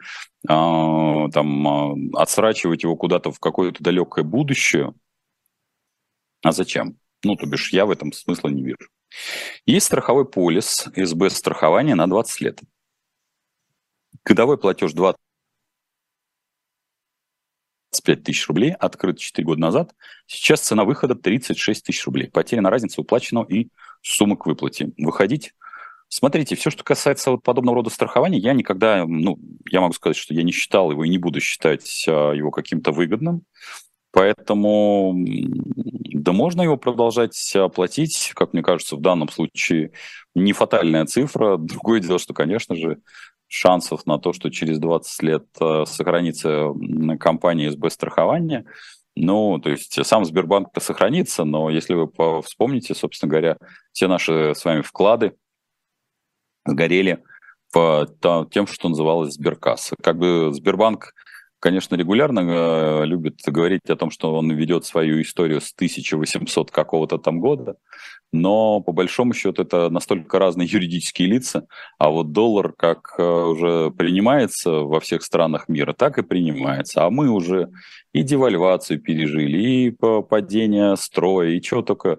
А, 0.49 1.29
там, 1.31 1.67
а, 1.67 2.23
отсрачивать 2.23 2.85
его 2.85 2.95
куда-то 2.95 3.33
в 3.33 3.41
какое-то 3.41 3.83
далекое 3.83 4.25
будущее. 4.25 4.95
А 6.45 6.53
зачем? 6.53 6.99
Ну, 7.25 7.37
то 7.37 7.47
бишь, 7.47 7.73
я 7.73 7.87
в 7.87 7.91
этом 7.91 8.13
смысла 8.13 8.49
не 8.49 8.63
вижу. 8.63 8.89
Есть 9.67 9.87
страховой 9.87 10.25
полис 10.25 10.87
СБ 10.95 11.31
страхования 11.31 11.95
на 11.95 12.07
20 12.07 12.41
лет. 12.41 12.61
Годовой 14.25 14.59
платеж 14.59 14.93
20 14.93 15.19
25 17.93 18.25
тысяч 18.25 18.49
рублей, 18.49 18.73
открыт 18.73 19.19
4 19.19 19.47
года 19.47 19.61
назад. 19.61 19.95
Сейчас 20.27 20.61
цена 20.61 20.85
выхода 20.85 21.15
36 21.15 21.85
тысяч 21.85 22.05
рублей. 22.05 22.29
Потеря 22.29 22.61
на 22.61 22.71
разницу 22.71 23.03
уплаченного 23.03 23.47
и 23.49 23.69
суммы 24.03 24.37
к 24.37 24.47
выплате. 24.47 24.93
Выходить 24.99 25.55
Смотрите, 26.09 26.55
все, 26.55 26.71
что 26.71 26.85
касается 26.85 27.33
вот 27.33 27.43
подобного 27.43 27.79
рода 27.79 27.91
страхования, 27.91 28.39
я 28.39 28.53
никогда, 28.53 29.05
ну, 29.05 29.37
я 29.69 29.81
могу 29.81 29.95
сказать, 29.95 30.17
что 30.17 30.33
я 30.33 30.45
не 30.45 30.53
считал 30.53 30.93
его 30.93 31.03
и 31.05 31.09
не 31.09 31.19
буду 31.19 31.41
считать 31.41 32.05
а, 32.07 32.31
его 32.31 32.53
каким-то 32.53 32.93
выгодным. 32.93 33.43
Поэтому, 34.15 35.13
да 35.17 36.31
можно 36.31 36.63
его 36.63 36.77
продолжать 36.77 37.57
платить, 37.75 38.31
как 38.37 38.53
мне 38.53 38.63
кажется, 38.63 38.95
в 38.95 39.01
данном 39.01 39.29
случае 39.29 39.91
не 40.37 40.53
фатальная 40.53 41.05
цифра. 41.05 41.57
Другое 41.59 41.99
дело, 41.99 42.21
что, 42.21 42.33
конечно 42.33 42.77
же, 42.77 42.99
шансов 43.49 44.07
на 44.07 44.19
то, 44.19 44.33
что 44.33 44.51
через 44.51 44.79
20 44.79 45.23
лет 45.25 45.47
э, 45.61 45.85
сохранится 45.87 46.73
компания 47.19 47.73
СБ 47.73 47.91
страхования. 47.91 48.67
Ну, 49.17 49.59
то 49.59 49.71
есть 49.71 49.99
сам 50.07 50.25
Сбербанк-то 50.25 50.81
сохранится, 50.81 51.43
но 51.43 51.69
если 51.69 51.95
вы 51.95 52.09
вспомните, 52.43 52.95
собственно 52.95 53.31
говоря, 53.31 53.57
все 53.93 54.07
наши 54.07 54.55
с 54.55 54.65
вами 54.65 54.83
вклады 54.83 55.35
сгорели 56.65 57.23
по 57.73 58.07
тем, 58.53 58.69
что 58.69 58.89
называлось 58.89 59.35
Сберкасса. 59.35 59.97
Как 60.01 60.17
бы 60.17 60.51
Сбербанк 60.53 61.15
конечно, 61.65 61.97
регулярно 61.97 62.41
э, 62.41 63.07
любит 63.07 63.41
говорить 63.47 63.89
о 63.89 63.97
том, 63.97 64.11
что 64.11 64.35
он 64.35 64.51
ведет 64.53 64.85
свою 64.85 65.23
историю 65.23 65.63
с 65.63 65.73
1800 65.73 66.71
какого-то 66.71 67.17
там 67.17 67.41
года, 67.41 67.77
но 68.35 68.81
по 68.81 68.93
большому 68.93 69.33
счету 69.33 69.63
это 69.63 69.89
настолько 69.89 70.39
разные 70.39 70.69
юридические 70.69 71.27
лица, 71.27 71.67
а 71.99 72.11
вот 72.11 72.33
доллар 72.33 72.75
как 72.77 73.15
э, 73.17 73.23
уже 73.23 73.91
принимается 73.93 74.73
во 74.73 75.01
всех 75.01 75.23
странах 75.23 75.67
мира, 75.69 75.95
так 75.95 76.19
и 76.19 76.23
принимается, 76.23 77.07
а 77.07 77.09
мы 77.09 77.31
уже 77.31 77.71
и 78.13 78.23
девальвацию 78.23 79.01
пережили, 79.01 79.87
и 79.87 79.91
падение 79.91 80.99
строя, 80.99 81.49
и 81.49 81.63
чего 81.63 81.81
только 81.81 82.19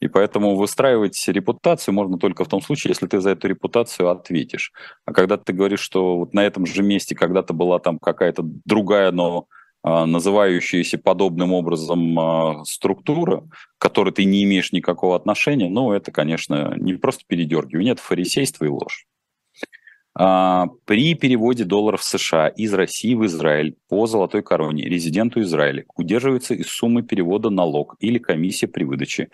и 0.00 0.08
поэтому 0.08 0.56
выстраивать 0.56 1.22
репутацию 1.28 1.94
можно 1.94 2.18
только 2.18 2.44
в 2.44 2.48
том 2.48 2.60
случае, 2.60 2.90
если 2.90 3.06
ты 3.06 3.20
за 3.20 3.30
эту 3.30 3.48
репутацию 3.48 4.10
ответишь. 4.10 4.72
А 5.04 5.12
когда 5.12 5.36
ты 5.36 5.52
говоришь, 5.52 5.80
что 5.80 6.18
вот 6.18 6.34
на 6.34 6.44
этом 6.44 6.66
же 6.66 6.82
месте 6.82 7.14
когда-то 7.14 7.54
была 7.54 7.78
там 7.78 7.98
какая-то 7.98 8.42
другая, 8.64 9.12
но 9.12 9.46
а, 9.82 10.06
называющаяся 10.06 10.98
подобным 10.98 11.52
образом 11.52 12.18
а, 12.18 12.64
структура, 12.64 13.42
к 13.78 13.82
которой 13.82 14.12
ты 14.12 14.24
не 14.24 14.42
имеешь 14.44 14.72
никакого 14.72 15.14
отношения, 15.14 15.68
ну, 15.68 15.92
это, 15.92 16.10
конечно, 16.10 16.74
не 16.76 16.94
просто 16.94 17.24
передергивание, 17.26 17.92
это 17.92 18.02
фарисейство 18.02 18.64
и 18.64 18.68
ложь. 18.68 19.06
А, 20.16 20.66
при 20.84 21.14
переводе 21.14 21.64
долларов 21.64 22.04
США 22.04 22.46
из 22.46 22.72
России 22.72 23.14
в 23.14 23.26
Израиль 23.26 23.74
по 23.88 24.06
золотой 24.06 24.44
короне 24.44 24.84
резиденту 24.84 25.40
Израиля 25.40 25.84
удерживается 25.96 26.54
из 26.54 26.68
суммы 26.68 27.02
перевода 27.02 27.50
налог 27.50 27.96
или 27.98 28.18
комиссия 28.18 28.68
при 28.68 28.84
выдаче. 28.84 29.30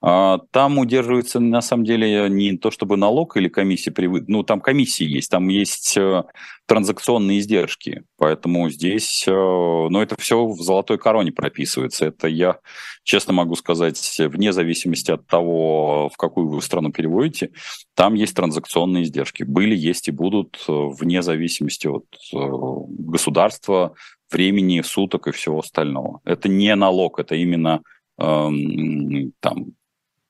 А, 0.00 0.38
там 0.52 0.78
удерживается 0.78 1.40
на 1.40 1.60
самом 1.60 1.84
деле 1.84 2.30
не 2.30 2.56
то 2.56 2.70
чтобы 2.70 2.96
налог 2.96 3.36
или 3.36 3.48
комиссия 3.48 3.90
при 3.90 4.06
выдаче, 4.06 4.32
ну 4.32 4.44
там 4.44 4.60
комиссии 4.60 5.04
есть, 5.04 5.30
там 5.30 5.48
есть 5.48 5.96
э, 5.96 6.22
транзакционные 6.66 7.40
издержки, 7.40 8.04
поэтому 8.16 8.70
здесь, 8.70 9.24
ну 9.26 10.00
это 10.00 10.14
все 10.18 10.46
в 10.46 10.60
золотой 10.60 10.98
короне 10.98 11.32
прописывается. 11.32 12.06
Это 12.06 12.28
я 12.28 12.58
честно 13.02 13.32
могу 13.32 13.56
сказать, 13.56 14.16
вне 14.18 14.52
зависимости 14.52 15.10
от 15.10 15.26
того, 15.26 16.08
в 16.08 16.16
какую 16.16 16.48
вы 16.48 16.62
страну 16.62 16.92
переводите, 16.92 17.50
там 17.94 18.14
есть 18.14 18.36
транзакционные 18.36 19.02
издержки. 19.02 19.42
Были, 19.42 19.74
есть 19.74 20.08
и 20.08 20.12
будут 20.20 20.62
э, 20.68 20.72
вне 20.72 21.22
зависимости 21.22 21.86
от 21.86 22.04
э, 22.34 22.36
государства, 22.36 23.94
времени, 24.30 24.82
суток 24.82 25.28
и 25.28 25.32
всего 25.32 25.60
остального. 25.60 26.20
Это 26.24 26.46
не 26.50 26.74
налог, 26.74 27.18
это 27.18 27.34
именно 27.36 27.80
эм, 28.18 29.32
там 29.40 29.72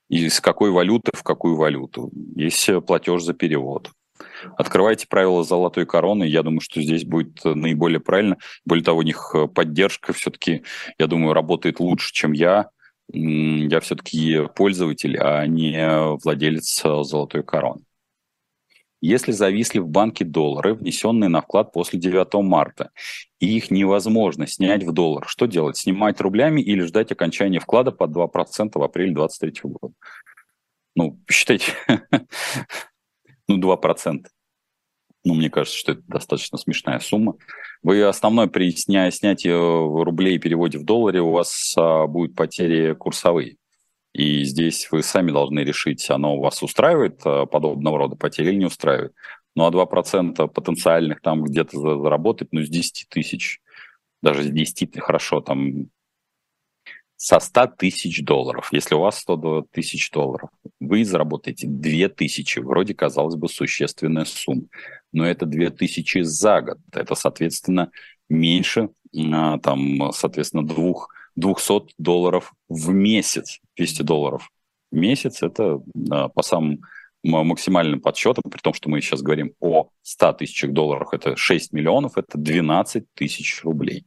из 0.09 0.41
какой 0.41 0.71
валюты 0.71 1.11
в 1.13 1.25
какую 1.25 1.57
валюту. 1.57 2.13
Есть 2.37 2.71
платеж 2.87 3.23
за 3.23 3.35
перевод. 3.35 3.91
Открывайте 4.57 5.09
правила 5.09 5.43
золотой 5.43 5.87
короны. 5.87 6.23
Я 6.25 6.45
думаю, 6.45 6.61
что 6.61 6.81
здесь 6.81 7.05
будет 7.05 7.45
наиболее 7.45 8.01
правильно. 8.01 8.37
Более 8.65 8.85
того, 8.85 9.01
у 9.01 9.03
них 9.03 9.35
поддержка 9.55 10.13
все-таки, 10.13 10.63
я 10.99 11.07
думаю, 11.09 11.35
работает 11.35 11.81
лучше, 11.81 12.13
чем 12.13 12.33
я. 12.33 12.71
Я 13.13 13.81
все-таки 13.81 14.47
пользователь, 14.55 15.19
а 15.19 15.47
не 15.47 16.17
владелец 16.23 16.83
золотой 16.83 17.43
короны. 17.43 17.83
Если 19.01 19.33
зависли 19.33 19.79
в 19.79 19.89
банке 19.89 20.25
доллары, 20.25 20.75
внесенные 20.75 21.29
на 21.29 21.41
вклад 21.41 21.73
после 21.73 21.99
9 21.99 22.35
марта, 22.45 22.91
и 23.39 23.57
их 23.57 23.71
невозможно 23.71 24.47
снять 24.47 24.85
в 24.85 24.93
доллар, 24.93 25.27
что 25.27 25.47
делать? 25.47 25.79
Снимать 25.79 26.21
рублями 26.21 26.61
или 26.61 26.83
ждать 26.83 27.11
окончания 27.11 27.61
вклада 27.61 27.93
под 27.93 28.11
2% 28.11 28.71
в 28.75 28.83
апреле 28.83 29.15
2023 29.15 29.71
года? 29.71 29.95
Ну, 30.95 31.19
посчитайте. 31.27 31.73
ну, 33.49 33.59
2%. 33.59 34.27
Ну, 35.25 35.35
мне 35.35 35.51
кажется, 35.51 35.79
что 35.79 35.93
это 35.93 36.03
достаточно 36.07 36.57
смешная 36.59 36.99
сумма. 36.99 37.37
Вы 37.83 38.03
основной 38.03 38.49
при 38.49 38.71
сня, 38.73 39.11
снятии 39.11 39.49
рублей 39.49 40.37
и 40.37 40.39
переводе 40.39 40.79
в 40.79 40.85
долларе 40.85 41.21
у 41.21 41.31
вас 41.31 41.75
а, 41.77 42.07
будут 42.07 42.35
потери 42.35 42.95
курсовые. 42.95 43.57
И 44.13 44.45
здесь 44.45 44.89
вы 44.91 45.03
сами 45.03 45.31
должны 45.31 45.61
решить, 45.61 46.11
оно 46.11 46.39
вас 46.41 46.63
устраивает 46.63 47.21
э, 47.25 47.47
подобного 47.47 47.99
рода 47.99 48.17
потери 48.17 48.49
или 48.49 48.57
не 48.57 48.67
устраивает. 48.67 49.15
Ну, 49.55 49.67
а 49.67 49.71
2% 49.71 50.49
потенциальных 50.49 51.21
там 51.21 51.45
где-то 51.45 51.79
заработать, 51.79 52.49
ну, 52.53 52.63
с 52.63 52.69
10 52.69 53.09
тысяч, 53.09 53.61
даже 54.23 54.43
с 54.45 54.51
10, 54.51 55.01
хорошо, 55.01 55.41
там, 55.41 55.91
со 57.17 57.39
100 57.39 57.67
тысяч 57.79 58.25
долларов. 58.25 58.71
Если 58.73 58.95
у 58.95 59.01
вас 59.01 59.19
100 59.19 59.67
тысяч 59.71 60.11
долларов, 60.11 60.49
вы 60.81 61.05
заработаете 61.05 61.67
2 61.67 62.09
тысячи. 62.09 62.61
Вроде, 62.61 62.95
казалось 62.95 63.37
бы, 63.37 63.47
существенная 63.49 64.25
сумма. 64.25 64.63
Но 65.13 65.27
это 65.27 65.45
2 65.45 65.71
тысячи 65.71 66.23
за 66.23 66.63
год. 66.63 66.79
Это, 66.93 67.15
соответственно, 67.15 67.91
меньше, 68.31 68.89
а, 69.33 69.59
там, 69.59 70.13
соответственно, 70.13 70.67
двух 70.67 71.11
200 71.37 71.95
долларов 71.99 72.55
в 72.71 72.89
месяц. 72.91 73.61
200 73.81 74.03
долларов 74.03 74.51
в 74.91 74.97
месяц– 74.97 75.43
это 75.43 75.81
по 76.35 76.43
самым 76.43 76.81
максимальным 77.23 78.01
подсчетам, 78.01 78.43
при 78.51 78.61
том, 78.61 78.75
что 78.75 78.91
мы 78.91 79.01
сейчас 79.01 79.23
говорим 79.23 79.55
о 79.59 79.89
100 80.03 80.35
тысячах 80.35 80.73
долларов, 80.73 81.09
это 81.13 81.35
6 81.35 81.73
миллионов, 81.73 82.19
это 82.19 82.37
12 82.37 83.05
тысяч 83.15 83.63
рублей. 83.65 84.07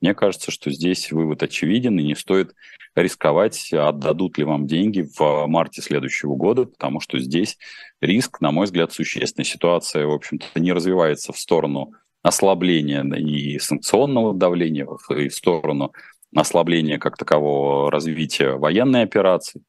Мне 0.00 0.14
кажется, 0.14 0.52
что 0.52 0.70
здесь 0.70 1.10
вывод 1.10 1.42
очевиден, 1.42 1.98
и 1.98 2.04
не 2.04 2.14
стоит 2.14 2.54
рисковать, 2.94 3.72
отдадут 3.72 4.38
ли 4.38 4.44
вам 4.44 4.68
деньги 4.68 5.04
в 5.18 5.46
марте 5.46 5.82
следующего 5.82 6.36
года, 6.36 6.66
потому 6.66 7.00
что 7.00 7.18
здесь 7.18 7.58
риск, 8.00 8.40
на 8.40 8.52
мой 8.52 8.66
взгляд, 8.66 8.92
существенный. 8.92 9.44
Ситуация, 9.44 10.06
в 10.06 10.12
общем-то, 10.12 10.60
не 10.60 10.72
развивается 10.72 11.32
в 11.32 11.38
сторону 11.38 11.92
ослабления 12.22 13.02
и 13.16 13.58
санкционного 13.58 14.34
давления, 14.34 14.86
и 15.10 15.28
в 15.28 15.34
сторону 15.34 15.92
ослабления 16.34 16.98
как 16.98 17.16
такового 17.16 17.90
развития 17.90 18.52
военной 18.52 19.02
операции. 19.02 19.62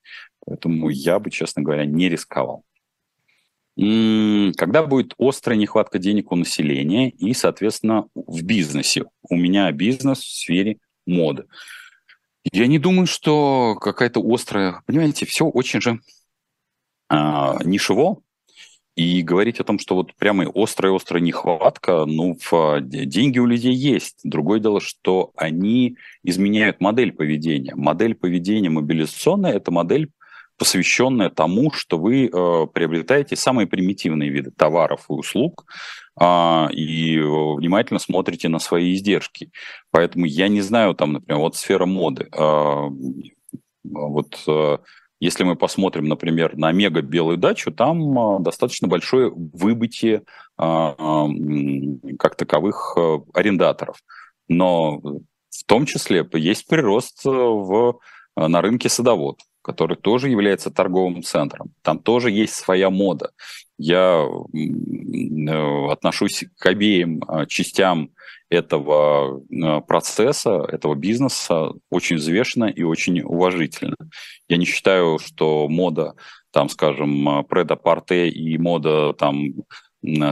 Поэтому 0.46 0.90
я 0.90 1.20
бы, 1.20 1.30
честно 1.32 1.62
говоря, 1.62 1.86
не 1.86 2.10
рисковал. 2.10 2.64
Когда 3.78 4.84
будет 4.86 5.14
острая 5.18 5.58
нехватка 5.58 6.00
денег 6.00 6.32
у 6.32 6.36
населения 6.36 7.10
и, 7.10 7.34
соответственно, 7.34 8.08
в 8.14 8.44
бизнесе? 8.44 9.06
У 9.30 9.36
меня 9.36 9.72
бизнес 9.72 10.20
в 10.20 10.36
сфере 10.36 10.80
моды. 11.06 11.46
Я 12.52 12.68
не 12.68 12.80
думаю, 12.80 13.08
что 13.08 13.76
какая-то 13.80 14.22
острая... 14.22 14.82
Понимаете, 14.86 15.26
все 15.26 15.46
очень 15.46 15.82
же 15.82 16.00
а, 17.08 17.58
нишево, 17.64 18.22
и 19.00 19.22
говорить 19.22 19.62
о 19.62 19.64
том, 19.64 19.80
что 19.80 19.96
вот 19.96 20.14
прямо 20.16 20.46
острая-острая 20.54 21.22
нехватка, 21.22 22.04
ну, 22.06 22.38
деньги 22.82 23.40
у 23.40 23.46
людей 23.46 23.74
есть. 23.74 24.20
Другое 24.26 24.60
дело, 24.60 24.82
что 24.82 25.32
они 25.38 25.96
изменяют 26.22 26.82
модель 26.82 27.14
поведения. 27.14 27.74
Модель 27.76 28.14
поведения 28.14 28.70
мобилизационная– 28.70 29.54
это 29.54 29.72
модель, 29.72 30.12
посвященная 30.58 31.30
тому, 31.30 31.72
что 31.72 31.98
вы 31.98 32.26
э, 32.26 32.68
приобретаете 32.74 33.38
самые 33.38 33.68
примитивные 33.68 34.30
виды 34.30 34.52
товаров 34.52 35.06
и 35.10 35.14
услуг, 35.14 35.64
э, 36.20 36.68
и 36.74 37.20
внимательно 37.20 38.00
смотрите 38.00 38.50
на 38.50 38.60
свои 38.60 38.94
издержки. 38.94 39.50
Поэтому 39.92 40.26
я 40.26 40.50
не 40.50 40.60
знаю, 40.60 40.94
там, 40.94 41.14
например, 41.14 41.40
вот 41.40 41.56
сфера 41.56 41.86
моды. 41.86 42.28
Э, 42.38 42.90
вот 43.86 44.46
если 45.20 45.44
мы 45.44 45.56
посмотрим, 45.56 46.06
например, 46.06 46.58
на 46.58 46.72
мега 46.72 47.02
белую 47.02 47.38
дачу, 47.38 47.72
там 47.72 48.18
а, 48.18 48.40
достаточно 48.40 48.88
большое 48.88 49.32
выбытие 49.32 50.24
а, 50.58 51.28
как 52.18 52.36
таковых 52.36 52.98
арендаторов. 53.34 53.98
Но 54.48 55.00
в 55.00 55.64
том 55.66 55.86
числе 55.86 56.28
есть 56.34 56.68
прирост 56.68 57.26
э, 57.26 57.30
в, 57.30 58.00
на 58.36 58.62
рынке 58.62 58.90
садовод, 58.90 59.40
который 59.62 59.98
тоже 59.98 60.30
является 60.30 60.72
торговым 60.72 61.22
центром. 61.22 61.74
Там 61.82 62.00
тоже 62.00 62.32
есть 62.32 62.56
своя 62.56 62.90
мода. 62.90 63.32
Я 63.80 64.28
отношусь 65.90 66.44
к 66.58 66.66
обеим 66.66 67.22
частям 67.48 68.12
этого 68.50 69.42
э, 69.50 69.82
процесса, 69.82 70.66
этого 70.68 70.96
бизнеса 70.96 71.72
очень 71.90 72.18
взвешенно 72.18 72.66
и 72.66 72.84
очень 72.84 73.22
уважительно. 73.22 73.96
Я 74.48 74.58
не 74.58 74.66
считаю, 74.66 75.20
что 75.20 75.68
мода, 75.70 76.16
там, 76.52 76.68
скажем, 76.68 77.46
предапарте 77.48 78.28
и 78.28 78.58
мода, 78.58 79.14
там, 79.14 79.54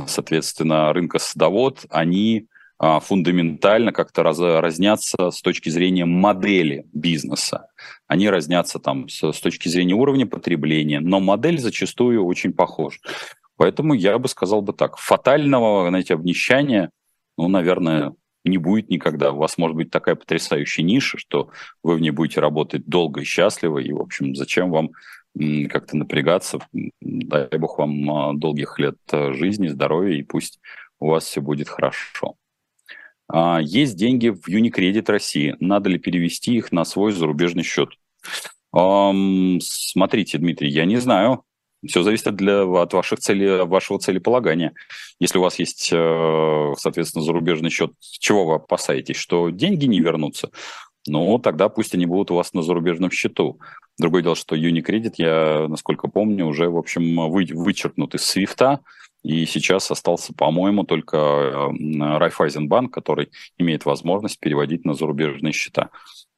соответственно, 0.07 0.91
рынка 0.93 1.19
садовод, 1.19 1.85
они 1.89 2.47
а, 2.79 2.99
фундаментально 2.99 3.91
как-то 3.91 4.21
раз, 4.21 4.39
разнятся 4.39 5.31
с 5.31 5.41
точки 5.41 5.69
зрения 5.69 6.05
модели 6.05 6.85
бизнеса. 6.93 7.67
Они 8.05 8.29
разнятся 8.29 8.77
там 8.77 9.09
с, 9.09 9.31
с 9.31 9.39
точки 9.39 9.67
зрения 9.67 9.95
уровня 9.95 10.27
потребления, 10.27 10.99
но 10.99 11.19
модель 11.19 11.59
зачастую 11.59 12.23
очень 12.23 12.53
похожа. 12.53 12.99
Поэтому 13.57 13.93
я 13.93 14.17
бы 14.17 14.27
сказал 14.27 14.61
бы 14.61 14.73
так, 14.73 14.97
фатального, 14.97 15.89
знаете, 15.89 16.13
обнищания 16.13 16.91
ну, 17.37 17.47
наверное, 17.47 18.13
не 18.43 18.57
будет 18.57 18.89
никогда. 18.89 19.31
У 19.31 19.37
вас 19.37 19.57
может 19.57 19.77
быть 19.77 19.91
такая 19.91 20.15
потрясающая 20.15 20.83
ниша, 20.83 21.17
что 21.17 21.51
вы 21.83 21.95
в 21.95 22.01
ней 22.01 22.11
будете 22.11 22.41
работать 22.41 22.85
долго 22.85 23.21
и 23.21 23.25
счастливо, 23.25 23.77
и, 23.77 23.91
в 23.91 24.01
общем, 24.01 24.35
зачем 24.35 24.71
вам 24.71 24.91
как-то 25.69 25.95
напрягаться. 25.95 26.59
Дай 26.99 27.47
бог 27.59 27.77
вам 27.77 28.09
а, 28.09 28.33
долгих 28.33 28.79
лет 28.79 28.97
э, 29.11 29.33
жизни, 29.33 29.67
здоровья, 29.67 30.17
и 30.17 30.23
пусть 30.23 30.59
у 30.99 31.09
вас 31.09 31.25
все 31.25 31.41
будет 31.41 31.69
хорошо. 31.69 32.35
А, 33.27 33.59
есть 33.61 33.95
деньги 33.95 34.29
в 34.29 34.47
Unicredit 34.47 35.05
России. 35.11 35.55
Надо 35.59 35.91
ли 35.91 35.99
перевести 35.99 36.55
их 36.55 36.71
на 36.71 36.85
свой 36.85 37.11
зарубежный 37.11 37.63
счет? 37.63 37.89
Смотрите, 38.71 40.37
Дмитрий, 40.39 40.69
я 40.69 40.85
не 40.85 40.97
знаю. 40.97 41.43
Все 41.85 42.01
зависит 42.03 42.35
для, 42.35 42.63
от 42.63 42.93
ваших 42.93 43.19
целей, 43.19 43.63
вашего 43.65 43.99
целеполагания. 43.99 44.73
Если 45.19 45.37
у 45.37 45.41
вас 45.41 45.59
есть, 45.59 45.89
э, 45.93 46.73
соответственно, 46.77 47.23
зарубежный 47.23 47.69
счет, 47.69 47.91
чего 47.99 48.45
вы 48.45 48.55
опасаетесь? 48.55 49.17
Что 49.17 49.49
деньги 49.49 49.85
не 49.85 49.99
вернутся? 49.99 50.49
Ну, 51.07 51.39
тогда 51.39 51.69
пусть 51.69 51.93
они 51.93 52.05
будут 52.05 52.31
у 52.31 52.35
вас 52.35 52.53
на 52.53 52.61
зарубежном 52.61 53.11
счету. 53.11 53.59
Другое 53.97 54.23
дело, 54.23 54.35
что 54.35 54.55
Unicredit, 54.55 55.13
я, 55.17 55.67
насколько 55.67 56.07
помню, 56.07 56.45
уже, 56.45 56.69
в 56.69 56.77
общем, 56.77 57.29
вы, 57.29 57.47
вычеркнут 57.51 58.15
из 58.15 58.23
свифта, 58.23 58.81
и 59.23 59.45
сейчас 59.45 59.89
остался, 59.89 60.33
по-моему, 60.33 60.83
только 60.83 61.71
Райфайзенбанк, 61.79 62.93
который 62.93 63.29
имеет 63.57 63.85
возможность 63.85 64.39
переводить 64.39 64.85
на 64.85 64.93
зарубежные 64.93 65.53
счета. 65.53 65.89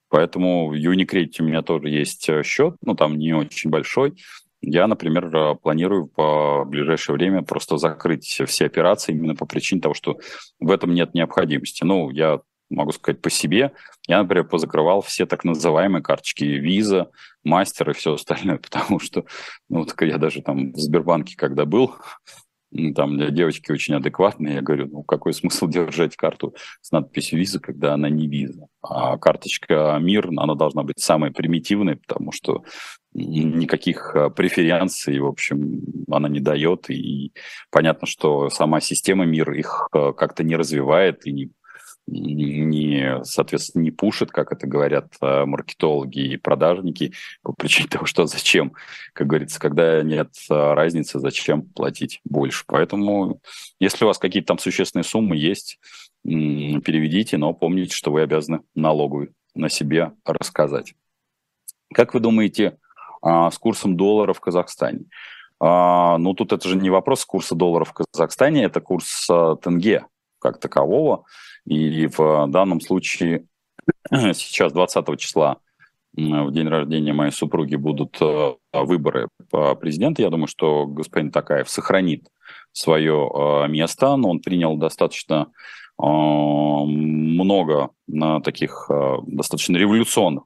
Поэтому 0.09 0.69
в 0.69 0.73
Unicredit 0.73 1.35
у 1.39 1.43
меня 1.43 1.61
тоже 1.61 1.89
есть 1.89 2.27
э, 2.29 2.41
счет, 2.43 2.75
но 2.81 2.95
там 2.95 3.17
не 3.17 3.33
очень 3.33 3.69
большой. 3.69 4.15
Я, 4.61 4.87
например, 4.87 5.33
э, 5.35 5.55
планирую 5.55 6.07
по 6.07 6.65
ближайшее 6.65 7.15
время 7.15 7.43
просто 7.43 7.77
закрыть 7.77 8.25
все 8.25 8.65
операции 8.65 9.13
именно 9.13 9.35
по 9.35 9.45
причине 9.45 9.81
того, 9.81 9.93
что 9.93 10.19
в 10.59 10.69
этом 10.71 10.93
нет 10.93 11.13
необходимости. 11.13 11.83
Ну, 11.83 12.09
я 12.09 12.41
могу 12.69 12.91
сказать 12.91 13.21
по 13.21 13.29
себе. 13.29 13.71
Я, 14.07 14.21
например, 14.21 14.45
позакрывал 14.45 15.01
все 15.01 15.25
так 15.25 15.43
называемые 15.43 16.03
карточки 16.03 16.43
Visa, 16.43 17.07
Мастер 17.43 17.91
и 17.91 17.93
все 17.93 18.13
остальное, 18.13 18.57
потому 18.69 18.99
что, 18.99 19.25
ну, 19.69 19.85
так 19.85 20.01
я 20.01 20.17
даже 20.17 20.41
там 20.41 20.73
в 20.73 20.77
Сбербанке, 20.77 21.35
когда 21.37 21.65
был, 21.65 21.95
там 22.95 23.17
девочки 23.33 23.71
очень 23.71 23.95
адекватные. 23.95 24.55
Я 24.55 24.61
говорю, 24.61 24.87
ну 24.87 25.03
какой 25.03 25.33
смысл 25.33 25.67
держать 25.69 26.15
карту 26.15 26.55
с 26.81 26.91
надписью 26.91 27.39
виза, 27.39 27.59
когда 27.59 27.93
она 27.93 28.09
не 28.09 28.27
виза? 28.27 28.67
А 28.81 29.17
карточка 29.17 29.97
МИР, 29.99 30.29
она 30.37 30.55
должна 30.55 30.83
быть 30.83 30.99
самой 30.99 31.31
примитивной, 31.31 31.97
потому 31.97 32.31
что 32.31 32.63
никаких 33.13 34.15
а, 34.15 34.29
преференций, 34.29 35.19
в 35.19 35.25
общем, 35.25 35.81
она 36.09 36.29
не 36.29 36.39
дает. 36.39 36.89
И 36.89 37.33
понятно, 37.71 38.07
что 38.07 38.49
сама 38.49 38.79
система 38.79 39.25
МИР 39.25 39.51
их 39.53 39.89
а, 39.91 40.13
как-то 40.13 40.43
не 40.43 40.55
развивает 40.55 41.25
и 41.27 41.31
не 41.31 41.49
не, 42.11 43.23
соответственно, 43.23 43.83
не 43.83 43.91
пушит, 43.91 44.31
как 44.31 44.51
это 44.51 44.67
говорят 44.67 45.13
э, 45.21 45.45
маркетологи 45.45 46.19
и 46.19 46.37
продажники, 46.37 47.13
по 47.43 47.53
причине 47.53 47.87
того, 47.87 48.05
что 48.05 48.25
зачем, 48.25 48.73
как 49.13 49.27
говорится, 49.27 49.59
когда 49.59 50.01
нет 50.01 50.29
э, 50.49 50.73
разницы, 50.73 51.19
зачем 51.19 51.61
платить 51.61 52.19
больше. 52.23 52.63
Поэтому, 52.67 53.41
если 53.79 54.05
у 54.05 54.07
вас 54.07 54.17
какие-то 54.17 54.47
там 54.47 54.59
существенные 54.59 55.03
суммы 55.03 55.37
есть, 55.37 55.79
переведите, 56.23 57.37
но 57.37 57.53
помните, 57.53 57.95
что 57.95 58.11
вы 58.11 58.21
обязаны 58.21 58.61
налоговую 58.75 59.33
на 59.55 59.69
себе 59.69 60.13
рассказать. 60.25 60.93
Как 61.93 62.13
вы 62.13 62.19
думаете 62.19 62.77
а, 63.21 63.49
с 63.49 63.57
курсом 63.57 63.97
доллара 63.97 64.33
в 64.33 64.39
Казахстане? 64.39 65.05
А, 65.59 66.17
ну, 66.17 66.33
тут 66.33 66.53
это 66.53 66.67
же 66.67 66.77
не 66.77 66.89
вопрос 66.89 67.25
курса 67.25 67.55
доллара 67.55 67.83
в 67.83 67.93
Казахстане, 67.93 68.63
это 68.63 68.79
курс 68.79 69.27
а, 69.29 69.55
тенге 69.55 70.05
как 70.39 70.59
такового. 70.59 71.25
И 71.65 72.07
в 72.07 72.47
данном 72.47 72.79
случае 72.79 73.45
сейчас 74.11 74.71
20 74.71 75.19
числа 75.19 75.57
в 76.13 76.51
день 76.51 76.67
рождения 76.67 77.13
моей 77.13 77.31
супруги 77.31 77.75
будут 77.75 78.19
выборы 78.73 79.27
президента. 79.79 80.23
Я 80.23 80.31
думаю, 80.31 80.47
что 80.47 80.87
господин 80.87 81.31
Такаев 81.31 81.69
сохранит 81.69 82.27
свое 82.71 83.29
э, 83.29 83.67
место, 83.67 84.15
но 84.15 84.29
он 84.29 84.39
принял 84.39 84.75
достаточно 84.77 85.51
э, 86.01 86.05
много 86.05 87.89
таких 88.43 88.89
достаточно 89.27 89.77
революционных, 89.77 90.43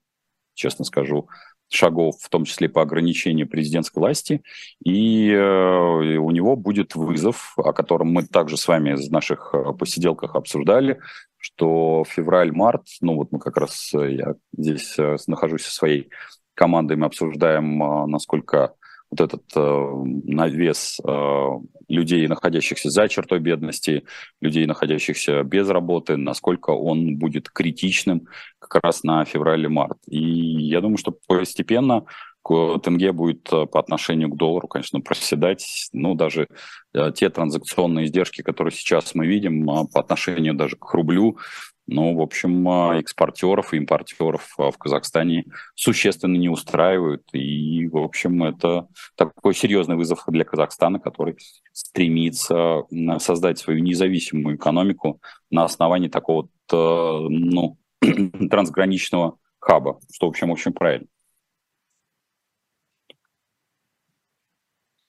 честно 0.54 0.84
скажу, 0.84 1.30
шагов, 1.74 2.16
в 2.22 2.30
том 2.30 2.46
числе 2.46 2.70
по 2.70 2.82
ограничению 2.82 3.48
президентской 3.48 4.00
власти, 4.00 4.44
и 4.84 5.32
э, 5.32 6.18
у 6.18 6.32
него 6.32 6.56
будет 6.56 6.96
вызов, 6.96 7.54
о 7.58 7.74
котором 7.74 8.12
мы 8.12 8.24
также 8.24 8.58
с 8.58 8.68
вами 8.68 8.94
в 8.94 9.12
наших 9.12 9.54
э, 9.54 9.74
посиделках 9.74 10.36
обсуждали, 10.36 11.00
что 11.38 12.04
февраль-март, 12.08 12.84
ну 13.02 13.16
вот 13.16 13.32
мы 13.32 13.40
как 13.40 13.58
раз, 13.58 13.92
э, 13.96 14.14
я 14.14 14.36
здесь 14.56 14.98
нахожусь 15.28 15.64
со 15.64 15.72
своей 15.72 16.10
командой, 16.54 16.96
мы 16.96 17.08
обсуждаем, 17.08 17.80
насколько 18.10 18.76
вот 19.14 19.22
этот 19.22 19.44
э, 19.56 20.04
навес 20.26 21.00
э, 21.06 21.50
людей, 21.88 22.28
находящихся 22.28 22.90
за 22.90 23.08
чертой 23.08 23.40
бедности, 23.40 24.04
людей, 24.42 24.66
находящихся 24.66 25.44
без 25.44 25.70
работы, 25.70 26.18
насколько 26.18 26.72
он 26.72 27.18
будет 27.18 27.50
критичным 27.50 28.28
как 28.60 28.84
раз 28.84 29.04
на 29.04 29.24
феврале-март. 29.26 29.98
И 30.08 30.20
я 30.20 30.82
думаю, 30.82 30.98
что 30.98 31.16
постепенно 31.28 32.06
тенге 32.44 33.12
будет 33.12 33.48
э, 33.54 33.66
по 33.66 33.80
отношению 33.80 34.30
к 34.30 34.38
доллару, 34.38 34.68
конечно, 34.68 35.00
проседать. 35.00 35.90
Ну, 35.94 36.16
даже 36.16 36.48
э, 36.94 37.12
те 37.16 37.30
транзакционные 37.30 38.06
издержки, 38.06 38.42
которые 38.42 38.74
сейчас 38.74 39.16
мы 39.16 39.28
видим 39.28 39.70
э, 39.70 39.86
по 39.94 40.00
отношению 40.00 40.54
даже 40.54 40.76
к 40.76 40.94
рублю, 40.94 41.38
ну, 41.86 42.16
в 42.16 42.22
общем, 42.22 42.68
экспортеров 42.70 43.74
и 43.74 43.78
импортеров 43.78 44.54
в 44.58 44.78
Казахстане 44.78 45.46
существенно 45.76 46.38
не 46.38 46.48
устраивают. 46.48 47.24
И, 47.34 47.88
в 47.88 47.98
общем, 47.98 48.44
это 48.44 48.88
такой 49.16 49.54
серьезный 49.54 49.98
вызов 49.98 50.24
для 50.28 50.46
Казахстана, 50.46 51.00
который 51.00 51.38
стремится 51.74 52.84
создать 53.20 53.60
свою 53.60 53.80
независимую 53.80 54.56
экономику 54.56 55.20
на 55.50 55.66
основании 55.66 56.08
такого 56.08 56.48
ну, 56.72 57.78
трансграничного 58.50 59.38
хаба, 59.60 60.00
что, 60.14 60.28
в 60.28 60.30
общем, 60.30 60.52
очень 60.52 60.74
правильно. 60.74 61.08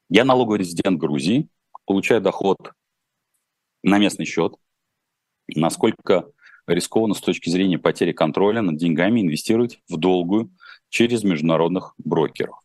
Я 0.08 0.24
налоговый 0.24 0.58
резидент 0.58 0.98
Грузии, 0.98 1.48
получаю 1.86 2.20
доход 2.20 2.72
на 3.82 3.98
местный 3.98 4.26
счет. 4.26 4.54
Насколько 5.48 6.26
рискованно 6.66 7.14
с 7.14 7.20
точки 7.20 7.50
зрения 7.50 7.78
потери 7.78 8.12
контроля 8.12 8.62
над 8.62 8.76
деньгами 8.76 9.20
инвестировать 9.20 9.80
в 9.88 9.96
долгую 9.96 10.50
через 10.88 11.24
международных 11.24 11.94
брокеров. 11.98 12.56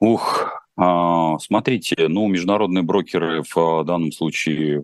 Ух, 0.00 0.62
а, 0.76 1.38
смотрите, 1.38 2.08
ну, 2.08 2.26
международные 2.26 2.82
брокеры 2.82 3.42
в 3.54 3.84
данном 3.84 4.10
случае, 4.10 4.82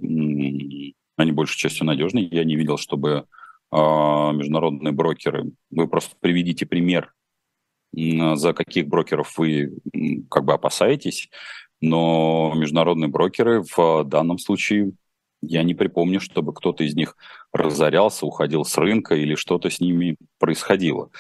они 1.16 1.32
большей 1.32 1.58
частью 1.58 1.86
надежные. 1.86 2.28
Я 2.30 2.44
не 2.44 2.56
видел, 2.56 2.76
чтобы 2.76 3.26
а, 3.70 4.32
международные 4.32 4.92
брокеры, 4.92 5.50
вы 5.70 5.88
просто 5.88 6.14
приведите 6.20 6.66
пример, 6.66 7.12
за 7.92 8.52
каких 8.52 8.86
брокеров 8.86 9.38
вы 9.38 9.72
как 10.30 10.44
бы 10.44 10.52
опасаетесь, 10.52 11.30
но 11.80 12.52
международные 12.54 13.08
брокеры 13.08 13.64
в 13.76 14.04
данном 14.04 14.38
случае 14.38 14.92
я 15.40 15.62
не 15.62 15.74
припомню, 15.74 16.20
чтобы 16.20 16.52
кто-то 16.52 16.84
из 16.84 16.94
них 16.94 17.16
разорялся, 17.52 18.26
уходил 18.26 18.64
с 18.64 18.76
рынка 18.76 19.14
или 19.14 19.34
что-то 19.34 19.70
с 19.70 19.80
ними 19.80 20.16
происходило. 20.38 21.10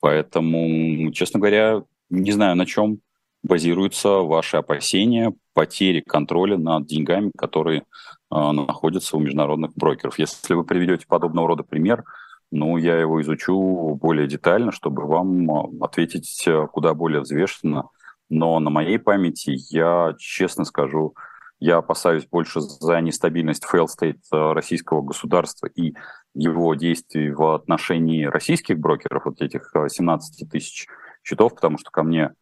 Поэтому, 0.00 1.10
честно 1.12 1.40
говоря, 1.40 1.82
не 2.10 2.32
знаю, 2.32 2.56
на 2.56 2.66
чем 2.66 3.00
базируются 3.42 4.08
ваши 4.18 4.56
опасения 4.56 5.32
потери 5.54 6.00
контроля 6.00 6.56
над 6.56 6.86
деньгами, 6.86 7.32
которые 7.36 7.80
э, 7.80 7.84
находятся 8.30 9.16
у 9.16 9.20
международных 9.20 9.74
брокеров. 9.74 10.18
Если 10.18 10.54
вы 10.54 10.64
приведете 10.64 11.06
подобного 11.06 11.48
рода 11.48 11.62
пример, 11.62 12.04
ну, 12.50 12.76
я 12.76 12.98
его 12.98 13.20
изучу 13.22 13.94
более 13.96 14.26
детально, 14.26 14.72
чтобы 14.72 15.06
вам 15.06 15.50
а, 15.50 15.84
ответить 15.84 16.44
э, 16.46 16.66
куда 16.72 16.94
более 16.94 17.20
взвешенно. 17.20 17.88
Но 18.30 18.58
на 18.60 18.70
моей 18.70 18.98
памяти 18.98 19.56
я, 19.70 20.14
честно 20.18 20.64
скажу, 20.64 21.14
я 21.60 21.78
опасаюсь 21.78 22.26
больше 22.26 22.60
за 22.60 23.00
нестабильность 23.00 23.64
state 23.64 24.20
э, 24.32 24.52
российского 24.52 25.02
государства 25.02 25.66
и 25.66 25.94
его 26.34 26.74
действий 26.74 27.32
в 27.32 27.54
отношении 27.54 28.24
российских 28.24 28.78
брокеров, 28.78 29.24
вот 29.24 29.42
этих 29.42 29.72
17 29.74 30.42
э, 30.42 30.46
тысяч 30.46 30.86
счетов, 31.24 31.54
потому 31.54 31.78
что 31.78 31.90
ко 31.90 32.02
мне 32.02 32.32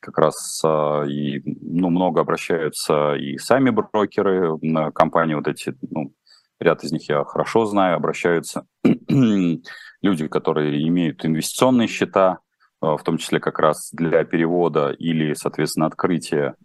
как 0.00 0.18
раз 0.18 0.60
э, 0.64 1.08
и, 1.08 1.42
ну, 1.44 1.90
много 1.90 2.20
обращаются 2.20 3.14
и 3.14 3.38
сами 3.38 3.70
брокеры, 3.70 4.58
компании 4.92 5.34
вот 5.34 5.46
эти, 5.46 5.74
ну, 5.88 6.12
ряд 6.58 6.82
из 6.82 6.90
них 6.90 7.08
я 7.08 7.24
хорошо 7.24 7.66
знаю, 7.66 7.96
обращаются 7.96 8.66
люди, 9.08 10.28
которые 10.28 10.86
имеют 10.88 11.24
инвестиционные 11.24 11.86
счета, 11.86 12.38
в 12.80 12.98
том 13.04 13.16
числе 13.16 13.40
как 13.40 13.58
раз 13.58 13.90
для 13.92 14.22
перевода 14.24 14.90
или, 14.90 15.32
соответственно, 15.32 15.86
открытия 15.86 16.56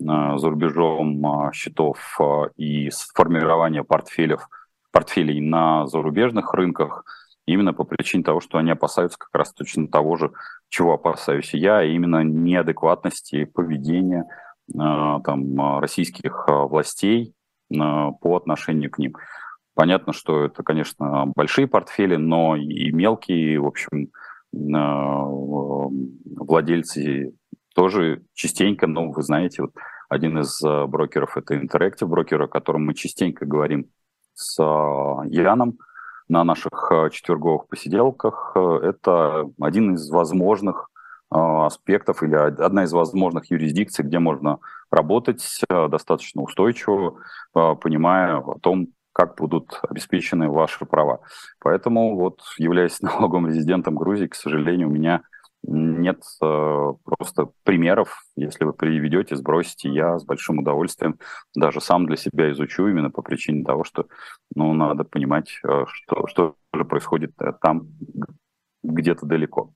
за 0.00 0.48
рубежом 0.48 1.26
а, 1.26 1.52
счетов 1.52 1.98
а, 2.18 2.46
и 2.56 2.88
формирования 3.14 3.84
портфелев, 3.84 4.48
портфелей 4.92 5.40
на 5.40 5.86
зарубежных 5.86 6.54
рынках 6.54 7.04
именно 7.46 7.74
по 7.74 7.84
причине 7.84 8.22
того, 8.22 8.40
что 8.40 8.58
они 8.58 8.70
опасаются 8.70 9.18
как 9.18 9.28
раз 9.34 9.52
точно 9.52 9.88
того 9.88 10.16
же, 10.16 10.32
чего 10.68 10.94
опасаюсь 10.94 11.52
я, 11.52 11.78
а 11.78 11.84
именно 11.84 12.22
неадекватности 12.24 13.44
поведения 13.44 14.24
там, 14.72 15.80
российских 15.80 16.46
властей 16.48 17.34
по 17.68 18.36
отношению 18.36 18.90
к 18.90 18.98
ним. 18.98 19.16
Понятно, 19.74 20.12
что 20.12 20.44
это, 20.44 20.62
конечно, 20.62 21.26
большие 21.34 21.66
портфели, 21.66 22.14
но 22.14 22.54
и 22.54 22.92
мелкие, 22.92 23.58
в 23.58 23.66
общем, 23.66 24.10
владельцы 26.36 27.32
тоже 27.80 28.20
частенько, 28.34 28.86
ну, 28.86 29.10
вы 29.10 29.22
знаете, 29.22 29.62
вот 29.62 29.70
один 30.10 30.38
из 30.38 30.62
э, 30.62 30.84
брокеров 30.84 31.38
это 31.38 31.54
Interactive 31.54 32.04
брокер, 32.04 32.42
о 32.42 32.46
котором 32.46 32.84
мы 32.84 32.92
частенько 32.92 33.46
говорим 33.46 33.86
с 34.34 34.62
э, 34.62 35.28
Яном 35.30 35.78
на 36.28 36.44
наших 36.44 36.92
э, 36.92 37.08
четверговых 37.08 37.68
посиделках. 37.68 38.54
Это 38.54 39.48
один 39.58 39.94
из 39.94 40.10
возможных 40.10 40.90
аспектов 41.30 42.22
или 42.22 42.34
одна 42.34 42.84
из 42.84 42.92
возможных 42.92 43.50
юрисдикций, 43.50 44.04
где 44.04 44.18
можно 44.18 44.58
работать 44.90 45.42
достаточно 45.70 46.42
устойчиво, 46.42 47.20
понимая 47.52 48.38
о 48.38 48.58
том, 48.58 48.88
как 49.12 49.36
будут 49.36 49.80
обеспечены 49.88 50.50
ваши 50.50 50.84
права. 50.84 51.20
Поэтому 51.60 52.16
вот, 52.16 52.40
являясь 52.58 53.00
налоговым 53.00 53.46
резидентом 53.46 53.94
Грузии, 53.94 54.26
к 54.26 54.34
сожалению, 54.34 54.88
у 54.88 54.92
меня 54.92 55.22
нет 55.62 56.22
э, 56.42 56.92
просто 57.04 57.50
примеров. 57.64 58.22
Если 58.36 58.64
вы 58.64 58.72
приведете, 58.72 59.36
сбросите, 59.36 59.90
я 59.90 60.18
с 60.18 60.24
большим 60.24 60.58
удовольствием 60.58 61.18
даже 61.54 61.80
сам 61.80 62.06
для 62.06 62.16
себя 62.16 62.50
изучу 62.52 62.86
именно 62.88 63.10
по 63.10 63.22
причине 63.22 63.64
того, 63.64 63.84
что 63.84 64.06
ну, 64.54 64.72
надо 64.72 65.04
понимать, 65.04 65.58
э, 65.64 65.84
что, 65.88 66.26
что 66.26 66.54
же 66.72 66.84
происходит 66.84 67.32
э, 67.40 67.52
там 67.60 67.88
где-то 68.82 69.26
далеко. 69.26 69.72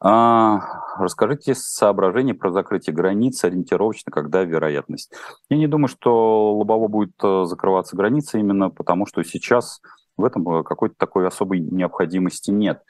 А, 0.00 0.60
расскажите 0.98 1.54
соображения 1.54 2.34
про 2.34 2.50
закрытие 2.50 2.94
границ 2.94 3.42
ориентировочно, 3.44 4.10
когда 4.12 4.42
вероятность. 4.42 5.12
Я 5.48 5.56
не 5.56 5.68
думаю, 5.68 5.88
что 5.88 6.54
Лобово 6.56 6.88
будет 6.88 7.14
закрываться 7.20 7.96
границы 7.96 8.40
именно 8.40 8.68
потому, 8.68 9.06
что 9.06 9.22
сейчас 9.22 9.80
в 10.16 10.24
этом 10.24 10.62
какой-то 10.64 10.96
такой 10.98 11.26
особой 11.26 11.60
необходимости 11.60 12.50
нет. 12.50 12.82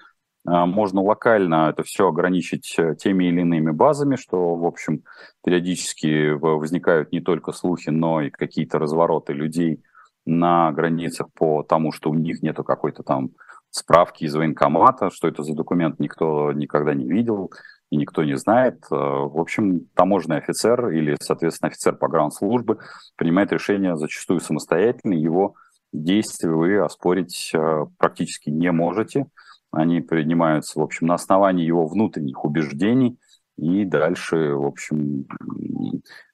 А, 0.47 0.67
можно 0.67 1.03
локально 1.03 1.71
это 1.71 1.83
все 1.83 2.09
ограничить 2.09 2.75
э, 2.79 2.95
теми 2.97 3.25
или 3.25 3.41
иными 3.41 3.71
базами, 3.71 4.17
что, 4.17 4.55
в 4.57 4.67
общем, 4.67 5.03
периодически 5.45 6.33
возникают 6.33 7.13
не 7.13 7.21
только 7.21 7.53
слухи, 7.53 7.91
но 7.91 8.21
и 8.21 8.31
какие-то 8.31 8.79
развороты 8.79 9.33
людей 9.33 9.83
на 10.27 10.73
границах 10.73 11.29
по 11.35 11.63
тому, 11.63 11.93
что 11.93 12.11
у 12.11 12.15
них 12.15 12.43
нету 12.43 12.65
какой-то 12.65 13.03
там 13.03 13.31
справки 13.71 14.25
из 14.25 14.35
военкомата, 14.35 15.11
что 15.11 15.29
это 15.29 15.43
за 15.43 15.55
документ 15.55 15.99
никто 15.99 16.53
никогда 16.53 16.95
не 16.95 17.09
видел 17.09 17.53
и 17.91 17.97
никто 17.97 18.23
не 18.23 18.37
знает. 18.37 18.85
Э, 18.91 18.95
в 18.95 19.41
общем, 19.41 19.87
таможенный 19.95 20.39
офицер 20.39 20.91
или, 20.91 21.17
соответственно, 21.21 21.71
офицер 21.71 21.97
погранслужбы 21.97 22.79
принимает 23.17 23.53
решение 23.53 23.97
зачастую 23.97 24.41
самостоятельно, 24.41 25.15
его 25.15 25.55
действия 25.93 26.51
вы 26.51 26.79
оспорить 26.79 27.51
э, 27.55 27.87
практически 27.99 28.51
не 28.51 28.71
можете. 28.73 29.27
Они 29.75 30.01
принимаются, 30.01 30.79
в 30.79 30.83
общем, 30.83 31.07
на 31.07 31.15
основании 31.15 31.65
его 31.65 31.87
внутренних 31.87 32.45
убеждений, 32.45 33.19
и 33.57 33.85
дальше, 33.85 34.55
в 34.55 34.67
общем, 34.67 35.27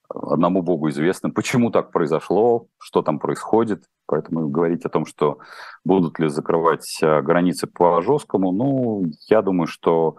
одному 0.09 0.63
Богу 0.63 0.89
известно, 0.89 1.31
почему 1.31 1.71
так 1.71 1.93
произошло, 1.93 2.67
что 2.79 3.03
там 3.03 3.19
происходит. 3.19 3.85
Поэтому 4.07 4.49
говорить 4.49 4.85
о 4.85 4.89
том, 4.89 5.07
что 5.07 5.39
будут 5.85 6.19
ли 6.19 6.29
закрывать 6.29 6.99
э, 7.01 7.23
границы 7.23 7.69
по 7.69 8.03
жесткому, 8.03 8.51
ну, 8.51 9.05
я 9.29 9.41
думаю, 9.41 9.69
что 9.69 10.17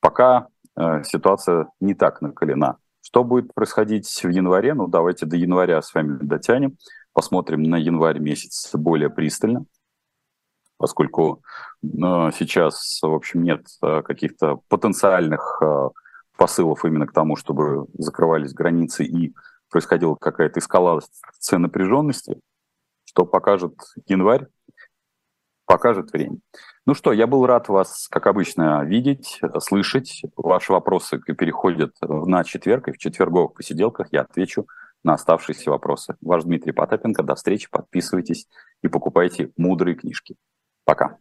пока 0.00 0.48
э, 0.76 1.04
ситуация 1.04 1.68
не 1.80 1.94
так 1.94 2.20
накалена. 2.20 2.78
Что 3.00 3.22
будет 3.22 3.54
происходить 3.54 4.08
в 4.08 4.28
январе? 4.28 4.74
Ну, 4.74 4.88
давайте 4.88 5.24
до 5.24 5.36
января 5.36 5.80
с 5.80 5.94
вами 5.94 6.18
дотянем, 6.20 6.78
посмотрим 7.12 7.62
на 7.62 7.76
январь 7.76 8.18
месяц 8.18 8.70
более 8.74 9.08
пристально, 9.08 9.66
поскольку 10.78 11.42
э, 11.82 11.86
сейчас, 12.38 13.00
в 13.02 13.12
общем, 13.12 13.42
нет 13.42 13.66
каких-то 13.80 14.60
потенциальных 14.68 15.62
посылов 16.36 16.84
именно 16.84 17.06
к 17.06 17.12
тому, 17.12 17.36
чтобы 17.36 17.86
закрывались 17.98 18.54
границы 18.54 19.04
и 19.04 19.34
происходила 19.70 20.14
какая-то 20.14 20.60
эскалация 20.60 21.58
напряженности, 21.58 22.40
что 23.04 23.26
покажет 23.26 23.74
январь, 24.06 24.46
покажет 25.66 26.12
время. 26.12 26.38
Ну 26.86 26.94
что, 26.94 27.12
я 27.12 27.26
был 27.26 27.44
рад 27.44 27.68
вас, 27.68 28.08
как 28.08 28.26
обычно, 28.26 28.82
видеть, 28.84 29.40
слышать. 29.60 30.22
Ваши 30.36 30.72
вопросы 30.72 31.18
переходят 31.18 31.94
на 32.00 32.42
четверг, 32.44 32.88
и 32.88 32.92
в 32.92 32.98
четверговых 32.98 33.52
посиделках 33.52 34.08
я 34.12 34.22
отвечу 34.22 34.66
на 35.04 35.12
оставшиеся 35.14 35.70
вопросы. 35.70 36.16
Ваш 36.22 36.44
Дмитрий 36.44 36.72
Потапенко. 36.72 37.22
До 37.22 37.34
встречи, 37.34 37.68
подписывайтесь 37.70 38.48
и 38.82 38.88
покупайте 38.88 39.52
мудрые 39.56 39.96
книжки. 39.96 40.36
Пока. 40.88 41.18